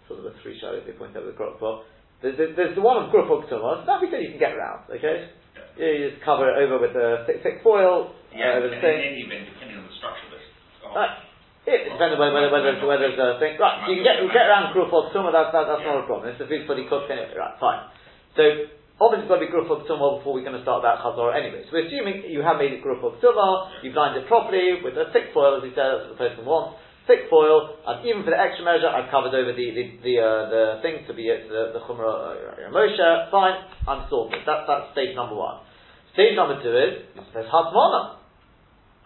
sort 0.07 0.23
of 0.23 0.25
the 0.31 0.35
three 0.41 0.57
shadows 0.59 0.83
they 0.87 0.95
point 0.95 1.15
out 1.15 1.23
with 1.27 1.35
the 1.35 1.39
crock 1.39 1.59
pot. 1.59 1.83
There's, 2.23 2.33
there's, 2.33 2.55
there's 2.57 2.73
the 2.73 2.81
one 2.81 2.97
of 2.97 3.13
Grupog 3.13 3.45
Tumos, 3.45 3.85
that 3.85 4.01
we 4.01 4.09
said 4.09 4.25
you 4.25 4.33
can 4.33 4.41
get 4.41 4.57
around, 4.57 4.89
okay? 4.89 5.29
Yeah. 5.29 5.77
Yeah, 5.77 5.91
you 5.93 6.01
just 6.09 6.25
cover 6.25 6.49
it 6.49 6.57
over 6.65 6.81
with 6.81 6.97
a 6.97 7.29
thick, 7.29 7.45
thick 7.45 7.61
foil, 7.61 8.09
Yeah, 8.33 8.57
uh, 8.57 8.65
and 8.65 8.65
over 8.65 8.73
the 8.73 8.77
in 8.77 8.81
thing. 8.81 8.97
any 9.05 9.21
event, 9.21 9.45
depending 9.53 9.77
on 9.77 9.85
the 9.85 9.93
structure 10.01 10.25
of 10.25 10.33
this. 10.33 10.45
Right. 10.81 11.13
It 11.69 11.93
depends 11.93 12.17
on 12.17 12.19
whether, 12.23 12.49
whether, 12.49 12.73
whether, 12.81 13.11
it's, 13.13 13.21
a 13.21 13.37
thing. 13.37 13.61
Right, 13.61 13.85
so 13.85 13.93
you 13.93 14.01
can 14.01 14.07
get, 14.07 14.17
you 14.25 14.33
get 14.33 14.49
around 14.49 14.73
Grupog 14.73 15.13
Tumos, 15.13 15.29
that's, 15.29 15.53
that, 15.53 15.69
that's 15.69 15.85
not 15.85 16.01
a 16.01 16.05
problem. 16.09 16.33
It's 16.33 16.41
the 16.41 16.49
food's 16.49 16.65
fully 16.65 16.89
cooked 16.89 17.11
anyway. 17.13 17.37
Right, 17.37 17.53
fine. 17.61 17.85
So, 18.33 18.43
obviously 18.97 19.29
it's 19.29 19.29
got 19.29 19.37
to 19.37 19.45
be 19.45 19.53
Grupog 19.53 19.85
Tumos 19.85 20.25
before 20.25 20.33
we're 20.33 20.47
going 20.47 20.57
to 20.57 20.65
start 20.65 20.81
that 20.81 20.97
Chazor 21.05 21.37
anyway. 21.37 21.61
So 21.69 21.77
we're 21.77 21.85
assuming 21.85 22.25
you 22.33 22.41
have 22.41 22.57
made 22.57 22.73
it 22.73 22.81
Grupog 22.81 23.21
Tumos, 23.21 23.85
you've 23.85 23.93
lined 23.93 24.17
it 24.17 24.25
properly 24.25 24.81
with 24.81 24.97
a 24.97 25.13
thick 25.13 25.29
foil, 25.37 25.61
as 25.61 25.63
we 25.63 25.69
said, 25.77 25.85
that's 25.85 26.09
what 26.09 26.17
the 26.17 26.21
person 26.23 26.41
wants. 26.49 26.81
Thick 27.07 27.31
foil, 27.31 27.79
and 27.87 28.03
even 28.03 28.27
for 28.27 28.35
the 28.35 28.39
extra 28.39 28.67
measure, 28.67 28.91
I've 28.91 29.07
covered 29.07 29.31
over 29.31 29.55
the 29.55 29.67
the 29.71 29.83
the, 30.03 30.15
uh, 30.19 30.43
the 30.51 30.63
thing 30.83 31.07
to 31.07 31.15
be 31.15 31.31
it, 31.31 31.47
the 31.47 31.71
the 31.71 31.79
chumrah 31.87 32.35
uh, 32.35 32.67
Moshe. 32.67 33.31
Fine, 33.31 33.63
I'm 33.87 34.11
sorted. 34.11 34.43
That's 34.43 34.67
that's 34.67 34.91
stage 34.91 35.15
number 35.15 35.39
one. 35.39 35.63
Stage 36.11 36.35
number 36.35 36.59
two 36.59 36.75
is 36.75 37.07
there's 37.31 37.47
hatmona. 37.47 38.19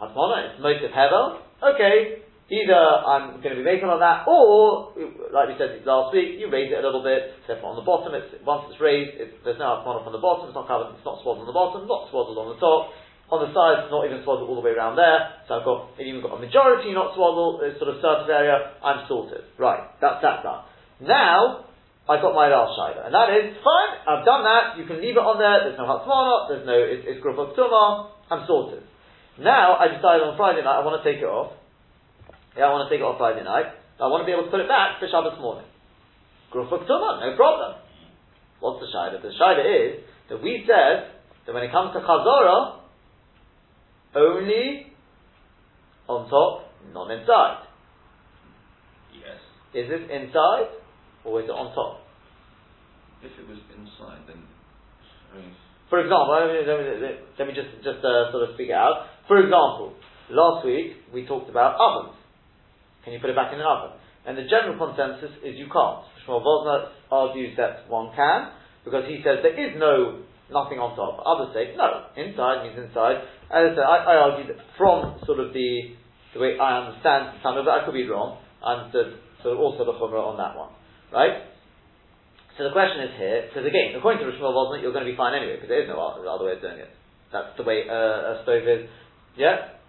Hatmona 0.01 0.49
is 0.49 0.51
motive 0.57 0.89
hevel. 0.89 1.45
Okay, 1.61 2.25
either 2.49 2.81
I'm 3.05 3.37
going 3.37 3.53
to 3.53 3.61
be 3.61 3.67
making 3.69 3.85
on 3.85 4.01
that, 4.01 4.25
or 4.25 4.97
like 5.29 5.53
we 5.53 5.55
said 5.61 5.85
last 5.85 6.09
week, 6.09 6.41
you 6.41 6.49
raise 6.49 6.73
it 6.73 6.81
a 6.81 6.83
little 6.83 7.05
bit. 7.05 7.37
So 7.45 7.53
on 7.61 7.77
the 7.77 7.85
bottom, 7.85 8.17
it's 8.17 8.33
once 8.41 8.65
it's 8.73 8.81
raised, 8.81 9.13
it's, 9.21 9.37
there's 9.45 9.61
no 9.61 9.77
hatmona 9.77 10.01
from 10.01 10.17
the 10.17 10.23
bottom. 10.23 10.49
It's 10.49 10.57
not 10.57 10.65
covered. 10.65 10.97
It's 10.97 11.05
not 11.05 11.21
swaddled 11.21 11.45
on 11.45 11.49
the 11.53 11.53
bottom. 11.53 11.85
Not 11.85 12.09
swaddled 12.09 12.41
on 12.41 12.49
the 12.49 12.57
top. 12.57 12.89
On 13.31 13.39
the 13.39 13.47
sides, 13.55 13.87
not 13.87 14.03
even 14.03 14.27
swaddled 14.27 14.51
all 14.51 14.59
the 14.59 14.65
way 14.65 14.75
around 14.75 14.99
there. 14.99 15.39
So 15.47 15.55
I've 15.55 15.63
got 15.63 15.95
even 16.03 16.19
got 16.19 16.35
a 16.35 16.41
majority 16.43 16.91
not 16.91 17.15
swaddled, 17.15 17.63
this 17.63 17.79
sort 17.79 17.95
of 17.95 18.03
surface 18.03 18.27
area. 18.27 18.75
I'm 18.83 19.07
sorted. 19.07 19.47
Right, 19.55 19.87
that's 20.03 20.19
that 20.19 20.43
done. 20.43 20.67
Now 20.99 21.63
I've 22.11 22.19
got 22.19 22.35
my 22.35 22.51
last 22.51 22.75
shider, 22.75 23.07
and 23.07 23.15
that 23.15 23.31
is 23.31 23.55
fine. 23.63 23.91
I've 24.03 24.27
done 24.27 24.43
that. 24.43 24.75
You 24.75 24.83
can 24.83 24.99
leave 24.99 25.15
it 25.15 25.23
on 25.23 25.39
there. 25.39 25.63
There's 25.63 25.79
no 25.79 25.87
hatzmana. 25.87 26.51
There's 26.51 26.67
no 26.67 26.75
it's, 26.75 27.07
it's 27.07 27.23
of 27.23 27.55
tumah. 27.55 28.11
I'm 28.27 28.43
sorted. 28.51 28.83
Now 29.39 29.79
I 29.79 29.87
decided 29.95 30.27
on 30.27 30.35
Friday 30.35 30.59
night 30.59 30.75
I 30.75 30.83
want 30.83 30.99
to 30.99 31.05
take 31.07 31.23
it 31.23 31.29
off. 31.31 31.55
Yeah, 32.59 32.67
I 32.67 32.75
want 32.75 32.83
to 32.83 32.91
take 32.91 32.99
it 32.99 33.07
off 33.07 33.15
Friday 33.15 33.47
night. 33.47 33.71
I 33.95 34.11
want 34.11 34.25
to 34.25 34.27
be 34.27 34.35
able 34.35 34.49
to 34.49 34.51
put 34.51 34.59
it 34.59 34.67
back 34.67 34.99
for 34.99 35.07
Shabbos 35.07 35.39
morning. 35.39 35.71
Group 36.51 36.67
of 36.67 36.83
tumah, 36.83 37.23
no 37.23 37.31
problem. 37.39 37.79
What's 38.59 38.83
the 38.83 38.91
shider? 38.91 39.23
The 39.23 39.31
shider 39.39 39.63
is 39.63 40.03
that 40.27 40.43
we 40.43 40.67
said 40.67 41.15
that 41.47 41.53
when 41.55 41.63
it 41.63 41.71
comes 41.71 41.95
to 41.95 42.03
chazorah, 42.03 42.80
only 44.15 44.93
on 46.07 46.29
top, 46.29 46.67
not 46.93 47.11
inside. 47.11 47.67
Yes. 49.13 49.39
Is 49.73 49.87
it 49.91 50.11
inside 50.11 50.75
or 51.23 51.41
is 51.41 51.47
it 51.47 51.55
on 51.55 51.73
top? 51.75 52.03
If 53.23 53.31
it 53.37 53.47
was 53.47 53.59
inside, 53.77 54.27
then 54.27 54.41
I 55.31 55.37
mean, 55.37 55.53
For 55.89 55.99
example, 55.99 56.33
let 56.35 56.49
me, 56.51 56.59
let 56.67 56.77
me, 56.79 57.19
let 57.37 57.47
me 57.47 57.53
just, 57.53 57.71
just 57.83 58.03
uh, 58.03 58.31
sort 58.31 58.49
of 58.49 58.55
speak 58.55 58.69
it 58.69 58.79
out. 58.79 59.07
For 59.27 59.39
example, 59.39 59.93
last 60.29 60.65
week 60.65 60.97
we 61.13 61.25
talked 61.25 61.49
about 61.49 61.77
ovens. 61.79 62.17
Can 63.03 63.13
you 63.13 63.19
put 63.19 63.29
it 63.29 63.35
back 63.35 63.53
in 63.53 63.59
an 63.59 63.65
oven? 63.65 63.97
And 64.25 64.37
the 64.37 64.45
general 64.45 64.77
consensus 64.77 65.33
is 65.41 65.57
you 65.57 65.65
can't. 65.71 66.05
Shmuel 66.25 66.45
Vosner 66.45 66.93
argues 67.11 67.57
that 67.57 67.89
one 67.89 68.13
can, 68.15 68.53
because 68.85 69.05
he 69.07 69.21
says 69.25 69.41
there 69.41 69.57
is 69.57 69.77
no, 69.77 70.21
nothing 70.51 70.77
on 70.77 70.93
top. 70.93 71.23
Others 71.23 71.55
say, 71.55 71.73
no, 71.73 72.11
inside 72.19 72.67
means 72.67 72.77
inside. 72.77 73.23
As 73.49 73.71
I 73.71 73.75
said, 73.75 73.87
I, 73.87 73.97
I 74.03 74.15
argue 74.29 74.47
that 74.51 74.59
from 74.77 75.19
sort 75.25 75.39
of 75.39 75.55
the, 75.55 75.95
the 76.35 76.39
way 76.39 76.59
I 76.59 76.85
understand 76.85 77.39
some 77.41 77.57
of 77.57 77.65
it, 77.65 77.71
I 77.71 77.83
could 77.83 77.95
be 77.95 78.07
wrong, 78.07 78.39
I 78.59 78.79
understood 78.79 79.19
sort 79.41 79.57
of 79.57 79.59
also 79.59 79.87
the 79.87 79.95
chumrah 79.97 80.21
on 80.21 80.37
that 80.37 80.53
one. 80.53 80.71
Right? 81.11 81.49
So 82.59 82.67
the 82.67 82.75
question 82.75 83.07
is 83.07 83.15
here, 83.17 83.47
because 83.47 83.63
again, 83.63 83.95
according 83.95 84.21
to 84.21 84.27
Rishmal 84.27 84.53
Vosner, 84.53 84.83
you're 84.83 84.93
going 84.93 85.07
to 85.07 85.11
be 85.11 85.17
fine 85.17 85.33
anyway, 85.33 85.55
because 85.55 85.71
there 85.71 85.83
is 85.83 85.89
no 85.89 85.97
other, 85.97 86.45
way 86.45 86.59
of 86.59 86.61
doing 86.61 86.79
it. 86.83 86.91
That's 87.31 87.55
the 87.55 87.63
way 87.63 87.87
uh, 87.87 88.37
a 88.37 88.43
stove 88.43 88.67
is. 88.67 88.91
Yeah? 89.39 89.79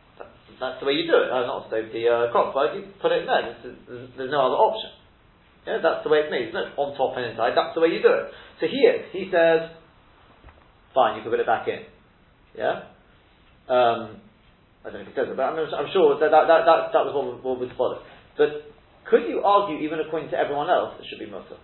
That's, 0.62 0.78
the 0.78 0.86
way 0.86 0.94
you 0.94 1.10
do 1.10 1.18
it. 1.18 1.28
Uh, 1.28 1.42
not 1.42 1.66
a 1.66 1.68
stove, 1.68 1.90
the 1.90 2.06
uh, 2.06 2.30
crock 2.30 2.54
pot, 2.54 2.74
you 2.78 2.86
put 3.02 3.10
it 3.10 3.22
in 3.22 3.28
there. 3.28 3.58
There's, 3.60 4.10
there's 4.14 4.30
no 4.30 4.46
other 4.46 4.58
option. 4.62 4.94
Yeah, 5.66 5.78
that's 5.78 6.02
the 6.02 6.10
way 6.10 6.26
it's 6.26 6.30
made. 6.30 6.50
It's 6.50 6.54
not 6.54 6.74
on 6.74 6.98
top 6.98 7.14
and 7.14 7.30
inside. 7.30 7.54
That's 7.54 7.74
the 7.74 7.82
way 7.82 7.94
you 7.94 8.02
do 8.02 8.10
it. 8.10 8.34
So 8.58 8.66
here, 8.66 9.06
he 9.14 9.30
says, 9.30 9.70
fine, 10.94 11.16
you 11.16 11.22
can 11.22 11.30
put 11.30 11.40
it 11.40 11.46
back 11.46 11.68
in. 11.68 11.82
Yeah? 12.56 12.92
Um, 13.68 14.20
I 14.82 14.90
don't 14.90 15.02
know 15.02 15.06
if 15.06 15.12
he 15.12 15.14
says 15.14 15.30
it, 15.30 15.36
but 15.36 15.42
I'm, 15.42 15.56
I'm 15.58 15.90
sure 15.92 16.18
that 16.18 16.30
that, 16.30 16.44
that, 16.50 16.62
that, 16.66 16.80
that 16.92 17.02
was 17.06 17.14
what, 17.14 17.42
what 17.44 17.60
would. 17.60 17.70
But 18.36 18.72
could 19.08 19.28
you 19.28 19.42
argue, 19.44 19.78
even 19.78 20.00
according 20.00 20.30
to 20.30 20.38
everyone 20.38 20.70
else, 20.70 20.98
it 20.98 21.06
should 21.06 21.22
be 21.22 21.30
mutter? 21.30 21.58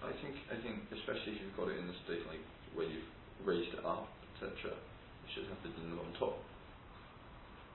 I 0.00 0.12
think 0.18 0.34
I 0.48 0.56
think 0.64 0.88
especially 0.90 1.36
if 1.36 1.44
you've 1.44 1.56
got 1.56 1.68
it 1.68 1.78
in 1.78 1.86
the 1.86 1.96
state 2.08 2.24
like 2.26 2.40
where 2.72 2.88
you've 2.88 3.06
raised 3.44 3.70
it 3.76 3.84
up, 3.84 4.08
etc. 4.34 4.72
You 4.74 5.28
should 5.30 5.46
have 5.52 5.60
the 5.62 5.70
dinner 5.76 6.00
on 6.00 6.10
top. 6.16 6.40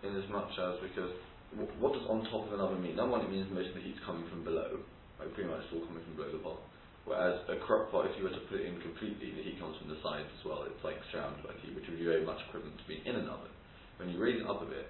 In 0.03 0.17
as 0.17 0.27
much 0.27 0.51
as 0.57 0.81
because 0.81 1.13
wh- 1.53 1.69
what 1.79 1.93
does 1.93 2.03
on 2.09 2.25
top 2.27 2.49
of 2.49 2.53
another 2.57 2.75
mean? 2.75 2.97
Number 2.97 3.17
one, 3.17 3.23
it 3.23 3.31
means 3.31 3.47
most 3.53 3.71
of 3.71 3.79
the 3.79 3.85
heat's 3.85 4.01
coming 4.03 4.25
from 4.27 4.43
below, 4.43 4.81
like 5.21 5.31
pretty 5.37 5.47
much 5.47 5.63
it's 5.63 5.73
all 5.73 5.85
coming 5.85 6.03
from 6.03 6.17
below 6.17 6.29
the 6.33 6.41
pot. 6.41 6.59
Whereas 7.05 7.37
a 7.45 7.61
crock 7.61 7.93
pot, 7.93 8.09
if 8.09 8.17
you 8.17 8.25
were 8.25 8.33
to 8.33 8.43
put 8.49 8.59
it 8.61 8.65
in 8.65 8.81
completely, 8.81 9.29
the 9.29 9.45
heat 9.45 9.61
comes 9.61 9.77
from 9.77 9.93
the 9.93 10.01
sides 10.01 10.25
as 10.25 10.41
well. 10.41 10.65
It's 10.65 10.81
like 10.81 10.97
surrounded 11.13 11.45
by 11.45 11.53
heat, 11.61 11.77
which 11.77 11.85
would 11.85 12.01
be 12.01 12.05
very 12.05 12.25
much 12.25 12.41
equivalent 12.49 12.81
to 12.81 12.85
being 12.89 13.05
in 13.05 13.13
an 13.13 13.29
oven. 13.29 13.53
When 14.01 14.09
you 14.09 14.17
raise 14.17 14.41
it 14.41 14.49
up 14.49 14.65
a 14.65 14.67
bit, 14.67 14.89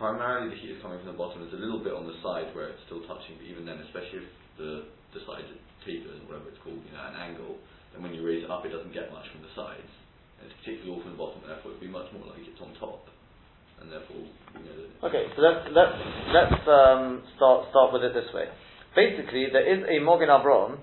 primarily 0.00 0.56
the 0.56 0.58
heat 0.58 0.72
is 0.74 0.80
coming 0.80 0.98
from 1.04 1.12
the 1.12 1.20
bottom. 1.20 1.44
There's 1.44 1.52
a 1.52 1.60
little 1.60 1.84
bit 1.84 1.92
on 1.92 2.08
the 2.08 2.16
side 2.24 2.48
where 2.56 2.72
it's 2.72 2.80
still 2.88 3.04
touching, 3.04 3.36
but 3.36 3.44
even 3.44 3.68
then, 3.68 3.78
especially 3.84 4.24
if 4.24 4.28
the 4.56 4.88
the 5.14 5.22
side 5.30 5.46
tapers 5.86 6.18
whatever 6.26 6.50
it's 6.50 6.58
called, 6.66 6.80
you 6.82 6.90
know, 6.90 7.04
an 7.06 7.14
angle, 7.14 7.54
then 7.94 8.02
when 8.02 8.10
you 8.16 8.26
raise 8.26 8.42
it 8.42 8.50
up, 8.50 8.66
it 8.66 8.74
doesn't 8.74 8.90
get 8.90 9.12
much 9.14 9.28
from 9.30 9.46
the 9.46 9.52
sides. 9.54 9.92
And 10.40 10.50
it's 10.50 10.56
particularly 10.64 10.90
all 10.90 11.00
from 11.04 11.14
the 11.14 11.20
bottom, 11.20 11.38
therefore 11.46 11.70
it 11.70 11.78
would 11.78 11.86
be 11.86 11.92
much 11.92 12.10
more 12.10 12.26
like 12.26 12.42
it's 12.42 12.58
on 12.58 12.74
top. 12.82 13.06
And 13.78 13.92
therefore, 13.92 14.26
you 14.58 14.64
know, 14.64 15.06
Okay, 15.06 15.28
so 15.36 15.42
let's 15.44 15.62
let's 15.70 15.98
let's 16.32 16.62
um, 16.66 17.22
start 17.36 17.68
start 17.70 17.92
with 17.92 18.02
it 18.02 18.14
this 18.16 18.30
way. 18.32 18.48
Basically, 18.96 19.50
there 19.52 19.66
is 19.66 19.84
a 19.84 20.02
Magen 20.02 20.32
Avraham. 20.32 20.78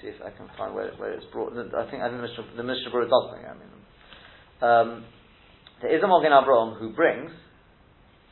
See 0.00 0.08
if 0.08 0.22
I 0.22 0.30
can 0.30 0.48
find 0.56 0.74
where, 0.74 0.90
where 0.92 1.12
it's 1.12 1.26
brought. 1.32 1.52
I 1.52 1.90
think 1.90 2.02
I 2.02 2.08
think 2.08 2.22
the 2.56 2.62
Mishnah, 2.62 2.90
Berurah 2.90 3.10
does 3.10 3.30
bring. 3.32 3.44
I 3.44 3.54
mean, 3.54 3.70
um, 4.62 5.04
there 5.82 5.96
is 5.96 6.02
a 6.02 6.06
Magen 6.06 6.32
Avraham 6.32 6.78
who 6.78 6.92
brings 6.94 7.30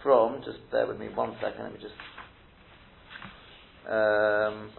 from. 0.03 0.43
Just 0.45 0.59
bear 0.71 0.87
with 0.87 0.99
me 0.99 1.09
one 1.14 1.35
second. 1.43 1.64
Let 1.64 1.73
me 1.73 1.79
just. 1.81 1.95
Um, 3.91 4.71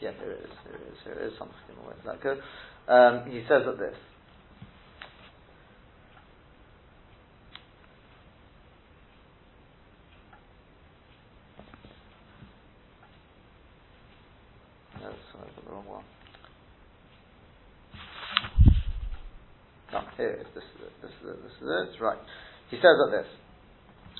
Yeah, 0.00 0.12
there 0.20 0.32
is, 0.32 0.50
there 0.64 0.76
is, 0.76 0.98
there 1.04 1.26
is 1.26 1.32
something. 1.38 1.56
Where 1.82 1.94
does 1.96 2.04
that 2.06 2.22
go? 2.22 2.38
Um, 2.92 3.30
he 3.30 3.40
says 3.48 3.62
that 3.66 3.78
this. 3.78 3.96
I 14.94 15.00
got 15.00 15.64
the 15.64 15.67
wrong 15.78 16.02
one. 16.02 16.04
No, 19.92 20.00
here. 20.16 20.44
This 20.54 20.64
is 20.64 20.80
it. 20.82 20.92
This 21.02 21.10
is 21.10 21.28
it. 21.30 21.42
This 21.42 21.52
is 21.52 21.68
it. 21.68 22.02
Right. 22.02 22.18
He 22.70 22.76
says 22.76 22.96
like 23.06 23.22
this. 23.22 23.30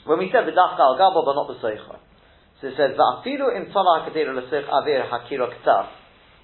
When 0.07 0.19
we 0.19 0.31
said 0.33 0.47
the 0.47 0.53
dafka 0.53 0.81
al 0.81 0.97
gabo, 0.97 1.25
but 1.25 1.35
not 1.35 1.49
the 1.49 1.59
seicha. 1.61 1.99
So 2.61 2.69
it 2.69 2.75
says 2.77 2.97
va'afilu 2.97 3.55
im 3.57 3.67
tzala 3.67 4.07
hakadira 4.07 4.35
l'seich 4.35 4.69
avir 4.69 5.09
hakira 5.11 5.51
ktaf. 5.61 5.89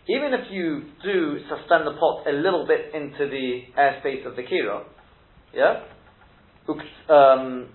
Even 0.07 0.35
if 0.35 0.51
you 0.51 0.83
do 1.03 1.39
suspend 1.49 1.87
the 1.87 1.97
pot 1.99 2.27
a 2.27 2.33
little 2.33 2.67
bit 2.67 2.93
into 2.95 3.27
the 3.31 3.62
airspace 3.79 4.27
of 4.27 4.37
the 4.37 4.43
kira, 4.43 4.85
yeah, 5.55 5.81
um, 6.69 7.69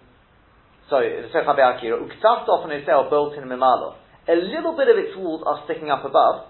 sorry, 0.90 1.22
the 1.24 1.30
seich 1.34 1.48
avir 1.48 1.82
hakira 1.82 1.98
uktaf 1.98 2.48
often 2.48 2.72
is 2.72 2.86
built 2.86 3.34
in 3.34 3.46
mimalo. 3.46 3.96
A 4.28 4.36
little 4.36 4.78
bit 4.78 4.88
of 4.90 4.98
its 4.98 5.18
walls 5.18 5.42
are 5.48 5.64
sticking 5.66 5.90
up 5.90 6.06
above. 6.06 6.46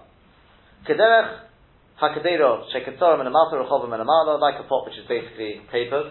Kederech 0.88 1.40
Hakadero 2.00 2.64
Shekatzorim 2.72 3.20
and 3.20 3.28
Amata 3.28 3.56
Rechovim 3.56 3.92
and 3.92 4.02
Amala, 4.02 4.40
like 4.40 4.54
a 4.58 4.68
pot 4.68 4.86
which 4.86 4.96
is 4.96 5.06
basically 5.08 5.60
paper. 5.70 6.10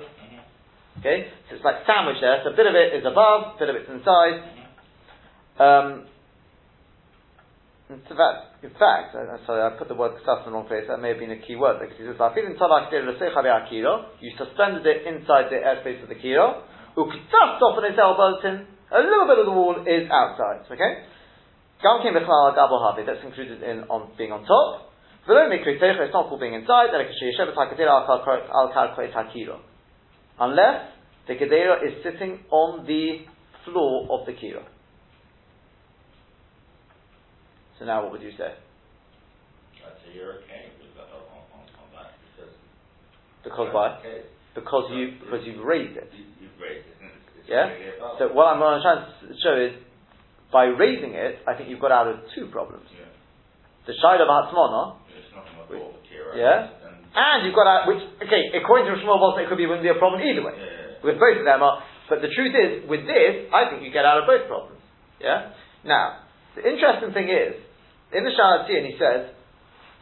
Okay? 0.99 1.27
So 1.49 1.55
it's 1.55 1.65
like 1.65 1.77
sandwich 1.87 2.17
there, 2.21 2.41
so 2.43 2.51
a 2.51 2.55
bit 2.55 2.67
of 2.67 2.75
it 2.75 2.93
is 2.93 3.05
above, 3.05 3.55
a 3.55 3.59
bit 3.59 3.69
of 3.69 3.75
it's 3.75 3.89
inside. 3.89 4.43
Um, 5.59 6.05
in 7.89 8.01
fact, 8.05 8.61
in 8.61 8.69
fact, 8.77 9.17
uh, 9.17 9.41
sorry, 9.49 9.65
I 9.65 9.73
put 9.73 9.89
the 9.89 9.97
word 9.97 10.13
ksaf 10.21 10.45
in 10.45 10.51
the 10.51 10.53
wrong 10.53 10.69
place. 10.69 10.85
That 10.85 11.01
may 11.01 11.09
have 11.09 11.17
been 11.17 11.33
a 11.33 11.41
key 11.41 11.57
word 11.57 11.81
because 11.81 11.97
he 11.97 12.05
says, 12.05 12.21
You 12.21 14.31
suspended 14.37 14.85
it 14.85 15.09
inside 15.09 15.49
the 15.49 15.57
airspace 15.57 15.97
of 16.03 16.09
the 16.09 16.19
kiro. 16.21 16.61
Who 16.93 17.09
just 17.09 17.57
opened 17.65 17.89
his 17.89 17.97
elbow 17.97 18.37
tin 18.45 18.69
a 18.91 19.01
little 19.01 19.25
bit 19.25 19.39
of 19.41 19.45
the 19.45 19.53
wall 19.53 19.77
is 19.85 20.09
outside. 20.09 20.65
Okay. 20.69 21.05
That's 21.79 23.23
included 23.23 23.63
in 23.63 23.83
on 23.87 24.11
being 24.17 24.31
on 24.31 24.43
top. 24.43 24.91
It's 25.27 26.13
not 26.13 26.27
called 26.27 26.39
being 26.39 26.53
inside, 26.53 26.89
unless 30.39 30.91
the 31.27 31.33
Gedera 31.35 31.85
is 31.85 32.03
sitting 32.03 32.39
on 32.49 32.85
the 32.85 33.25
floor 33.63 34.07
of 34.09 34.25
the 34.25 34.33
Kira. 34.33 34.63
So 37.77 37.85
now 37.85 38.03
what 38.03 38.11
would 38.13 38.21
you 38.21 38.31
say? 38.31 38.51
I'd 38.51 39.95
say 40.03 40.11
you're 40.15 40.43
okay 40.43 40.75
with 40.81 40.91
that, 40.99 41.07
on, 41.15 41.23
on, 41.55 41.63
on 41.63 41.87
that 41.95 42.11
because. 42.35 42.51
Why? 43.71 43.99
Because 44.55 44.91
you 44.91 45.15
because 45.23 45.45
you've 45.45 45.63
raised 45.63 45.95
it. 45.95 46.11
You, 46.11 46.25
you've 46.43 46.59
raised 46.59 46.83
it. 46.91 46.97
and 46.99 47.11
It's, 47.39 47.39
it's 47.39 47.47
Yeah? 47.47 47.71
So 48.19 48.33
what 48.33 48.51
I'm 48.51 48.59
trying 48.59 49.05
to 49.07 49.35
show 49.39 49.55
is 49.55 49.79
by 50.51 50.65
raising 50.65 51.13
it, 51.13 51.45
I 51.47 51.53
think 51.53 51.69
you've 51.69 51.81
got 51.81 51.91
out 51.91 52.07
of 52.07 52.25
two 52.33 52.47
problems. 52.49 52.85
Yeah. 52.93 53.05
The 53.85 53.93
Shaila 53.97 54.25
of 54.25 54.29
Hatzmona, 54.29 54.81
It's 55.13 55.33
not 55.33 55.45
on 55.45 55.53
the 55.61 55.65
floor 55.69 55.93
of 55.93 56.01
the 56.01 56.03
Kira. 56.05 56.37
Yeah. 56.37 56.77
And, 57.09 57.45
you've 57.45 57.57
got 57.57 57.65
out 57.65 57.89
which 57.89 58.01
okay, 58.21 58.53
according 58.53 58.85
to 58.85 58.93
Shmuel 59.01 59.17
Vosner, 59.17 59.45
it 59.45 59.49
could 59.49 59.57
be 59.57 59.65
wouldn't 59.65 59.85
be 59.85 59.89
a 59.89 59.97
problem 59.97 60.21
either 60.21 60.45
way. 60.45 60.53
yeah. 60.53 61.01
With 61.01 61.17
both 61.17 61.41
of 61.41 61.45
them 61.45 61.63
are 61.63 61.81
but 62.09 62.25
the 62.25 62.33
truth 62.33 62.57
is, 62.57 62.89
with 62.89 63.05
this, 63.05 63.53
I 63.53 63.69
think 63.69 63.85
you 63.85 63.93
get 63.93 64.03
out 64.03 64.17
of 64.17 64.25
both 64.25 64.49
problems. 64.49 64.81
Yeah? 65.21 65.53
Now, 65.85 66.25
the 66.57 66.65
interesting 66.65 67.13
thing 67.13 67.29
is, 67.29 67.53
in 68.09 68.25
the 68.25 68.33
Shalatin 68.33 68.89
he 68.89 68.97
says, 68.97 69.29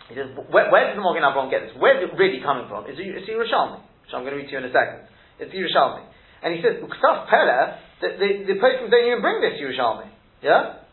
he 0.08 0.16
says, 0.16 0.32
where, 0.48 0.72
where 0.72 0.88
does 0.88 0.96
the 0.96 1.04
Magen 1.04 1.28
Avraham 1.28 1.52
get 1.52 1.68
this? 1.68 1.76
Where's 1.76 2.00
it 2.00 2.16
really 2.16 2.40
coming 2.40 2.72
from? 2.72 2.88
It's, 2.88 2.96
it's 2.96 3.28
Yerushalmi, 3.28 3.84
which 3.84 4.16
I'm 4.16 4.24
going 4.24 4.32
to 4.32 4.40
read 4.40 4.48
to 4.48 4.56
you 4.56 4.64
in 4.64 4.72
a 4.72 4.72
second. 4.72 5.04
It's 5.44 5.52
Yerushalmi. 5.52 6.08
And 6.40 6.56
he 6.56 6.64
says, 6.64 6.80
Uksaf 6.80 7.28
Pele, 7.28 7.76
the, 8.00 8.08
the, 8.16 8.28
the 8.48 8.56
don't 8.56 9.04
even 9.04 9.20
bring 9.20 9.44
this 9.44 9.60
Yerushalmi. 9.60 10.08
Yeah? 10.42 10.84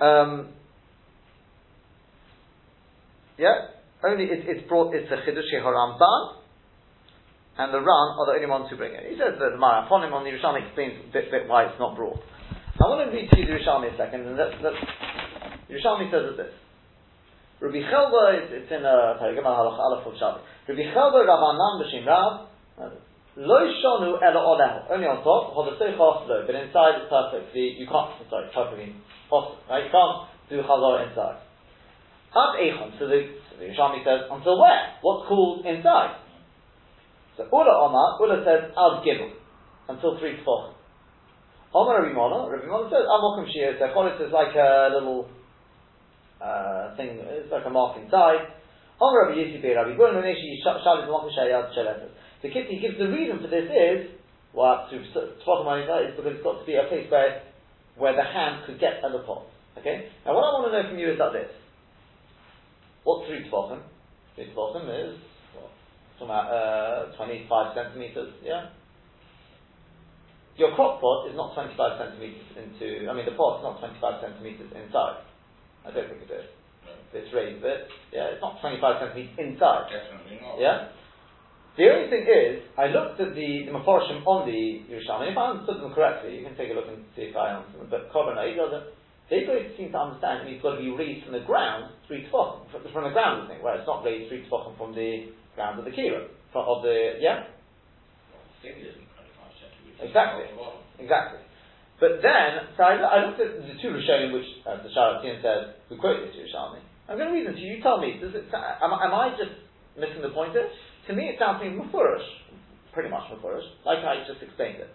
Um, 0.00 0.48
yeah? 3.38 3.74
Only 4.04 4.24
it, 4.24 4.44
it's 4.46 4.68
brought, 4.68 4.94
it's 4.94 5.10
a 5.10 5.16
Chidush 5.16 5.50
Ramban, 5.62 6.34
and 7.56 7.72
the 7.72 7.78
Ran 7.78 8.06
are 8.18 8.26
the 8.26 8.34
only 8.36 8.46
ones 8.46 8.66
who 8.70 8.76
bring 8.76 8.92
it. 8.92 9.04
He 9.08 9.16
says 9.16 9.38
that 9.38 9.50
the 9.54 9.58
Mareh 9.58 9.88
HaPanim 9.88 10.12
on 10.12 10.24
the 10.24 10.30
Yerushalmi 10.30 10.66
explains 10.66 11.00
a 11.00 11.12
bit, 11.12 11.30
bit 11.30 11.48
why 11.48 11.64
it's 11.64 11.78
not 11.78 11.96
brought. 11.96 12.18
I 12.74 12.90
want 12.90 13.08
to 13.08 13.16
read 13.16 13.30
to 13.30 13.38
you 13.40 13.46
the 13.46 13.52
Yerushalmi 13.56 13.94
a 13.94 13.96
second, 13.96 14.26
and 14.26 14.36
let's, 14.36 14.54
let's 14.60 14.76
Yerushalmi 15.70 16.10
says 16.10 16.34
it 16.34 16.36
this. 16.36 16.52
Rabbi 17.60 17.80
Chelba, 17.88 18.44
it's, 18.44 18.50
it's 18.52 18.70
in 18.70 18.84
a 18.84 19.16
Targum 19.16 19.44
Halach 19.46 19.78
Aleph 19.78 20.06
of 20.06 20.14
Shabbat. 20.20 20.42
Rabbi 20.68 20.84
Chelba 20.92 21.24
Ravanan 21.24 21.80
B'Shem 21.80 22.04
Rav, 22.04 22.50
Lo 23.36 23.58
Shonu 23.82 24.22
Elo 24.22 24.40
Olehu, 24.54 24.90
only 24.94 25.06
on 25.10 25.18
top, 25.26 25.50
Hodosei 25.58 25.98
Choslo, 25.98 26.46
but 26.46 26.54
inside 26.54 27.02
it's 27.02 27.10
perfectly, 27.10 27.74
you 27.74 27.86
can't, 27.86 28.14
sorry, 28.30 28.46
perfectly 28.54 28.94
possible, 29.26 29.58
right? 29.66 29.84
You 29.84 29.90
can't 29.90 30.30
do 30.46 30.62
Chazor 30.62 31.02
inside. 31.08 31.42
Ad 32.30 32.54
Echon, 32.62 32.94
so 32.98 33.10
the, 33.10 33.34
so 33.50 33.58
the 33.58 33.74
says, 34.06 34.30
until 34.30 34.62
where? 34.62 34.94
What's 35.02 35.26
called 35.26 35.66
inside? 35.66 36.22
So 37.36 37.50
Ula 37.50 37.74
Omar, 37.90 38.22
Ula 38.22 38.46
says 38.46 38.70
Al 38.78 39.02
Gimel 39.02 39.34
until 39.88 40.18
three 40.18 40.38
tefachim. 40.38 40.74
Omar 41.74 42.02
Rabbi 42.02 42.14
Mona, 42.14 42.46
Rabbi 42.50 42.66
Mona 42.66 42.86
says 42.86 43.02
Amokim 43.10 43.50
Shir. 43.50 43.74
So 43.78 43.90
Cholis 43.90 44.22
is 44.22 44.32
like 44.32 44.54
a 44.54 44.94
little 44.94 45.26
uh, 46.38 46.94
thing. 46.96 47.18
It's 47.18 47.50
like 47.50 47.66
a 47.66 47.70
mark 47.70 47.98
inside. 47.98 48.54
Omar 49.02 49.26
Rabbi 49.26 49.42
Yisi 49.42 49.60
Be 49.60 49.74
Rabbi 49.74 49.98
Gun 49.98 50.14
Meneshi 50.14 50.62
Shalit 50.62 51.10
Mokim 51.10 51.34
Shayad 51.34 51.74
Sheletes. 51.74 52.14
The 52.44 52.52
Kitty 52.52 52.76
gives 52.76 53.00
the 53.00 53.08
reason 53.08 53.40
for 53.40 53.48
this 53.48 53.64
is 53.72 54.12
well, 54.52 54.84
to 54.92 54.96
on 55.00 55.80
inside 55.80 56.12
is 56.12 56.14
because 56.14 56.36
it's 56.36 56.44
got 56.44 56.60
to 56.60 56.66
be 56.68 56.76
a 56.76 56.84
place 56.92 57.08
where 57.08 57.40
where 57.96 58.12
the 58.12 58.22
hand 58.22 58.68
could 58.68 58.76
get 58.78 59.00
at 59.00 59.10
the 59.16 59.24
pot. 59.24 59.48
Okay. 59.80 60.12
Now 60.28 60.36
what 60.36 60.44
I 60.44 60.50
want 60.60 60.68
to 60.68 60.72
know 60.76 60.84
from 60.92 61.00
you 61.00 61.08
is 61.10 61.18
that 61.18 61.32
this. 61.32 61.48
What's 63.02 63.26
three 63.26 63.48
tefachim? 63.48 63.80
Three 64.36 64.52
tefachim 64.52 64.84
is 64.92 65.16
talking 66.20 66.28
about 66.28 66.52
uh, 66.52 67.16
25 67.16 67.48
centimeters, 67.74 68.36
yeah? 68.44 68.70
Your 70.56 70.74
crock 70.76 71.00
pot 71.00 71.26
is 71.26 71.34
not 71.34 71.54
25 71.58 71.74
centimeters 71.98 72.46
into, 72.54 73.10
I 73.10 73.12
mean, 73.16 73.26
the 73.26 73.34
pot 73.34 73.58
is 73.58 73.64
not 73.66 73.80
25 73.82 74.22
centimeters 74.22 74.70
inside. 74.70 75.26
I 75.82 75.90
don't 75.90 76.06
think 76.06 76.22
it 76.22 76.30
is. 76.30 76.46
It's 77.12 77.34
raised 77.34 77.58
a 77.58 77.62
bit, 77.62 77.80
yeah, 78.12 78.30
it's 78.34 78.42
not 78.42 78.60
25 78.60 78.78
centimeters 79.02 79.34
inside, 79.38 79.90
Definitely 79.90 80.38
not. 80.42 80.60
yeah? 80.62 80.94
The 81.74 81.90
only 81.90 82.06
thing 82.06 82.22
is, 82.22 82.62
I 82.78 82.86
looked 82.86 83.18
at 83.18 83.34
the, 83.34 83.66
the 83.66 83.72
Mephorshim 83.74 84.22
on 84.22 84.46
the 84.46 84.86
Yerushalmi, 84.86 85.34
if 85.34 85.38
I 85.38 85.58
understood 85.58 85.82
them 85.82 85.90
correctly, 85.90 86.38
you 86.38 86.46
can 86.46 86.54
take 86.54 86.70
a 86.70 86.74
look 86.78 86.86
and 86.86 87.02
see 87.18 87.34
if 87.34 87.34
I 87.34 87.58
understand 87.58 87.82
them, 87.82 87.90
but 87.90 88.14
Korban 88.14 88.38
doesn't, 88.38 88.94
they 89.26 89.42
both 89.42 89.66
seem 89.74 89.90
to 89.90 89.98
understand 89.98 90.46
that 90.46 90.54
it's 90.54 90.62
got 90.62 90.78
to 90.78 90.82
be 90.84 90.94
raised 90.94 91.26
from 91.26 91.34
the 91.34 91.42
ground 91.42 91.90
three 92.06 92.30
tefachim, 92.30 92.70
from, 92.70 92.86
from 92.94 93.10
the 93.10 93.14
ground, 93.16 93.50
I 93.50 93.58
think, 93.58 93.66
where 93.66 93.74
it's 93.74 93.90
not 93.90 94.06
raised 94.06 94.30
three 94.30 94.46
tefachim 94.46 94.78
from 94.78 94.94
the 94.94 95.34
ground 95.58 95.82
of 95.82 95.84
the 95.84 95.90
kira, 95.90 96.30
from, 96.54 96.62
of 96.62 96.86
the, 96.86 97.18
yeah? 97.18 97.50
Thing 98.62 98.78
isn't 98.78 99.10
25 99.10 99.58
centimeters. 99.58 99.98
Exactly. 99.98 100.46
Exactly. 101.02 101.42
But 101.98 102.22
then, 102.22 102.70
so 102.78 102.86
I, 102.86 103.02
I 103.02 103.16
looked 103.26 103.42
at 103.42 103.50
the 103.66 103.74
two 103.82 103.90
Rishonim, 103.90 104.30
which, 104.30 104.46
as 104.62 104.78
the 104.86 104.94
Sharatin 104.94 105.42
says, 105.42 105.74
who 105.90 105.98
quote 105.98 106.22
this 106.22 106.38
Yerushalmi. 106.38 106.78
I'm 107.10 107.18
going 107.18 107.28
to 107.28 107.34
read 107.34 107.50
them 107.50 107.58
to 107.58 107.60
you. 107.60 107.76
You 107.76 107.82
tell 107.82 107.98
me, 107.98 108.14
does 108.22 108.34
it, 108.34 108.46
am, 108.54 108.94
am 108.94 109.10
I 109.10 109.34
just 109.34 109.58
missing 109.98 110.22
the 110.22 110.30
point 110.30 110.54
here? 110.54 110.70
To 111.06 111.12
me, 111.12 111.28
it 111.28 111.36
sounds 111.38 111.62
to 111.62 111.68
me 111.68 111.76
Mufurish, 111.76 112.24
pretty 112.92 113.10
much 113.10 113.28
Mufurish, 113.28 113.66
like 113.84 114.04
I 114.04 114.24
just 114.26 114.42
explained 114.42 114.80
it. 114.80 114.90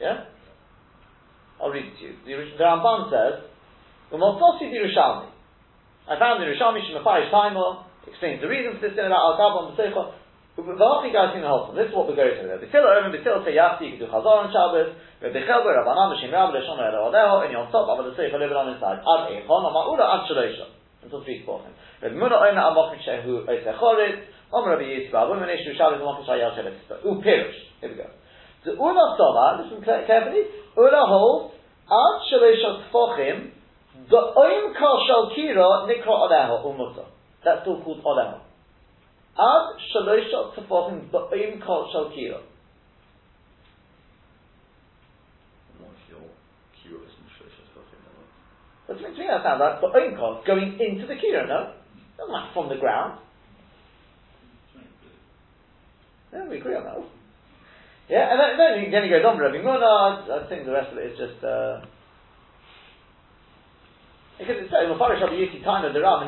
Yeah? 0.00 0.30
I'll 1.60 1.70
read 1.70 1.90
it 1.90 1.98
to 1.98 2.02
you. 2.06 2.14
The, 2.22 2.54
the 2.54 2.64
Ramban 2.64 3.10
says, 3.10 3.50
the 4.10 4.16
Yerushalmi. 4.16 5.30
I 6.08 6.18
found 6.18 6.40
the 6.40 6.46
Yerushalmi 6.46 6.86
Shemafarish 6.86 7.30
Taimor, 7.34 7.84
explains 8.06 8.40
the 8.40 8.48
reason 8.48 8.78
for 8.78 8.86
this 8.86 8.94
thing 8.94 9.04
about 9.04 9.36
Al-Gabon, 9.36 9.74
the 9.74 9.82
Seichel, 9.82 10.14
V'achi 10.58 11.14
guys 11.14 11.38
in 11.38 11.42
the 11.42 11.50
whole 11.50 11.70
This 11.70 11.86
is 11.86 11.94
what 11.94 12.10
we're 12.10 12.18
going 12.18 12.34
to 12.34 12.42
do. 12.42 12.66
B'tila 12.66 12.98
Omen, 12.98 13.14
B'tila 13.14 13.46
say 13.46 13.54
Yafti, 13.54 13.86
you 13.86 13.90
can 13.94 14.06
do 14.06 14.10
Chazor 14.10 14.42
on 14.42 14.50
Shabbos, 14.50 14.90
Rabbi 15.22 15.46
Chelber, 15.46 15.70
Rabbanan, 15.70 16.18
B'shem 16.18 16.34
Ram, 16.34 16.50
L'shon 16.50 16.82
Ero 16.82 17.06
Oleho, 17.06 17.46
and 17.46 17.54
you're 17.54 17.62
on 17.62 17.70
top, 17.70 17.86
but 17.86 18.10
the 18.10 18.14
Seichel 18.18 18.42
live 18.42 18.50
on 18.50 18.74
inside. 18.74 18.98
Ad 18.98 19.30
Echon, 19.30 19.62
Ama 19.62 19.80
Ura, 19.94 20.02
Ad 20.18 20.22
Shalosha. 20.26 20.74
Until 21.02 21.22
three 21.22 21.46
spoken. 21.46 21.70
Rabbi 22.02 22.18
Muna 22.18 22.42
Omen, 22.42 22.58
Amok 22.58 22.98
Shehu, 23.06 23.46
Oisechorit, 23.46 24.26
Om 24.52 24.68
Rabbi 24.68 24.82
Yisba, 24.82 25.30
Women 25.30 25.48
Ishu, 25.48 25.76
Shabbos, 25.76 26.00
Shevet, 26.26 27.04
U 27.04 27.20
Pirush. 27.20 27.60
Here 27.80 27.90
we 27.90 27.96
go. 27.96 28.10
The 28.64 28.72
Ula 28.72 29.16
Soma, 29.18 29.62
listen 29.62 29.84
carefully, 29.84 30.42
Ula 30.76 31.04
holds, 31.06 31.54
Ad 31.86 32.16
Shalosha 32.30 32.90
Tfochim, 32.90 33.50
the 34.08 34.16
Oim 34.36 34.72
Kal 34.78 35.04
Shal 35.06 35.32
Kira, 35.36 35.86
Nikra 35.86 36.06
Oleho, 36.06 36.64
Umuta. 36.64 37.04
That's 37.44 37.62
still 37.62 37.80
called 37.82 38.02
Oleho. 38.02 38.40
Ad 39.38 39.78
shalosha 39.94 40.52
tefachim 40.54 41.10
ba'im 41.10 41.64
kol 41.64 41.88
shal 41.92 42.10
kira. 42.10 42.40
That's 48.88 49.00
me 49.00 49.26
that 49.28 49.42
sounds 49.44 49.60
like 49.60 49.80
ba'im 49.80 50.18
kol 50.18 50.42
going 50.44 50.76
into 50.80 51.06
the 51.06 51.14
kira. 51.14 51.46
No, 51.46 51.72
not 52.26 52.52
from 52.52 52.68
the 52.68 52.76
ground. 52.76 53.20
Yeah, 56.32 56.48
we 56.48 56.58
agree 56.58 56.76
on 56.76 56.84
that. 56.84 56.98
Yeah, 58.08 58.32
and 58.32 58.40
then, 58.40 58.90
then, 58.90 59.04
he, 59.04 59.10
goes 59.10 59.24
on, 59.24 59.38
Rabbi 59.38 59.60
Muna. 59.60 60.28
I 60.28 60.48
think 60.48 60.64
the 60.64 60.72
rest 60.72 60.92
of 60.92 60.98
it 60.98 61.12
is 61.12 61.18
just. 61.18 61.44
Uh, 61.44 61.84
Because 64.38 64.62
it 64.62 64.70
says, 64.70 64.86
Mafarish 64.86 65.20
Rabbi 65.20 65.34
Yuki 65.34 65.58
Taina 65.66 65.92
the 65.92 66.00
Ram. 66.00 66.22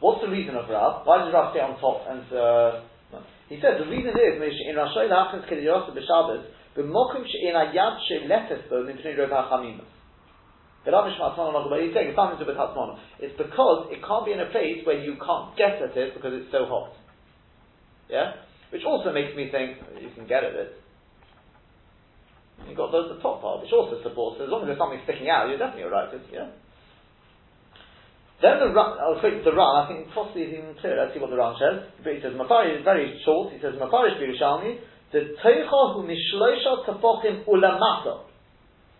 What's 0.00 0.20
the 0.20 0.28
reason 0.28 0.54
of 0.54 0.68
Rav? 0.68 1.06
Why 1.06 1.24
does 1.24 1.32
Rav 1.32 1.56
stay 1.56 1.64
on 1.64 1.80
top 1.80 2.04
and, 2.12 2.28
uh, 2.28 2.84
he 3.48 3.56
says 3.56 3.80
the 3.80 3.88
reason 3.88 4.12
is, 4.12 4.36
in 4.36 4.76
Rashoy 4.76 5.08
Lachas 5.08 5.48
Kedirosa 5.48 5.96
B'Shabbos, 5.96 6.44
B'mokum 6.76 7.24
she'in 7.24 7.54
ayad 7.54 7.98
she'letes 8.08 8.68
bo 8.68 8.84
do 8.84 8.92
with 8.92 9.30
Hatzmona. 12.56 12.98
It's 13.18 13.36
because 13.38 13.88
it 13.90 14.04
can't 14.04 14.26
be 14.26 14.32
in 14.32 14.40
a 14.40 14.50
place 14.50 14.84
where 14.84 15.00
you 15.00 15.16
can't 15.16 15.56
get 15.56 15.80
at 15.80 15.96
it 15.96 16.14
because 16.14 16.32
it's 16.34 16.52
so 16.52 16.66
hot. 16.66 16.92
Yeah? 18.10 18.32
Which 18.74 18.82
also 18.82 19.14
makes 19.14 19.30
me 19.38 19.54
think 19.54 19.78
you 20.02 20.10
can 20.18 20.26
get 20.26 20.42
at 20.42 20.50
it. 20.50 20.74
You've 22.66 22.74
got 22.74 22.90
those 22.90 23.14
the 23.14 23.22
top 23.22 23.38
part, 23.38 23.62
which 23.62 23.70
also 23.70 24.02
supports 24.02 24.42
as 24.42 24.50
long 24.50 24.66
as 24.66 24.74
there's 24.74 24.82
something 24.82 24.98
sticking 25.06 25.30
out, 25.30 25.46
you're 25.46 25.62
definitely 25.62 25.86
alright, 25.86 26.10
yeah? 26.34 26.50
Then 28.42 28.58
the 28.58 28.74
Ran, 28.74 28.98
I'll 28.98 29.22
to 29.22 29.46
the 29.46 29.54
Ran, 29.54 29.74
I 29.78 29.86
think 29.86 30.10
possibly 30.10 30.50
it's 30.50 30.58
even 30.58 30.74
clearer. 30.82 31.06
Let's 31.06 31.14
see 31.14 31.22
what 31.22 31.30
the 31.30 31.38
Ran 31.38 31.54
says. 31.54 31.86
But 32.02 32.18
he 32.18 32.20
says, 32.20 32.34
Mafari 32.34 32.74
is 32.74 32.82
very 32.82 33.14
short. 33.22 33.54
He 33.54 33.62
says, 33.62 33.78
Mafarish 33.78 34.18
Birushalmi, 34.18 34.82
the 35.14 35.38
Teicha 35.38 35.82
hu 35.94 36.02
mishloisha 36.02 36.82
tafochim 36.82 37.46
ulamata. 37.46 38.26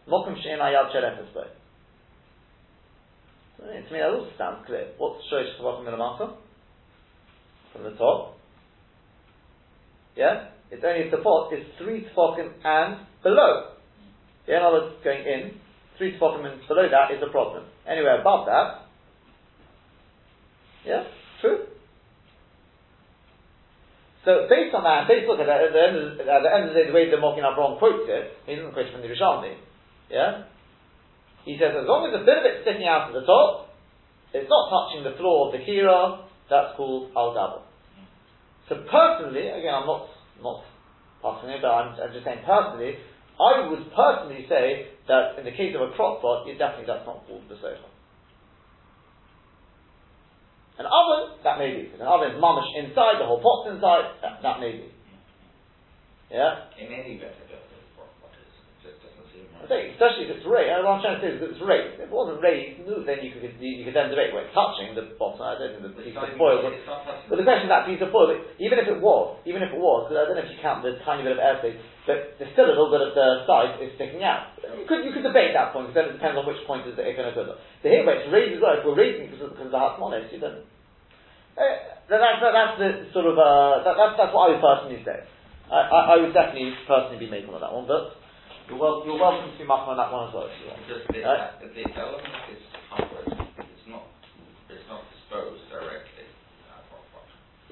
Mokum 0.07 0.39
she'en 0.39 0.63
ayad 0.63 0.95
sherefes 0.95 1.35
bo. 1.35 1.51
To 3.59 3.91
me, 3.91 3.99
that 3.99 4.15
also 4.15 4.31
sounds 4.39 4.63
clear. 4.71 4.95
What's 5.03 5.27
shloisha 5.27 5.59
tafochim 5.59 5.91
ulamata? 5.91 6.39
From 7.75 7.83
the 7.83 7.99
top. 7.99 8.39
Yeah? 10.17 10.49
It's 10.71 10.83
only 10.85 11.09
a 11.09 11.11
tefot, 11.11 11.53
it's 11.53 11.71
three 11.79 12.07
tefochim 12.07 12.53
and 12.65 13.07
below. 13.23 13.75
Yeah, 14.47 14.59
in 14.59 14.63
other 14.63 14.87
words, 14.87 14.97
going 15.05 15.27
in, 15.27 15.61
three 15.99 16.19
tefochim 16.19 16.45
and 16.45 16.61
below 16.67 16.89
that 16.91 17.15
is 17.15 17.23
a 17.23 17.31
problem. 17.31 17.65
Anywhere 17.87 18.21
above 18.21 18.47
that, 18.47 18.85
yeah, 20.85 21.05
true. 21.41 21.65
So 24.25 24.49
based 24.49 24.73
on 24.73 24.85
that, 24.85 25.09
based 25.09 25.29
at 25.29 25.37
that, 25.37 25.61
at 25.69 25.73
the 25.73 25.83
end 25.85 25.97
of 25.97 26.17
the, 26.17 26.25
at 26.25 26.41
the, 26.45 26.51
end 26.53 26.65
of 26.69 26.71
the 26.73 26.81
day, 26.81 26.87
the 26.89 26.97
way 26.97 27.09
the 27.13 27.21
Magen 27.21 27.45
Avraham 27.45 27.77
quotes 27.77 28.09
it, 28.09 28.37
he 28.49 28.57
doesn't 28.57 28.73
quote 28.73 28.89
from 28.93 29.01
the 29.05 29.09
Yerushalmi. 29.09 29.57
Yeah, 30.09 30.49
he 31.45 31.57
says 31.61 31.77
as 31.77 31.85
long 31.85 32.09
as 32.09 32.17
a 32.17 32.25
bit 32.25 32.41
of 32.41 32.45
it 32.45 32.65
sticking 32.65 32.89
out 32.89 33.13
at 33.13 33.15
the 33.17 33.25
top, 33.25 33.73
it's 34.33 34.49
not 34.49 34.73
touching 34.73 35.05
the 35.05 35.17
floor 35.17 35.49
of 35.49 35.53
the 35.53 35.61
kira. 35.65 36.25
That's 36.49 36.77
called 36.77 37.13
al 37.17 37.33
gabel. 37.33 37.64
So 38.69 38.85
personally, 38.89 39.49
again, 39.49 39.75
I'm 39.75 39.87
not 39.87 40.09
not 40.41 40.65
passing 41.21 41.51
it, 41.51 41.61
but 41.61 41.69
I'm, 41.69 41.97
I'm 42.01 42.13
just 42.13 42.25
saying 42.25 42.45
personally, 42.45 42.97
I 43.37 43.69
would 43.69 43.85
personally 43.93 44.47
say 44.49 44.95
that 45.09 45.39
in 45.39 45.45
the 45.45 45.53
case 45.53 45.75
of 45.75 45.83
a 45.83 45.93
crock 45.97 46.23
pot, 46.23 46.49
it 46.49 46.59
definitely 46.59 46.87
that's 46.87 47.07
not 47.07 47.27
called 47.27 47.45
the 47.49 47.57
sofa. 47.57 47.89
An 50.79 50.87
oven, 50.91 51.39
that 51.47 51.59
may 51.59 51.71
be. 51.71 51.95
An 51.95 52.07
oven 52.07 52.35
is 52.35 52.71
inside, 52.83 53.23
the 53.23 53.27
whole 53.27 53.39
pot's 53.39 53.71
inside, 53.71 54.19
that, 54.23 54.43
that 54.43 54.59
may 54.59 54.75
be. 54.75 54.91
Yeah? 56.35 56.67
In 56.75 56.91
any 56.91 57.15
I 57.23 57.31
don't 57.31 57.63
know 57.63 58.11
what 58.19 58.35
is. 58.35 58.51
It 58.51 58.83
just 58.83 58.99
doesn't 59.07 59.29
seem 59.31 59.47
Think, 59.65 59.97
especially 59.97 60.29
if 60.29 60.41
it's 60.41 60.47
raised, 60.47 60.73
what 60.85 60.99
I'm 60.99 61.03
trying 61.03 61.17
to 61.19 61.23
say 61.25 61.31
is 61.35 61.41
that 61.41 61.51
it's 61.57 61.65
raised. 61.65 61.97
If 61.97 62.09
it 62.09 62.13
wasn't 62.13 62.45
raised, 62.45 62.85
then 62.85 63.19
you 63.25 63.33
could, 63.33 63.57
you, 63.57 63.85
could 63.89 63.97
then 63.97 64.13
debate 64.13 64.31
where 64.31 64.45
it's 64.45 64.53
touching 64.53 64.93
the 64.93 65.17
bottom, 65.17 65.41
I 65.41 65.57
don't 65.57 65.81
think 65.81 65.85
the 65.89 65.97
piece 65.97 66.13
of 66.13 66.37
foil, 66.37 66.61
but, 66.61 66.75
but 67.33 67.37
the 67.41 67.47
question 67.49 67.73
that 67.73 67.89
piece 67.89 68.03
of 68.05 68.13
foil, 68.13 68.37
even 68.61 68.77
if 68.77 68.87
it 68.87 69.01
was, 69.01 69.41
even 69.49 69.65
if 69.65 69.73
it 69.73 69.81
was, 69.81 70.07
because 70.07 70.21
I 70.21 70.25
don't 70.29 70.37
know 70.37 70.45
if 70.45 70.53
you 70.53 70.61
count 70.61 70.85
the 70.85 71.01
tiny 71.03 71.25
bit 71.25 71.37
of 71.37 71.41
airspace, 71.41 71.81
but 72.05 72.37
there's 72.37 72.53
still 72.53 72.69
a 72.69 72.77
little 72.77 72.93
bit 72.93 73.01
of 73.01 73.17
the 73.17 73.49
side 73.49 73.81
is 73.81 73.97
sticking 73.97 74.21
out. 74.21 74.53
You 74.61 74.85
could, 74.85 75.07
you 75.09 75.17
could 75.17 75.25
debate 75.25 75.57
that 75.57 75.73
point, 75.73 75.89
because 75.89 75.97
then 75.97 76.13
it 76.13 76.17
depends 76.21 76.37
on 76.37 76.45
which 76.45 76.61
point 76.69 76.85
is 76.85 76.93
to 76.97 77.03
go. 77.03 77.57
So 77.81 77.87
here 77.89 78.05
where 78.05 78.21
it's 78.21 78.29
raised 78.29 78.57
as 78.57 78.61
well, 78.61 78.77
if 78.77 78.85
we're 78.85 78.99
raising 78.99 79.33
because 79.33 79.49
because 79.57 79.69
of 79.69 79.75
the 79.75 79.81
heart 79.81 79.97
you 80.01 80.41
don't, 80.41 80.67
uh, 81.55 81.95
that's, 82.11 82.43
that's 82.43 82.77
the 82.83 82.91
sort 83.15 83.31
of, 83.31 83.39
uh, 83.39 83.87
that, 83.87 83.95
that's, 83.95 84.15
that's 84.19 84.33
what 84.35 84.51
I 84.51 84.59
would 84.59 84.65
personally 84.65 85.01
say. 85.07 85.23
I, 85.71 85.79
I, 85.87 85.99
I, 86.13 86.15
would 86.21 86.35
definitely 86.35 86.75
personally 86.85 87.23
be 87.23 87.31
making 87.31 87.55
on 87.55 87.63
that 87.63 87.73
one, 87.73 87.87
but 87.87 88.19
you're, 88.69 88.79
well, 88.79 89.03
you're 89.05 89.21
welcome 89.21 89.53
to 89.53 89.59
be 89.59 89.65
making 89.65 89.91
on 89.91 89.97
that 89.97 90.11
one 90.13 90.29
as 90.29 90.33
well 90.35 90.49
if. 90.49 90.59
Just 90.89 91.05
the, 91.13 91.21
right? 91.25 91.57
the 91.61 91.85
element 91.97 92.45
is 92.53 92.63
covered. 92.89 93.29
It's 93.61 93.87
not, 93.87 94.09
it's 94.69 94.87
not 94.89 95.03
disposed 95.13 95.65
directly. 95.71 96.15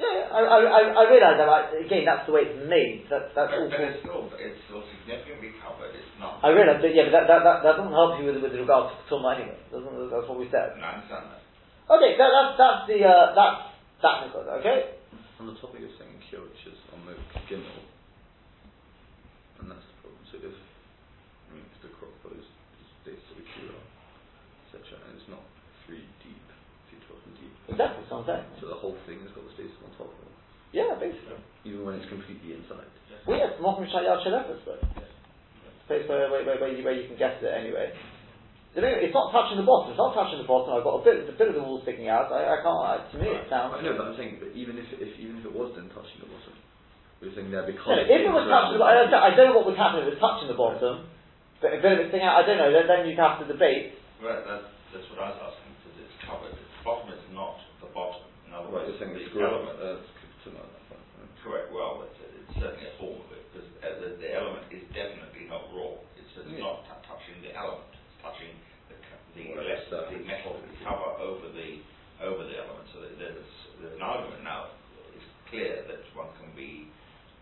Yeah, 0.01 0.33
I, 0.33 0.41
I, 0.41 0.59
I, 0.65 0.81
I 0.89 1.03
realise 1.13 1.37
that. 1.37 1.47
Like, 1.47 1.69
again, 1.85 2.09
that's 2.09 2.25
the 2.25 2.33
way 2.33 2.49
it's 2.49 2.65
made. 2.65 3.05
That's 3.13 3.29
that's 3.37 3.53
but, 3.53 3.61
all. 3.61 3.69
But 3.69 3.85
it's 3.85 4.01
still, 4.01 4.25
it's 4.41 4.61
still 4.65 4.83
significantly 4.89 5.53
covered. 5.61 5.93
It's 5.93 6.17
not. 6.17 6.41
I 6.41 6.49
realise, 6.49 6.81
but 6.81 6.97
yeah, 6.97 7.13
but 7.13 7.15
that, 7.21 7.27
that, 7.29 7.41
that, 7.45 7.57
that 7.61 7.75
doesn't 7.77 7.93
help 7.93 8.17
you 8.17 8.33
with 8.33 8.41
with 8.41 8.57
regard 8.57 8.89
to 8.89 8.97
Tumma 9.13 9.37
anyway. 9.37 9.61
Doesn't 9.69 9.93
that's 10.09 10.25
what 10.25 10.41
we 10.41 10.49
said. 10.49 10.81
I 10.81 10.97
understand 10.97 11.37
that. 11.37 11.45
Okay, 11.93 12.17
that, 12.17 12.31
that's 12.33 12.53
that's 12.57 12.83
the 12.89 12.99
uh, 13.05 13.37
that's 13.37 13.61
that 14.01 14.17
is 14.27 14.31
good, 14.33 14.49
okay? 14.65 14.97
On 15.39 15.47
the 15.53 15.57
topic 15.61 15.85
of 15.85 15.93
saying 16.01 16.17
cure, 16.33 16.41
which 16.41 16.65
is 16.73 16.79
on 16.97 17.05
the 17.05 17.13
Gimel, 17.45 17.85
and 19.61 19.69
that's 19.69 19.85
the 19.85 19.97
problem. 20.01 20.25
So 20.33 20.41
if, 20.41 20.57
I 20.57 21.49
mean, 21.53 21.69
if 21.69 21.79
the 21.85 21.93
crop 22.01 22.17
is 22.33 22.49
dates 23.05 23.21
to 23.29 23.33
the 23.37 23.45
cure, 23.61 23.77
etc., 24.73 25.05
and 25.05 25.21
it's 25.21 25.29
not 25.29 25.45
three 25.85 26.03
deep, 26.25 26.47
three 26.89 26.99
twelve 27.05 27.21
deep. 27.83 27.99
Exactly, 27.99 28.05
so 28.07 28.15
I'm 28.23 28.27
saying. 28.31 28.47
So 28.63 28.65
the 28.71 28.79
whole 28.79 28.97
thing 29.05 29.19
has 29.27 29.33
got 29.35 29.43
the 29.43 29.53
stasis 29.59 29.75
on 29.83 29.91
top 29.99 30.09
of 30.09 30.19
it. 30.23 30.31
Yeah, 30.71 30.95
basically. 30.97 31.37
Even 31.67 31.83
when 31.83 31.99
it's 31.99 32.09
completely 32.09 32.55
inside. 32.55 32.87
Well, 33.27 33.39
yes, 33.39 33.59
Mokum 33.59 33.85
Shayal 33.91 34.23
Shalefas, 34.23 34.63
though. 34.65 34.81
Place 35.91 36.07
where, 36.07 36.31
where, 36.31 36.47
where, 36.47 36.59
where, 36.63 36.73
you, 36.73 36.83
where 36.87 36.95
you 36.95 37.11
can 37.11 37.19
guess 37.19 37.43
it 37.43 37.51
anyway. 37.51 37.91
It's 38.73 39.13
not 39.13 39.29
touching 39.37 39.61
the 39.61 39.69
bottom. 39.69 39.93
It's 39.93 40.01
not 40.01 40.17
touching 40.17 40.41
the 40.41 40.49
bottom. 40.49 40.73
I've 40.73 40.87
got 40.87 41.03
a 41.03 41.05
bit, 41.05 41.29
a 41.29 41.37
bit 41.37 41.53
of 41.53 41.57
the 41.59 41.65
wall 41.67 41.85
sticking 41.85 42.09
out. 42.09 42.33
I, 42.33 42.57
I 42.57 42.59
can't. 42.65 42.81
I, 42.81 42.95
to 43.13 43.17
me, 43.21 43.29
it 43.29 43.45
sounds. 43.53 43.77
I 43.77 43.85
know, 43.85 44.01
but 44.01 44.09
I'm 44.09 44.17
saying, 44.17 44.41
but 44.41 44.57
even 44.57 44.81
if, 44.81 44.89
if 44.97 45.13
even 45.21 45.45
if 45.45 45.45
it 45.45 45.53
was 45.53 45.77
then 45.77 45.93
touching 45.93 46.25
the 46.25 46.31
bottom, 46.33 46.57
we're 47.21 47.35
saying 47.37 47.53
there 47.53 47.69
because. 47.69 47.85
No, 47.85 48.01
if 48.01 48.09
it 48.09 48.33
was 48.33 48.49
touching 48.49 48.79
the 48.79 48.81
bottom, 48.81 48.97
I 48.97 49.05
don't, 49.05 49.13
I 49.13 49.31
don't 49.37 49.49
know 49.53 49.57
what 49.61 49.69
would 49.69 49.77
happen 49.77 50.01
if 50.01 50.09
it 50.09 50.17
was 50.17 50.25
touching 50.25 50.49
the 50.49 50.57
bottom. 50.57 51.05
But 51.61 51.77
a 51.77 51.85
bit 51.85 51.93
of 51.93 51.99
it 52.01 52.07
sticking 52.09 52.25
out, 52.25 52.41
I 52.41 52.47
don't 52.47 52.57
know. 52.57 52.73
Then, 52.73 52.87
then 52.89 53.05
you'd 53.05 53.21
have 53.21 53.45
to 53.45 53.47
debate. 53.51 53.93
Well, 54.25 54.41
that's, 54.41 54.65
that's 54.95 55.07
what 55.13 55.19
I 55.21 55.35
was 55.35 55.53
asking 55.53 55.69
because 55.83 55.97
it's 55.99 56.17
covered. 56.23 56.55
The 56.55 56.83
bottom 56.87 57.11
is 57.11 57.27
not 57.35 57.59
the 57.83 57.91
bottom. 57.91 58.23
In 58.47 58.55
other 58.55 58.62
right, 58.73 58.89
you're 58.89 58.99
saying 58.99 59.15
the 59.15 59.23
the 59.29 59.43
element. 59.45 59.79
Uh, 59.79 60.01
Correct. 61.43 61.75
Well, 61.75 62.07
it's, 62.07 62.23
it's 62.23 62.55
certainly 62.63 62.87
a 62.87 62.95
form 63.03 63.19
of 63.19 63.29
it 63.35 63.43
because 63.51 63.67
the, 63.83 64.15
the 64.23 64.31
element 64.31 64.63
is 64.71 64.87
definitely 64.95 65.51
not 65.51 65.67
raw. 65.75 65.99
It's, 66.15 66.31
it's 66.39 66.55
Yeah. 66.55 66.63
not 66.63 66.87
t- 66.87 67.03
touching 67.03 67.43
the 67.43 67.51
element. 67.51 67.91
It's 67.99 68.19
touching 68.23 68.55
the, 68.87 68.95
the, 69.35 69.45
Right, 69.59 69.67
less, 69.75 69.83
the 69.91 70.23
metal 70.23 70.63
cover 70.87 71.11
over 71.19 71.51
the 71.51 71.83
over 72.23 72.47
the 72.47 72.55
element. 72.63 72.87
So 72.95 73.03
that 73.03 73.19
there's, 73.19 73.51
there's 73.83 73.99
an 73.99 74.07
argument 74.07 74.47
now. 74.47 74.71
It's 75.19 75.27
clear 75.51 75.83
that 75.83 75.99
one 76.15 76.31
can 76.39 76.55
be 76.55 76.87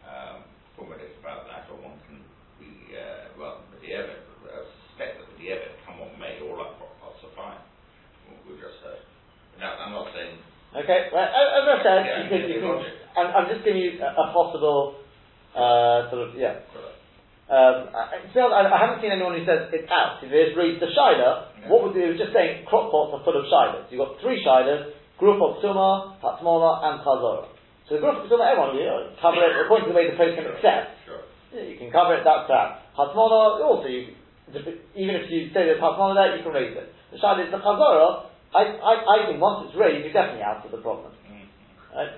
um, 0.09 0.49
formative 0.81 1.12
about 1.20 1.45
that, 1.53 1.68
or 1.68 1.76
one 1.85 2.01
can 2.09 2.24
be 2.57 2.97
uh, 2.97 3.37
well. 3.37 3.61
With 3.68 3.85
the 3.85 3.93
evidence, 3.93 4.24
I 4.49 4.64
suspect 4.89 5.20
that 5.20 5.28
with 5.28 5.37
the 5.45 5.53
evidence, 5.53 5.76
come 5.85 6.01
what 6.01 6.16
may, 6.16 6.41
all 6.41 6.57
our 6.57 6.72
parts 6.81 7.20
are 7.20 7.37
fine. 7.37 7.61
What 8.33 8.41
we've 8.49 8.57
just 8.64 8.81
heard. 8.81 9.05
Now, 9.61 9.76
I'm 9.76 9.93
not 9.93 10.09
saying 10.16 10.41
Okay, 10.70 11.11
as 11.81 11.87
I 11.87 12.05
said, 12.05 12.05
Yeah, 12.07 12.28
could, 12.28 12.45
you 12.51 12.61
logic. 12.62 12.93
I'm, 13.16 13.28
I'm 13.35 13.47
just 13.51 13.64
giving 13.64 13.83
you 13.83 13.99
a, 14.01 14.09
a 14.09 14.24
possible 14.33 15.01
uh, 15.57 16.09
sort 16.11 16.28
of 16.28 16.39
yeah. 16.39 16.62
Um, 17.51 17.91
I, 17.91 18.22
to 18.22 18.39
I, 18.47 18.62
I 18.70 18.78
haven't 18.78 19.03
seen 19.03 19.11
anyone 19.11 19.35
who 19.35 19.43
says 19.43 19.66
it's 19.74 19.91
out. 19.91 20.22
If 20.22 20.31
it's 20.31 20.55
raised 20.55 20.78
the 20.78 20.87
shiler, 20.95 21.51
Yeah. 21.59 21.66
what 21.66 21.83
would 21.83 21.95
do 21.99 22.14
is 22.14 22.14
just 22.14 22.31
saying 22.31 22.62
crop 22.70 22.95
pots 22.95 23.11
are 23.18 23.22
full 23.26 23.35
of 23.35 23.45
shilers. 23.51 23.91
You've 23.91 24.07
got 24.07 24.22
three 24.22 24.39
shilers, 24.39 24.95
group 25.18 25.43
of 25.43 25.59
Tuma, 25.59 26.14
Hatmona, 26.22 26.70
and 26.87 27.03
Chazora. 27.03 27.51
So 27.91 27.99
the 27.99 28.03
group 28.07 28.22
of 28.22 28.31
Tuma, 28.31 28.47
everyone 28.47 28.78
you 28.78 28.87
know, 28.87 29.11
cover 29.18 29.43
it 29.43 29.66
according 29.66 29.91
to 29.91 29.93
the 29.93 29.99
way 29.99 30.07
the 30.07 30.16
post 30.16 30.39
can 30.39 30.47
accept. 30.47 30.95
Sure. 31.03 31.26
Yeah, 31.51 31.66
you 31.66 31.74
can 31.74 31.91
cover 31.91 32.14
it, 32.14 32.22
that's 32.22 32.47
that. 32.47 32.87
Hatmona, 32.95 33.59
also, 33.66 33.91
you, 33.91 34.14
even 34.95 35.18
if 35.18 35.26
you 35.26 35.51
say 35.51 35.66
there's 35.66 35.83
Hatmona 35.83 36.14
there, 36.14 36.39
you 36.39 36.47
can 36.47 36.55
raise 36.55 36.78
it. 36.78 36.87
The 37.11 37.18
shiler 37.18 37.43
is 37.43 37.51
the 37.51 37.59
Chazora, 37.59 38.31
I, 38.55 38.62
I, 38.78 38.93
I 39.03 39.16
think 39.26 39.43
once 39.43 39.66
it's 39.66 39.74
raised, 39.74 40.07
you're 40.07 40.14
definitely 40.14 40.47
out 40.47 40.62
of 40.62 40.70
the 40.70 40.78
problem. 40.78 41.11
Right? 41.95 42.14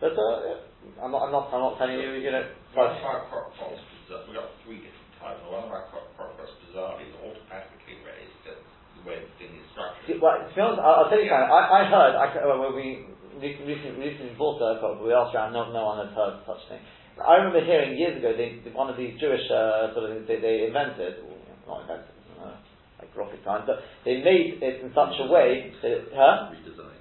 But 0.00 0.12
uh, 0.12 1.00
I'm 1.00 1.10
not, 1.10 1.24
I'm 1.26 1.32
not, 1.32 1.48
I'm 1.54 1.62
not 1.62 1.78
telling 1.78 1.96
you, 1.96 2.20
you 2.20 2.30
know. 2.30 2.44
One 2.76 2.92
of 2.92 3.00
our 3.00 3.24
crop 3.32 3.54
bizarre- 3.56 4.26
we've 4.28 4.36
got 4.36 4.52
three 4.66 4.84
different 4.84 5.12
types. 5.16 5.40
One 5.48 5.64
of 5.64 5.72
our 5.72 5.88
crop 5.88 6.12
crop 6.14 6.36
pots 6.36 6.52
bizarrely 6.62 7.08
is 7.08 7.16
automatically 7.16 7.96
raised. 8.04 8.34
The 8.44 9.02
way 9.08 9.22
the 9.24 9.30
thing 9.40 9.56
is 9.56 9.64
structured. 9.72 10.20
well, 10.20 10.36
to 10.40 10.52
be 10.52 10.60
honest, 10.60 10.80
I'll, 10.80 11.04
I'll 11.04 11.10
tell 11.12 11.20
you 11.20 11.28
something. 11.30 11.52
I, 11.52 11.62
I 11.68 11.80
heard, 11.88 12.12
I, 12.16 12.26
when 12.44 12.74
we 12.76 13.06
recently, 13.40 13.76
recently 13.96 14.34
bought 14.36 14.60
a 14.60 14.80
crop, 14.80 15.00
we 15.00 15.12
asked 15.12 15.34
around, 15.34 15.52
no, 15.52 15.72
no 15.72 15.84
one 15.96 16.06
had 16.06 16.12
heard 16.16 16.42
such 16.48 16.62
thing. 16.68 16.80
I 17.16 17.40
remember 17.40 17.64
hearing 17.64 17.96
years 17.96 18.18
ago, 18.18 18.32
they, 18.36 18.60
one 18.72 18.90
of 18.92 18.96
these 18.96 19.16
Jewish 19.20 19.44
uh, 19.48 19.92
sort 19.96 20.12
of, 20.12 20.26
they, 20.28 20.36
they 20.40 20.68
invented, 20.68 21.24
or, 21.24 21.36
not 21.64 21.88
invented, 21.88 22.12
uh, 22.40 22.56
like 23.00 23.12
rocket 23.16 23.40
science, 23.44 23.64
but 23.64 23.80
they 24.04 24.20
made 24.20 24.60
it 24.60 24.84
in 24.84 24.92
such 24.92 25.16
a 25.20 25.26
way 25.32 25.72
that, 25.80 26.12
huh? 26.12 26.52
Redesigned. 26.52 26.95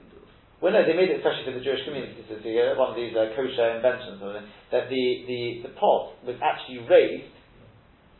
Well, 0.63 0.71
no, 0.71 0.81
they 0.87 0.95
made 0.95 1.11
it 1.11 1.19
especially 1.19 1.45
for 1.51 1.55
the 1.59 1.63
Jewish 1.63 1.83
community. 1.83 2.15
So, 2.31 2.39
so, 2.39 2.47
yeah, 2.47 2.73
one 2.79 2.95
of 2.95 2.97
these 2.97 3.11
uh, 3.11 3.35
kosher 3.35 3.75
inventions, 3.75 4.23
or 4.23 4.39
that 4.71 4.87
the, 4.87 5.03
the, 5.27 5.67
the 5.67 5.71
pot 5.75 6.15
was 6.23 6.39
actually 6.39 6.79
raised. 6.87 7.31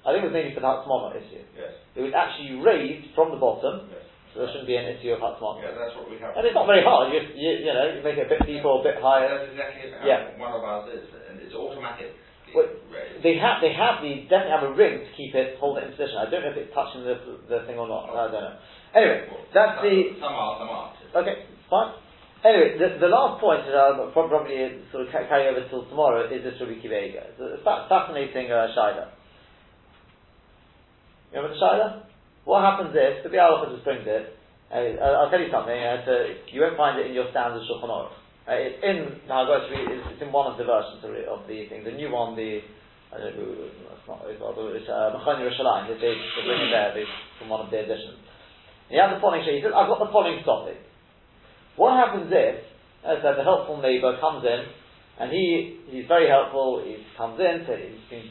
I 0.06 0.14
think 0.14 0.28
it 0.28 0.30
was 0.30 0.38
mainly 0.38 0.54
for 0.54 0.62
the 0.62 0.70
Hatzmona 0.70 1.18
issue. 1.18 1.42
Yes. 1.58 1.74
It 1.98 2.04
was 2.06 2.14
actually 2.14 2.60
raised 2.62 3.10
from 3.18 3.32
the 3.34 3.40
bottom, 3.42 3.90
Yes. 3.90 4.04
So 4.36 4.44
there 4.44 4.52
shouldn't 4.52 4.68
be 4.68 4.76
an 4.76 4.84
issue 4.92 5.16
of 5.16 5.24
Hatzmon. 5.24 5.64
Yeah, 5.64 5.80
that's 5.80 5.96
what 5.96 6.12
we 6.12 6.20
have. 6.20 6.36
And 6.36 6.44
it's 6.44 6.52
not 6.54 6.68
very 6.68 6.84
hard. 6.84 7.08
You, 7.08 7.24
just, 7.24 7.40
you, 7.40 7.52
you 7.66 7.72
know, 7.72 7.88
you 7.96 8.04
make 8.04 8.20
it 8.20 8.28
a 8.28 8.32
bit 8.36 8.44
deeper 8.44 8.68
or 8.68 8.84
a 8.84 8.86
bit 8.86 9.00
higher. 9.00 9.32
That's 9.32 9.48
exactly 9.56 9.96
how 9.96 10.04
Yeah. 10.04 10.36
one 10.36 10.52
of 10.52 10.60
ours 10.60 10.92
is, 10.92 11.08
and 11.32 11.40
it's 11.40 11.56
automatic. 11.56 12.12
Well. 12.52 12.68
They 13.24 13.40
have, 13.40 13.64
they 13.64 13.72
have 13.74 14.04
the 14.04 14.28
definitely 14.28 14.52
have 14.54 14.68
a 14.68 14.74
ring 14.76 15.02
to 15.08 15.12
keep 15.16 15.34
it, 15.36 15.56
hold 15.58 15.80
it 15.80 15.88
in 15.88 15.96
position. 15.96 16.20
I 16.20 16.28
don't 16.30 16.44
know 16.44 16.52
if 16.52 16.60
it's 16.60 16.72
touching 16.76 17.08
the, 17.08 17.16
the 17.48 17.64
thing 17.64 17.80
or 17.80 17.88
not. 17.88 18.12
I 18.12 18.28
don't 18.28 18.44
know. 18.44 18.56
Anyway, 18.92 19.28
that's 19.56 19.80
the 19.82 20.20
Some 20.20 20.36
are, 20.36 20.60
some 20.60 20.70
aren't. 20.70 21.00
okay, 21.16 21.48
fine. 21.72 21.96
Anyway, 22.46 22.78
the, 22.78 23.02
the 23.02 23.10
last 23.10 23.41
point 23.41 23.66
that 23.66 23.74
I'll 23.74 24.14
probably 24.14 24.54
sort 24.93 25.10
of 25.10 25.10
carry 25.10 25.50
over 25.50 25.66
till 25.66 25.89
tomorrow 25.89 26.30
is 26.30 26.46
this 26.46 26.62
Rabbi 26.62 26.78
Kiva 26.78 26.93
Eiger. 26.93 27.26
It's 27.34 27.41
a 27.41 27.89
fascinating 27.89 28.54
uh, 28.54 28.70
shaila. 28.70 29.10
You 31.34 31.41
remember 31.41 31.58
the 31.58 31.62
shaila? 31.66 32.06
What 32.46 32.62
happens 32.62 32.93
if 32.93 33.26
the 33.26 33.34
Biur 33.34 33.50
Halacha 33.50 33.74
just 33.74 33.82
brings 33.82 34.06
it? 34.06 34.38
Uh, 34.70 35.26
I'll 35.26 35.34
tell 35.34 35.41
you 35.41 35.50
something. 35.50 35.74
Uh, 35.74 36.06
to, 36.06 36.38
you 36.54 36.62
won't 36.62 36.78
find 36.78 37.02
it 37.02 37.10
in 37.10 37.18
your 37.18 37.26
standard 37.34 37.66
Shulchan 37.66 37.89
Aruch. 37.89 38.14
Uh, 38.46 38.62
it's 38.62 38.78
in 38.86 39.26
Nahagosh, 39.26 39.66
it's, 39.74 40.06
it's 40.14 40.22
in 40.22 40.30
one 40.30 40.46
of 40.46 40.62
the 40.62 40.70
versions 40.70 41.02
of, 41.02 41.18
of 41.26 41.50
the 41.50 41.66
thing. 41.66 41.82
The 41.82 41.98
new 41.98 42.14
one, 42.14 42.38
the 42.38 42.62
I 43.10 43.26
don't 43.26 43.41
know, 43.41 43.74
that's 43.89 44.06
not 44.06 44.22
it's 44.30 44.38
not 44.38 44.54
it's 44.70 44.86
uh, 44.86 45.18
Yerushalayim. 45.18 45.98
They, 45.98 46.14
bring 46.46 46.62
it 46.62 46.70
there 46.70 46.93
from 47.41 47.50
one 47.50 47.66
of 47.66 47.74
the 47.74 47.82
editions. 47.82 48.22
He 48.93 49.02
has 49.02 49.10
the 49.10 49.18
following. 49.18 49.41
He 49.41 49.66
says, 49.66 49.74
"I've 49.74 49.89
got 49.89 49.98
the 49.98 50.14
following 50.14 50.46
topic." 50.46 50.78
What 51.76 51.96
happens 52.00 52.32
if, 52.32 52.56
as 53.04 53.20
I 53.20 53.22
said, 53.22 53.36
the 53.38 53.44
helpful 53.44 53.82
neighbour 53.82 54.18
comes 54.20 54.44
in, 54.46 54.62
and 55.20 55.32
he 55.32 55.80
he's 55.92 56.08
very 56.08 56.28
helpful. 56.30 56.84
He 56.84 56.98
comes 57.18 57.40
in, 57.40 57.64
so 57.68 57.76
he's 57.76 58.04
been 58.10 58.28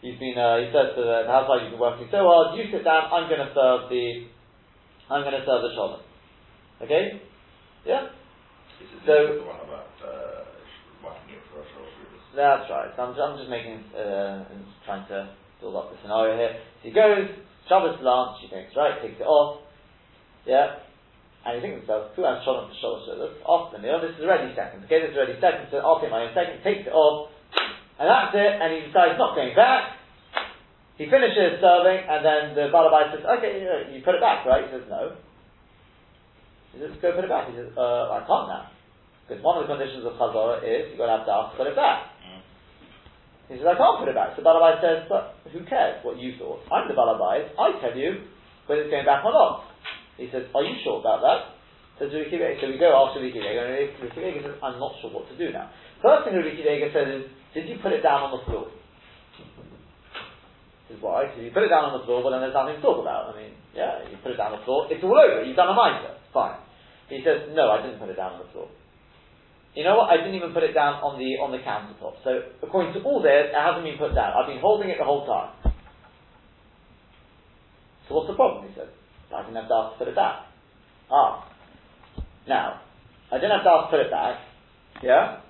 he's 0.00 0.18
been 0.18 0.36
uh, 0.36 0.58
he 0.64 0.68
says 0.72 0.96
to 0.96 1.02
the, 1.04 1.28
the 1.28 1.32
housewife, 1.32 1.68
"You've 1.68 1.76
been 1.76 1.80
working 1.80 2.08
so 2.10 2.24
hard. 2.24 2.56
You 2.56 2.64
sit 2.72 2.84
down. 2.84 3.12
I'm 3.12 3.28
going 3.28 3.44
to 3.44 3.52
serve 3.52 3.88
the 3.92 4.28
I'm 5.12 5.22
going 5.22 5.36
to 5.36 5.44
serve 5.44 5.62
the 5.64 5.72
shalom." 5.76 6.00
Okay, 6.80 7.20
yeah, 7.84 8.08
So- 9.04 9.44
the 9.44 9.44
one 9.44 9.60
about 9.60 9.92
uh, 10.00 10.48
it 11.28 11.40
for 11.52 11.60
a 11.60 11.90
that's 12.36 12.70
right. 12.70 12.90
So 12.94 13.02
I'm, 13.02 13.12
I'm 13.18 13.36
just 13.38 13.50
making 13.50 13.82
uh, 13.90 14.46
and 14.54 14.62
trying 14.86 15.06
to 15.08 15.34
build 15.60 15.74
up 15.74 15.90
the 15.90 15.98
scenario 16.02 16.36
here. 16.38 16.62
So 16.80 16.88
he 16.88 16.94
goes 16.94 17.26
Shabbos 17.68 17.98
lunch. 18.02 18.38
He 18.42 18.48
thinks 18.48 18.72
right, 18.76 19.02
takes 19.02 19.20
it 19.20 19.24
off. 19.26 19.62
Yeah. 20.46 20.78
And 21.40 21.56
he 21.56 21.58
thinks 21.64 21.80
to 21.80 21.80
himself, 21.80 22.02
who 22.16 22.22
has 22.28 22.44
Shalom 22.44 22.68
for 22.68 22.76
Shalom 22.76 23.00
Shalom? 23.08 23.32
After 23.48 23.80
the 23.80 23.82
meal, 23.82 23.96
this 24.04 24.12
is 24.12 24.24
already 24.24 24.52
second. 24.52 24.84
Okay, 24.84 25.00
this 25.00 25.12
is 25.12 25.16
already 25.16 25.40
second, 25.40 25.72
so 25.72 25.80
I'll 25.80 25.96
take 25.96 26.12
my 26.12 26.28
own 26.28 26.36
second, 26.36 26.60
takes 26.60 26.84
it 26.84 26.92
off, 26.92 27.32
and 27.96 28.04
that's 28.04 28.36
it, 28.36 28.52
and 28.60 28.68
he 28.76 28.78
decides 28.84 29.16
not 29.16 29.32
going 29.32 29.56
back. 29.56 29.96
He 31.00 31.08
finishes 31.08 31.64
serving, 31.64 31.96
and 32.04 32.20
then 32.20 32.42
the 32.52 32.68
Balabai 32.68 33.08
says, 33.08 33.24
okay, 33.24 33.56
you, 33.56 33.64
know, 33.64 33.80
you 33.88 34.04
put 34.04 34.20
it 34.20 34.20
back, 34.20 34.44
right? 34.44 34.68
He 34.68 34.70
says, 34.72 34.84
no. 34.92 35.16
He 36.76 36.84
says, 36.84 36.92
go 37.00 37.16
put 37.16 37.24
it 37.24 37.32
back. 37.32 37.48
He 37.48 37.56
says, 37.56 37.72
uh, 37.72 38.12
I 38.12 38.20
can't 38.28 38.46
now. 38.52 38.68
Because 39.24 39.40
one 39.40 39.56
of 39.56 39.64
the 39.64 39.72
conditions 39.72 40.04
of 40.04 40.20
Chazorah 40.20 40.60
is 40.60 40.92
you've 40.92 41.00
got 41.00 41.08
to 41.08 41.24
have 41.24 41.24
to 41.24 41.56
put 41.56 41.70
it 41.70 41.78
back. 41.78 42.10
He 43.48 43.56
says, 43.56 43.66
I 43.66 43.80
can't 43.80 43.96
put 43.96 44.12
it 44.12 44.14
back. 44.14 44.36
So 44.36 44.44
Balabai 44.44 44.78
says, 44.78 45.08
but 45.08 45.40
who 45.50 45.64
cares 45.64 46.04
what 46.04 46.20
you 46.20 46.36
thought? 46.36 46.62
I'm 46.68 46.86
the 46.86 46.94
Balabai. 46.94 47.48
I 47.56 47.80
tell 47.80 47.96
you 47.96 48.28
whether 48.66 48.82
it's 48.82 48.90
going 48.90 49.06
back 49.06 49.24
or 49.24 49.32
not. 49.32 49.69
He 50.20 50.28
says, 50.28 50.44
are 50.52 50.60
you 50.60 50.76
sure 50.84 51.00
about 51.00 51.24
that? 51.24 51.56
Says 51.96 52.12
Akiva 52.12 52.60
So 52.60 52.68
we 52.68 52.76
go 52.76 52.92
after 52.92 53.24
Rabbi 53.24 53.32
Akiva 53.32 53.64
and 53.64 53.88
Akiva 54.04 54.20
Eiger 54.20 54.44
says, 54.44 54.56
I'm 54.60 54.76
not 54.76 55.00
sure 55.00 55.08
what 55.08 55.24
to 55.32 55.36
do 55.40 55.48
now. 55.48 55.72
First 56.04 56.28
thing 56.28 56.36
Rabbi 56.36 56.60
Akiva 56.60 56.92
says 56.92 57.08
is, 57.08 57.24
did 57.56 57.64
you 57.68 57.80
put 57.80 57.96
it 57.96 58.04
down 58.04 58.28
on 58.28 58.36
the 58.36 58.44
floor? 58.44 58.68
He 60.84 60.92
says, 60.92 61.00
why? 61.00 61.32
So 61.32 61.40
you 61.40 61.52
put 61.56 61.64
it 61.64 61.72
down 61.72 61.88
on 61.88 61.96
the 61.96 62.04
floor, 62.04 62.20
well 62.20 62.36
then 62.36 62.44
there's 62.44 62.52
nothing 62.52 62.76
to 62.76 62.84
talk 62.84 63.00
about. 63.00 63.32
I 63.32 63.40
mean, 63.40 63.56
yeah, 63.72 64.04
you 64.04 64.20
put 64.20 64.32
it 64.32 64.40
down 64.40 64.52
on 64.52 64.60
the 64.60 64.64
floor, 64.68 64.92
it's 64.92 65.00
all 65.00 65.16
over, 65.16 65.40
you've 65.40 65.56
done 65.56 65.72
a 65.72 65.76
mitre, 65.76 66.20
fine. 66.36 66.60
He 67.08 67.24
says, 67.24 67.48
no, 67.56 67.72
I 67.72 67.80
didn't 67.80 67.98
put 67.98 68.12
it 68.12 68.20
down 68.20 68.36
on 68.36 68.44
the 68.44 68.50
floor. 68.52 68.68
You 69.74 69.84
know 69.84 69.96
what? 69.96 70.10
I 70.10 70.18
didn't 70.18 70.34
even 70.34 70.52
put 70.52 70.66
it 70.66 70.74
down 70.74 70.98
on 70.98 71.14
the 71.14 71.38
on 71.38 71.54
the 71.54 71.62
countertop. 71.62 72.18
So 72.26 72.58
according 72.58 72.90
to 72.98 73.06
all 73.06 73.22
this, 73.22 73.54
it 73.54 73.54
hasn't 73.54 73.86
been 73.86 73.98
put 74.02 74.18
down. 74.18 74.34
I've 74.34 74.50
been 74.50 74.58
holding 74.58 74.90
it 74.90 74.98
the 74.98 75.06
whole 75.06 75.22
time. 75.30 75.54
So 78.08 78.18
what's 78.18 78.26
the 78.26 78.34
problem? 78.34 78.66
He 78.66 78.74
said. 78.74 78.90
I 79.34 79.42
didn't 79.42 79.56
have 79.56 79.68
to 79.68 79.74
ask 79.74 79.92
to 79.94 79.98
put 79.98 80.08
it 80.08 80.16
back. 80.16 80.46
Ah. 81.10 81.46
Now, 82.48 82.80
I 83.30 83.36
didn't 83.36 83.52
have 83.52 83.64
to 83.64 83.70
ask 83.70 83.90
to 83.90 83.96
put 83.96 84.06
it 84.06 84.10
back. 84.10 84.38
Yeah? 85.02 85.40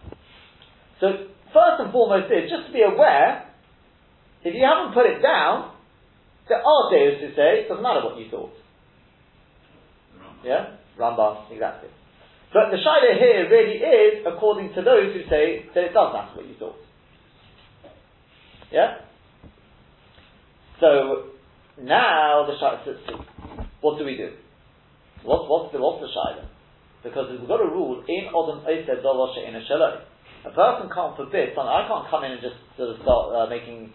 So 1.01 1.07
first 1.53 1.81
and 1.81 1.93
foremost 1.93 2.31
is 2.31 2.51
just 2.51 2.67
to 2.69 2.73
be 2.73 2.83
aware, 2.83 3.49
if 4.45 4.55
you 4.55 4.65
haven't 4.65 4.95
put 4.95 5.07
it 5.07 5.23
down, 5.23 5.73
there 6.49 6.59
are 6.61 6.91
days 6.91 7.21
to 7.21 7.35
say, 7.35 7.65
it 7.65 7.69
doesn't 7.69 7.83
matter 7.83 8.05
what 8.05 8.19
you 8.19 8.31
thought. 8.31 8.53
Yeah? 10.45 10.77
Rambam, 10.99 11.51
exactly. 11.53 11.89
But 12.53 12.71
the 12.71 12.79
Shaila 12.79 13.19
here 13.19 13.49
really 13.49 13.79
is 13.79 14.27
according 14.27 14.75
to 14.75 14.83
those 14.83 15.15
who 15.15 15.23
say 15.31 15.67
that 15.75 15.85
it 15.85 15.95
does 15.95 16.13
matter 16.13 16.37
what 16.37 16.49
you 16.49 16.55
thought. 16.59 16.77
Yeah? 18.73 18.99
So, 20.81 21.31
now 21.81 22.47
the 22.47 22.55
Shaila 22.61 23.25
what 23.81 23.99
do 23.99 24.05
we 24.05 24.17
do? 24.17 24.33
What, 25.23 25.49
what's 25.49 25.73
the, 25.73 25.81
what's 25.81 26.01
the 26.01 26.09
Shaila? 26.09 26.49
Because 27.03 27.33
we've 27.33 27.49
got 27.49 27.61
a 27.61 27.69
rule, 27.69 28.05
in 28.07 28.29
Odom 28.33 28.65
Oseh 28.65 29.01
Dovoshe 29.01 29.49
in 29.49 29.57
a 29.57 29.65
Shalom. 29.67 30.05
A 30.45 30.53
person 30.53 30.89
can't 30.93 31.17
forbid 31.17 31.53
something. 31.53 31.69
I 31.69 31.85
can't 31.89 32.09
come 32.09 32.25
in 32.25 32.33
and 32.33 32.41
just 32.41 32.57
sort 32.77 32.97
of 32.97 33.03
start 33.03 33.33
uh, 33.37 33.47
making, 33.49 33.93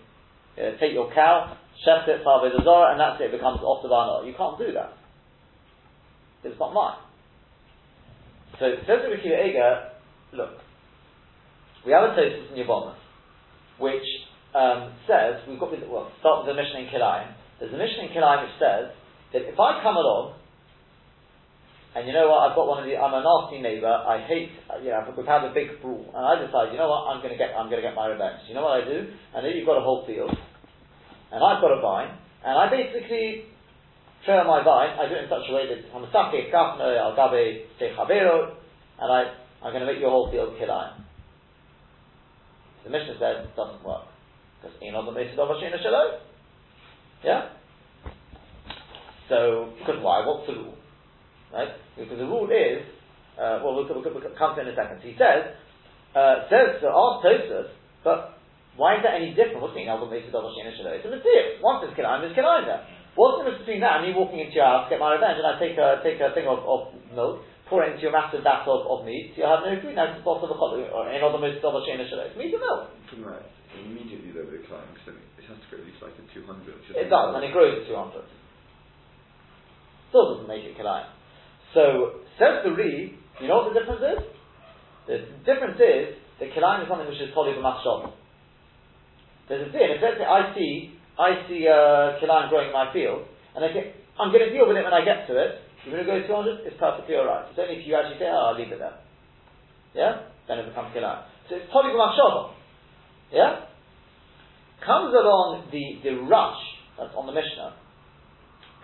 uh, 0.58 0.78
take 0.78 0.94
your 0.94 1.10
cow, 1.14 1.58
chef 1.86 2.08
it, 2.08 2.22
Farve 2.24 2.54
and 2.54 3.00
that's 3.00 3.22
it, 3.22 3.30
it 3.30 3.38
becomes 3.38 3.62
off 3.62 3.82
the 3.82 3.90
You 4.30 4.34
can't 4.38 4.58
do 4.58 4.74
that. 4.74 4.94
It's 6.46 6.60
not 6.60 6.74
mine. 6.74 7.02
So 8.60 8.70
says 8.86 9.02
the 9.02 9.10
Rikiva 9.10 9.50
Eger, 9.50 9.90
look, 10.34 10.62
we 11.86 11.92
have 11.92 12.04
a 12.04 12.14
Tosfos 12.14 12.54
in 12.54 12.62
Yevamos, 12.62 12.96
which 13.80 14.06
um, 14.54 14.94
says, 15.10 15.42
we've 15.50 15.60
got, 15.60 15.74
well, 15.90 16.12
start 16.20 16.46
with 16.46 16.56
the 16.56 16.62
Mishnah 16.62 16.86
in 16.86 16.88
Kilayim. 16.88 17.34
There's 17.60 17.74
a 17.74 17.78
Mishnah 17.78 18.06
in 18.06 18.10
Kilayim 18.14 18.46
which 18.46 18.58
says 18.62 18.94
that 19.36 19.44
if 19.52 19.60
I 19.60 19.84
come 19.84 20.00
along, 20.00 20.40
and 21.92 22.08
you 22.08 22.16
know 22.16 22.32
what, 22.32 22.48
I've 22.48 22.56
got 22.56 22.68
one 22.72 22.80
of 22.80 22.88
the, 22.88 22.96
I'm 22.96 23.12
a 23.12 23.20
nasty 23.20 23.60
neighbour, 23.60 23.92
I 23.92 24.24
hate, 24.24 24.56
you 24.80 24.96
know, 24.96 25.04
we've 25.12 25.28
had 25.28 25.44
a 25.44 25.52
big 25.52 25.84
brawl, 25.84 26.08
and 26.16 26.24
I 26.24 26.40
decide, 26.40 26.72
you 26.72 26.80
know 26.80 26.88
what, 26.88 27.12
I'm 27.12 27.20
going 27.20 27.36
to 27.36 27.40
get, 27.40 27.52
I'm 27.52 27.68
going 27.68 27.84
to 27.84 27.88
get 27.88 27.96
my 27.96 28.08
revenge. 28.08 28.48
You 28.48 28.56
know 28.56 28.64
what 28.64 28.80
I 28.80 28.88
do? 28.88 29.12
I 29.36 29.44
know 29.44 29.52
you've 29.52 29.68
got 29.68 29.80
a 29.80 29.84
whole 29.84 30.08
field, 30.08 30.32
and 30.32 31.40
I've 31.44 31.60
got 31.60 31.76
a 31.76 31.84
vine, 31.84 32.16
and 32.48 32.56
I 32.56 32.72
basically 32.72 33.52
trail 34.24 34.48
my 34.48 34.64
vine, 34.64 34.96
I 34.96 35.08
do 35.12 35.20
it 35.20 35.28
in 35.28 35.30
such 35.30 35.48
a 35.48 35.54
way 35.54 35.68
that 35.68 35.84
Hamasake, 35.92 36.48
eh, 36.48 36.52
Kafno, 36.52 36.88
Al 36.96 37.16
Gabe, 37.16 37.68
Chavero, 37.76 38.56
and 39.04 39.12
I, 39.12 39.36
I'm 39.60 39.76
going 39.76 39.84
to 39.84 39.92
make 39.92 40.00
your 40.00 40.16
whole 40.16 40.32
field 40.32 40.56
kilayim. 40.56 41.04
The 42.84 42.90
Mishnah 42.90 43.20
says 43.20 43.44
it 43.44 43.56
doesn't 43.56 43.84
work. 43.84 44.08
Because 44.62 44.78
Enoch 44.82 45.06
the 45.06 45.12
Mesa 45.12 45.36
Dovashina 45.36 45.82
Shalom. 45.82 46.22
Yeah? 47.24 47.50
So, 49.30 49.74
because 49.80 50.02
why? 50.02 50.22
What's 50.26 50.46
the 50.48 50.54
rule? 50.54 50.78
Right? 51.54 51.74
Because 51.98 52.18
the 52.18 52.30
rule 52.30 52.50
is, 52.52 52.86
uh, 53.40 53.64
well, 53.64 53.76
we'll, 53.76 53.88
we'll, 53.90 54.04
we'll 54.04 54.38
come 54.38 54.56
to 54.56 54.62
it 54.62 54.68
in 54.68 54.74
a 54.74 54.78
second. 54.78 55.02
He 55.02 55.18
says, 55.18 55.58
uh, 56.14 56.46
says, 56.48 56.80
so 56.80 56.94
ask 56.94 57.26
Tosfos, 57.26 57.70
but 58.04 58.38
why 58.76 59.00
is 59.00 59.02
that 59.08 59.16
any 59.16 59.32
different? 59.32 59.64
What's 59.64 59.76
the 59.76 59.88
the 59.88 60.08
Mesa 60.12 60.30
Dovashina 60.32 60.76
Shalom? 60.76 61.00
It's 61.00 61.08
a 61.08 61.12
mistake. 61.12 61.64
Once 61.64 61.88
it's 61.88 61.96
kilayim, 61.96 62.28
it's 62.28 62.36
kilayim 62.36 62.68
there. 62.68 62.84
What's 63.16 63.40
the 63.40 63.48
difference 63.48 63.64
between 63.64 63.80
that 63.80 64.04
and 64.04 64.12
me 64.12 64.12
walking 64.12 64.44
into 64.44 64.52
your 64.52 64.68
house, 64.68 64.92
get 64.92 65.00
my 65.00 65.16
revenge, 65.16 65.40
and 65.40 65.48
I 65.48 65.56
take 65.56 65.80
a, 65.80 66.04
take 66.04 66.20
a 66.20 66.36
thing 66.36 66.44
of, 66.52 66.60
of 66.68 66.92
milk, 67.16 67.40
pour 67.72 67.88
it 67.88 67.96
into 67.96 68.04
your 68.04 68.12
massive 68.12 68.44
vat 68.44 68.68
of, 68.68 68.84
of 68.84 69.08
meat, 69.08 69.32
you 69.40 69.48
have 69.48 69.64
no 69.64 69.72
food 69.80 69.96
now, 69.96 70.12
it's 70.12 70.20
possible 70.20 70.52
to 70.52 70.56
or 70.92 71.08
in 71.08 71.24
other 71.24 71.40
most 71.40 71.64
double 71.64 71.80
chain 71.88 72.04
of 72.04 72.12
It's 72.12 72.36
meat 72.36 72.52
and 72.52 72.60
milk. 72.60 72.92
Right. 73.24 73.48
Immediately 73.80 74.36
though, 74.36 74.48
the 74.52 74.60
so 74.68 75.12
it 75.16 75.48
has 75.48 75.56
to 75.56 75.68
go 75.72 75.80
at 75.80 75.88
least 75.88 76.04
like 76.04 76.16
a 76.16 76.24
200. 76.32 76.96
It 76.96 77.08
does, 77.08 77.30
and 77.36 77.44
it 77.44 77.52
grows 77.56 77.80
to 77.80 77.88
200. 77.88 78.24
Still 80.16 80.32
doesn't 80.32 80.48
make 80.48 80.64
it 80.64 80.80
kilayim. 80.80 81.12
So, 81.76 82.24
says 82.40 82.64
the 82.64 82.72
Re, 82.72 83.20
you 83.44 83.48
know 83.52 83.68
what 83.68 83.76
the 83.76 83.84
difference 83.84 84.00
is? 84.00 84.24
The 85.12 85.18
difference 85.44 85.76
is 85.76 86.16
that 86.40 86.56
kilayim 86.56 86.84
is 86.84 86.88
something 86.88 87.12
which 87.12 87.20
is 87.20 87.36
totally 87.36 87.60
b'machshav. 87.60 88.16
There's 89.52 89.68
a 89.68 89.72
thing, 89.76 89.92
if 89.92 90.00
let's 90.00 90.16
say 90.16 90.24
I 90.24 90.56
see, 90.56 90.96
I 91.20 91.44
see 91.52 91.68
uh, 91.68 92.16
kilayim 92.24 92.48
growing 92.48 92.72
in 92.72 92.76
my 92.80 92.96
field, 92.96 93.28
and 93.60 93.68
I 93.68 93.76
think, 93.76 93.92
I'm 94.16 94.32
going 94.32 94.48
to 94.48 94.56
deal 94.56 94.64
with 94.64 94.80
it 94.80 94.88
when 94.88 94.96
I 94.96 95.04
get 95.04 95.28
to 95.28 95.36
it, 95.36 95.60
you're 95.84 96.00
going 96.00 96.08
to 96.08 96.08
go 96.08 96.48
200, 96.48 96.64
it's 96.64 96.80
perfectly 96.80 97.20
alright. 97.20 97.52
It's 97.52 97.60
only 97.60 97.76
if 97.76 97.84
you 97.84 98.00
actually 98.00 98.16
say, 98.16 98.32
oh, 98.32 98.56
I'll 98.56 98.56
leave 98.56 98.72
it 98.72 98.80
there. 98.80 98.96
Yeah? 100.00 100.32
Then 100.48 100.64
it 100.64 100.72
becomes 100.72 100.96
kilayim. 100.96 101.28
So 101.52 101.60
it's 101.60 101.68
totally 101.76 101.92
b'machshav. 101.92 102.56
Yeah? 103.36 103.68
Comes 104.80 105.12
along 105.12 105.68
the, 105.76 106.00
the 106.08 106.24
rush, 106.24 106.64
that's 106.96 107.12
on 107.20 107.28
the 107.28 107.36
Mishnah, 107.36 107.76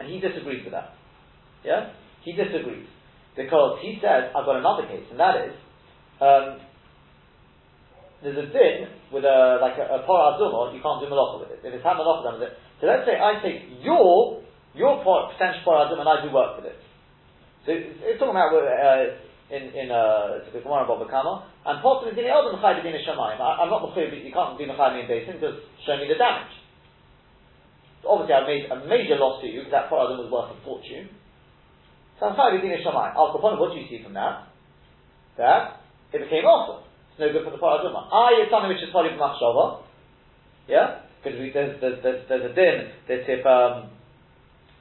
and 0.03 0.11
he 0.11 0.19
disagrees 0.19 0.67
with 0.67 0.75
that. 0.75 0.99
Yeah? 1.64 1.93
He 2.24 2.34
disagrees. 2.34 2.88
Because 3.36 3.80
he 3.82 3.97
says, 4.01 4.32
I've 4.36 4.45
got 4.45 4.57
another 4.57 4.88
case, 4.88 5.07
and 5.09 5.20
that 5.20 5.36
is, 5.47 5.55
um, 6.20 6.59
there's 8.22 8.38
a 8.38 8.47
din 8.53 8.91
with 9.09 9.26
a, 9.26 9.57
like 9.62 9.80
a, 9.82 9.88
a 9.97 10.05
por 10.05 10.38
you 10.76 10.82
can't 10.82 11.01
do 11.01 11.09
malacha 11.09 11.41
with 11.41 11.51
it. 11.57 11.66
If 11.66 11.74
it's 11.74 11.84
had 11.84 11.97
malacha 11.97 12.24
done 12.24 12.39
with 12.39 12.51
it. 12.51 12.57
So 12.80 12.86
let's 12.86 13.05
say 13.05 13.18
I 13.18 13.41
take 13.41 13.82
your, 13.82 14.43
your 14.76 15.01
por, 15.03 15.34
potential 15.34 15.62
por 15.66 15.82
azumah 15.82 16.05
and 16.05 16.09
I 16.09 16.22
do 16.22 16.30
work 16.30 16.62
with 16.62 16.70
it. 16.70 16.78
So 17.66 17.74
it's, 17.74 17.97
it's 18.01 18.20
talking 18.20 18.34
about 18.34 18.53
uh, 18.57 19.22
in 19.51 19.64
in 19.76 19.88
uh, 19.91 20.47
the 20.49 20.64
Gemara 20.64 20.88
about 20.88 21.03
Bava 21.03 21.12
Kamma, 21.12 21.34
and 21.68 21.84
possibly 21.84 22.18
in 22.18 22.26
the 22.26 22.34
other 22.34 22.57
Mechai 22.57 22.82
Bedin 22.82 22.97
Shamayim. 23.05 23.38
I'm 23.38 23.70
not 23.70 23.84
Mechai, 23.86 24.09
but 24.09 24.24
you 24.24 24.32
can't 24.34 24.57
be 24.57 24.66
Mechai 24.66 25.01
in 25.01 25.07
Basin 25.07 25.38
because 25.38 25.62
show 25.86 25.97
me 25.97 26.07
the 26.07 26.16
damage. 26.16 26.55
So 28.01 28.18
obviously, 28.18 28.34
I 28.34 28.47
made 28.47 28.66
a 28.72 28.78
major 28.88 29.20
loss 29.20 29.41
to 29.41 29.47
you 29.47 29.62
because 29.62 29.76
that 29.76 29.89
product 29.89 30.24
was 30.24 30.32
worth 30.32 30.55
a 30.55 30.57
fortune. 30.64 31.12
So 31.12 31.12
I'm 31.12 31.12
Mechai 31.12 31.12
Bedin 31.12 32.11
Shamayim. 32.11 32.11
Al 32.22 33.34
Kapon, 33.34 33.59
what 33.59 33.74
do 33.74 33.80
you 33.80 33.88
see 33.89 34.03
from 34.03 34.13
that? 34.13 34.47
That 35.38 35.82
it 36.13 36.19
became 36.22 36.45
awesome. 36.45 36.86
It's 37.11 37.19
no 37.19 37.32
good 37.32 37.43
for 37.43 37.51
the 37.51 37.57
product. 37.57 37.89
I 37.89 38.45
it's 38.45 38.51
something 38.51 38.69
which 38.69 38.84
is 38.84 38.91
probably 38.91 39.17
Machshava. 39.17 39.84
Yeah, 40.67 41.01
because 41.24 41.39
there's, 41.53 41.82
there's, 41.82 42.03
there's, 42.03 42.22
there's 42.30 42.51
a 42.51 42.53
din 42.53 42.78
that 43.09 43.26
if 43.26 43.45
um, 43.45 43.89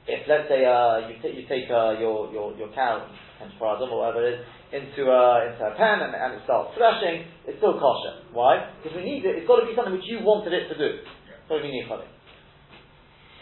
if 0.07 0.27
let's 0.27 0.49
say 0.49 0.65
uh, 0.65 1.09
you, 1.09 1.15
t- 1.21 1.35
you 1.37 1.45
take 1.47 1.69
uh, 1.69 1.97
your, 1.97 2.31
your, 2.33 2.53
your 2.57 2.69
cow, 2.73 3.05
or 3.41 3.97
whatever 3.97 4.25
it 4.25 4.39
is, 4.39 4.45
into 4.73 5.09
a, 5.09 5.51
into 5.51 5.61
a 5.61 5.73
pen 5.77 6.01
and, 6.01 6.13
and 6.15 6.39
it 6.39 6.41
starts 6.45 6.73
threshing, 6.77 7.25
it's 7.45 7.57
still 7.57 7.77
kosher. 7.77 8.25
Why? 8.33 8.71
Because 8.81 8.97
we 8.97 9.03
need 9.03 9.25
it, 9.25 9.37
it's 9.37 9.47
got 9.47 9.61
to 9.61 9.67
be 9.67 9.75
something 9.75 9.93
which 9.93 10.07
you 10.07 10.23
wanted 10.23 10.53
it 10.53 10.69
to 10.69 10.77
do. 10.77 11.05
So 11.49 11.59
we 11.61 11.69
need 11.69 11.85
it. 11.85 12.11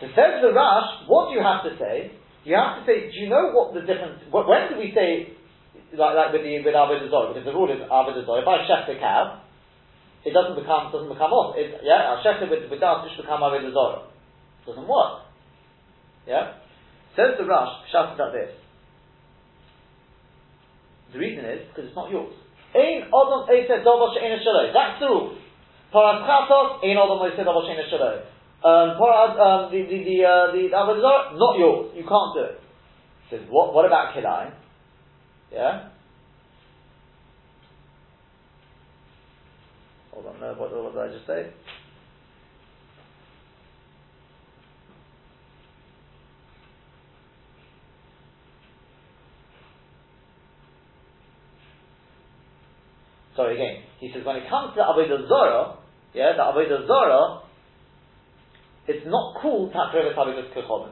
So 0.01 0.07
says 0.15 0.41
the 0.41 0.51
Rash, 0.51 1.07
what 1.07 1.29
do 1.29 1.35
you 1.35 1.43
have 1.43 1.63
to 1.63 1.75
say? 1.79 2.18
You 2.43 2.55
have 2.55 2.79
to 2.79 2.83
say, 2.87 3.11
do 3.11 3.15
you 3.19 3.27
know 3.29 3.51
what 3.51 3.73
the 3.73 3.81
difference, 3.81 4.23
when 4.31 4.71
do 4.71 4.79
we 4.79 4.95
say, 4.95 5.35
like, 5.95 6.15
like 6.15 6.31
with 6.31 6.43
the, 6.43 6.61
with 6.63 6.75
Avodah 6.75 7.33
because 7.33 7.45
the 7.45 7.51
rule 7.51 7.67
is 7.67 7.81
Avodah 7.83 8.23
if 8.23 8.47
I 8.47 8.63
chef 8.63 8.87
the 8.87 8.95
cow, 8.99 9.43
it 10.23 10.31
doesn't 10.31 10.55
become, 10.55 10.91
doesn't 10.91 11.09
become 11.09 11.31
off. 11.31 11.55
It, 11.57 11.81
yeah, 11.83 12.13
I'll 12.13 12.23
chef 12.23 12.41
it 12.41 12.49
with, 12.49 12.71
with 12.71 12.79
become 12.79 13.41
Avodah 13.41 14.07
Doesn't 14.65 14.87
work. 14.87 15.27
Yeah? 16.27 16.61
Says 17.15 17.35
the 17.37 17.45
Rush, 17.45 17.89
shouts 17.91 18.19
like 18.19 18.33
this. 18.33 18.53
The 21.11 21.19
reason 21.19 21.43
is 21.45 21.67
because 21.69 21.89
it's 21.89 21.97
not 21.97 22.11
yours. 22.11 22.33
Ein 22.75 23.09
Odom 23.09 23.49
Eiseh 23.49 23.81
Dovo 23.81 24.13
She'ena 24.13 24.37
Shaloi. 24.37 24.69
That's 24.73 25.01
the 25.01 25.07
rule. 25.07 25.37
Paras 25.91 26.21
Chatos, 26.21 26.85
Ein 26.85 26.97
Odom 27.01 27.25
Eiseh 27.25 27.41
Dovo 27.41 27.65
She'ena 27.65 27.89
Shaloi. 27.89 28.21
Um, 28.61 28.99
um, 28.99 29.71
the, 29.71 29.81
the, 29.87 30.03
the, 30.03 30.25
uh, 30.25 30.51
the 30.51 30.69
Avodah 30.75 31.37
not 31.37 31.57
yours. 31.57 31.91
You 31.95 32.03
can't 32.03 32.35
do 32.35 32.43
it. 32.43 32.61
Says, 33.29 33.47
what, 33.49 33.73
what 33.73 33.85
about 33.85 34.13
Kedai? 34.13 34.53
Yeah? 35.51 35.89
Hold 40.11 40.25
on, 40.25 40.39
no, 40.41 40.53
what, 40.55 40.71
what 40.71 40.93
did 40.93 41.11
I 41.11 41.15
just 41.15 41.27
say? 41.27 41.53
sorry 53.39 53.55
again, 53.55 53.87
he 54.03 54.11
says 54.11 54.25
when 54.27 54.35
it 54.35 54.49
comes 54.51 54.75
to 54.75 54.83
Avodah 54.83 55.23
Zorah, 55.23 55.79
yeah, 56.13 56.35
the 56.35 56.43
Avodah 56.43 56.83
Zorah, 56.83 57.47
it's 58.89 59.05
not 59.05 59.37
called 59.39 59.71
Tatrovet 59.71 60.17
Avodah 60.17 60.49
Kechobin. 60.49 60.91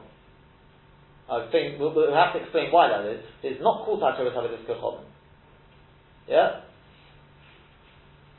I 1.28 1.50
think 1.50 1.80
we'll, 1.80 1.92
we'll, 1.92 2.14
have 2.14 2.32
to 2.32 2.40
explain 2.40 2.70
why 2.70 2.88
that 2.88 3.04
is. 3.10 3.20
It's 3.42 3.60
not 3.60 3.84
called 3.84 4.00
Tatrovet 4.00 4.38
Avodah 4.38 4.64
Kechobin. 4.64 5.02
Yeah? 6.28 6.60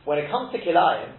When 0.05 0.17
it 0.17 0.31
comes 0.31 0.53
to 0.53 0.59
Kilayim, 0.59 1.11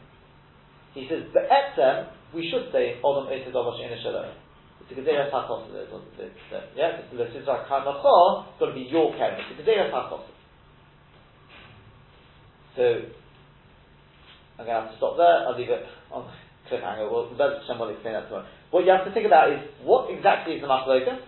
he 0.95 1.07
says, 1.09 1.29
the 1.35 1.41
Be'etzem, 1.41 2.09
we 2.35 2.49
should 2.51 2.73
say, 2.73 2.97
Odom 3.05 3.29
Etzed 3.29 3.53
Ovash 3.53 3.79
Ina 3.79 4.01
Shalom. 4.03 4.33
It's 4.81 4.91
a 4.91 4.95
Gezeres 4.95 5.31
HaKos. 5.31 5.69
Yeah? 6.75 6.97
It's 6.97 7.13
the 7.13 7.25
Sizra 7.25 7.69
Kanacho, 7.69 8.49
it's 8.49 8.59
got 8.59 8.67
to 8.67 8.75
be 8.75 8.89
your 8.91 9.13
Keren. 9.17 9.39
It's 9.51 9.61
a 9.61 9.63
Gezeres 9.63 9.93
HaKos. 9.93 10.25
So 12.75 12.83
I'm 14.59 14.65
going 14.65 14.69
to 14.69 14.81
have 14.81 14.91
to 14.91 14.97
stop 14.97 15.19
there. 15.19 15.47
I'll 15.47 15.59
leave 15.59 15.69
it 15.69 15.85
on 16.11 16.25
cliffhanger. 16.71 17.11
Well, 17.11 17.29
Bez 17.35 17.67
Hashem 17.67 17.79
will 17.79 17.91
explain 17.91 18.15
that 18.15 18.31
tomorrow. 18.31 18.47
What 18.71 18.87
you 18.87 18.95
have 18.95 19.05
to 19.05 19.13
think 19.13 19.27
about 19.27 19.51
is 19.51 19.61
what 19.83 20.09
exactly 20.09 20.55
is 20.55 20.63
the 20.63 20.71
machloka, 20.71 21.19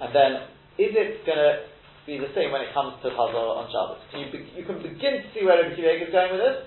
and 0.00 0.10
then 0.14 0.30
is 0.76 0.92
it 0.92 1.24
going 1.24 1.40
to 1.40 1.64
be 2.06 2.16
the 2.16 2.32
same 2.36 2.52
when 2.52 2.60
it 2.60 2.72
comes 2.72 2.96
to 3.04 3.08
Chazor 3.12 3.56
on 3.56 3.68
Shabbos? 3.68 4.00
Can 4.12 4.24
you, 4.24 4.28
be, 4.32 4.40
you 4.56 4.64
can 4.64 4.80
begin 4.80 5.24
to 5.24 5.28
see 5.32 5.44
where 5.44 5.60
Rabbi 5.60 5.76
Kiva 5.76 6.00
is 6.00 6.12
going 6.12 6.32
with 6.32 6.44
this 6.44 6.58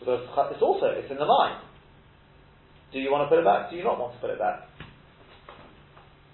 because 0.00 0.52
it's 0.52 0.62
also 0.64 0.92
it's 0.92 1.10
in 1.10 1.16
the 1.16 1.28
mind. 1.28 1.64
Do 2.92 3.00
you 3.00 3.08
want 3.08 3.24
to 3.24 3.30
put 3.32 3.40
it 3.40 3.48
back? 3.48 3.72
Do 3.72 3.76
you 3.76 3.84
not 3.84 3.96
want 3.96 4.12
to 4.12 4.20
put 4.20 4.28
it 4.28 4.38
back? 4.38 4.68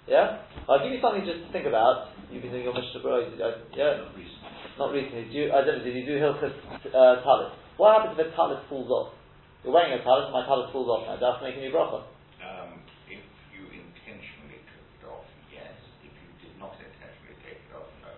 Yeah? 0.09 0.43
I'll 0.67 0.83
give 0.83 0.91
you 0.91 0.99
something 0.99 1.23
just 1.23 1.45
to 1.45 1.49
think 1.53 1.69
about. 1.69 2.11
You've 2.27 2.43
been 2.43 2.51
doing 2.51 2.67
your 2.67 2.75
Mishnah 2.75 2.99
yeah? 3.77 4.09
Not 4.77 4.91
recently. 4.91 5.31
Do 5.31 5.37
you, 5.37 5.45
I 5.53 5.63
don't 5.63 5.79
know, 5.79 5.83
did 5.85 5.95
you 5.95 6.05
do 6.05 6.19
Hilchas 6.19 6.51
uh, 6.91 7.23
talis? 7.23 7.53
What 7.77 7.95
happens 7.95 8.19
if 8.19 8.33
a 8.33 8.35
talis 8.35 8.59
falls 8.67 8.89
off? 8.91 9.18
You're 9.63 9.75
wearing 9.75 9.91
a 9.91 10.01
talis, 10.03 10.31
my 10.31 10.47
talis 10.47 10.71
falls 10.71 10.87
off 10.87 11.03
now. 11.03 11.19
That's 11.19 11.43
making 11.43 11.63
you 11.63 11.71
bracha. 11.75 12.07
Um, 12.39 12.79
if 13.11 13.19
you 13.51 13.63
intentionally 13.67 14.63
took 14.63 14.87
it 14.95 15.03
off, 15.03 15.27
yes. 15.51 15.75
If 15.99 16.15
you 16.15 16.29
did 16.39 16.55
not 16.55 16.79
intentionally 16.79 17.35
take 17.43 17.59
it 17.59 17.73
off, 17.75 17.91
no. 17.99 18.15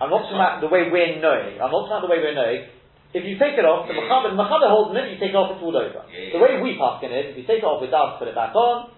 I'm 0.00 0.08
not 0.08 0.24
talking 0.24 0.40
about 0.40 0.64
the 0.64 0.72
way 0.72 0.88
we're 0.88 1.20
knowing. 1.20 1.60
I'm 1.60 1.68
not 1.68 1.88
talking 1.88 1.92
about 1.92 2.04
the 2.08 2.12
way 2.12 2.20
we're 2.24 2.36
knowing. 2.36 2.72
If 3.12 3.26
you 3.26 3.36
take 3.36 3.58
it 3.58 3.66
off, 3.66 3.84
the 3.90 3.92
yeah. 3.92 4.32
Machaber 4.32 4.70
holds 4.70 4.96
it, 4.96 5.12
you 5.12 5.18
take 5.20 5.34
it 5.34 5.40
off, 5.40 5.52
it's 5.52 5.60
all 5.60 5.74
over. 5.74 6.06
Yeah, 6.08 6.32
the 6.32 6.40
way 6.40 6.62
we 6.62 6.78
pass 6.78 7.02
in 7.02 7.10
is, 7.10 7.34
if 7.34 7.42
you 7.42 7.46
take 7.48 7.60
it 7.60 7.68
off 7.68 7.82
with 7.82 7.90
dust, 7.90 8.22
put 8.22 8.30
it 8.30 8.38
back 8.38 8.54
on, 8.54 8.94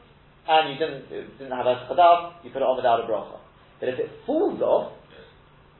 and 0.47 0.63
you 0.69 0.77
didn't, 0.77 1.09
didn't 1.09 1.55
have 1.57 1.65
a 1.65 1.89
chadav, 1.89 2.45
you 2.45 2.53
put 2.53 2.61
it 2.61 2.69
on 2.69 2.77
without 2.77 3.03
a 3.03 3.09
bracha. 3.09 3.41
But 3.81 3.89
if 3.89 3.99
it 3.99 4.11
falls 4.29 4.61
off, 4.61 4.93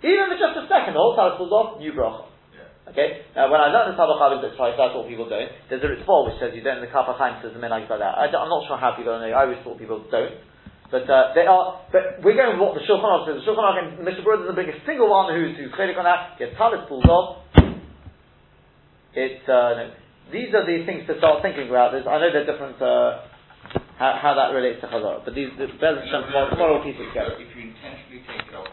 even 0.01 0.33
it's 0.33 0.41
just 0.41 0.59
a 0.59 0.67
second, 0.67 0.97
the 0.97 1.03
whole 1.03 1.15
talis 1.15 1.39
falls 1.39 1.53
off, 1.55 1.79
new 1.79 1.93
bracha. 1.93 2.32
Okay? 2.89 3.23
Now, 3.39 3.47
when 3.47 3.63
I 3.63 3.71
learned 3.71 3.95
the 3.95 3.97
Tabach 3.99 4.43
that's 4.43 4.59
right, 4.59 4.75
that's 4.75 4.95
what 4.95 5.07
people 5.07 5.31
don't. 5.31 5.51
There's 5.71 5.83
a 5.83 5.91
Ritzvah 5.91 6.27
which 6.27 6.39
says 6.43 6.51
you 6.51 6.67
don't, 6.67 6.83
and 6.83 6.87
the 6.87 6.91
Kaf 6.91 7.07
HaChaim 7.07 7.43
says 7.43 7.55
the 7.55 7.63
men 7.63 7.71
like 7.71 7.87
that. 7.87 8.03
I, 8.03 8.27
am 8.27 8.51
not 8.51 8.67
sure 8.67 8.77
how 8.77 8.99
people 8.99 9.15
know. 9.15 9.23
I 9.23 9.47
always 9.47 9.63
thought 9.63 9.79
people 9.79 10.03
don't. 10.11 10.35
But 10.91 11.09
uh, 11.09 11.33
they 11.33 11.49
are, 11.49 11.89
but 11.89 12.21
we're 12.21 12.37
going 12.37 12.59
with 12.59 12.61
what 12.61 12.77
the 12.77 12.85
Shulchan 12.85 13.07
Aruch 13.07 13.25
says. 13.25 13.41
The 13.41 13.47
Shulchan 13.49 13.65
Aruch, 13.65 13.97
and 13.97 14.05
Mishnah 14.05 14.21
Berurah 14.21 14.45
doesn't 14.45 14.59
bring 14.59 14.69
a 14.69 14.77
single 14.85 15.09
one 15.09 15.33
who's, 15.33 15.57
who's 15.57 15.73
critic 15.73 15.97
on 15.97 16.05
that. 16.05 16.37
Get 16.37 16.53
talis 16.61 16.85
falls 16.85 17.09
off. 17.09 17.49
It's, 19.17 19.45
uh, 19.49 19.73
no. 19.79 19.85
These 20.29 20.53
are 20.53 20.65
the 20.65 20.85
things 20.85 21.09
to 21.09 21.17
start 21.17 21.41
thinking 21.41 21.69
about. 21.73 21.97
There's, 21.97 22.05
I 22.05 22.21
know 22.21 22.29
there 22.29 22.45
are 22.45 22.51
different, 22.51 22.77
uh, 22.81 23.25
how, 23.97 24.17
how 24.21 24.33
that 24.37 24.53
relates 24.57 24.81
to 24.81 24.89
Chazar. 24.89 25.25
But 25.25 25.33
these, 25.33 25.53
the 25.57 25.69
Bez 25.81 25.97
Hashem, 25.97 26.29
tomorrow, 26.29 26.49
tomorrow 26.51 26.73
we'll 26.77 26.85
piece 26.85 27.01
it 27.01 27.09
together. 27.09 27.41
If 27.41 27.53
you 27.57 27.73
intentionally 27.73 28.25
take 28.29 28.49
it 28.49 28.57
off 28.57 28.73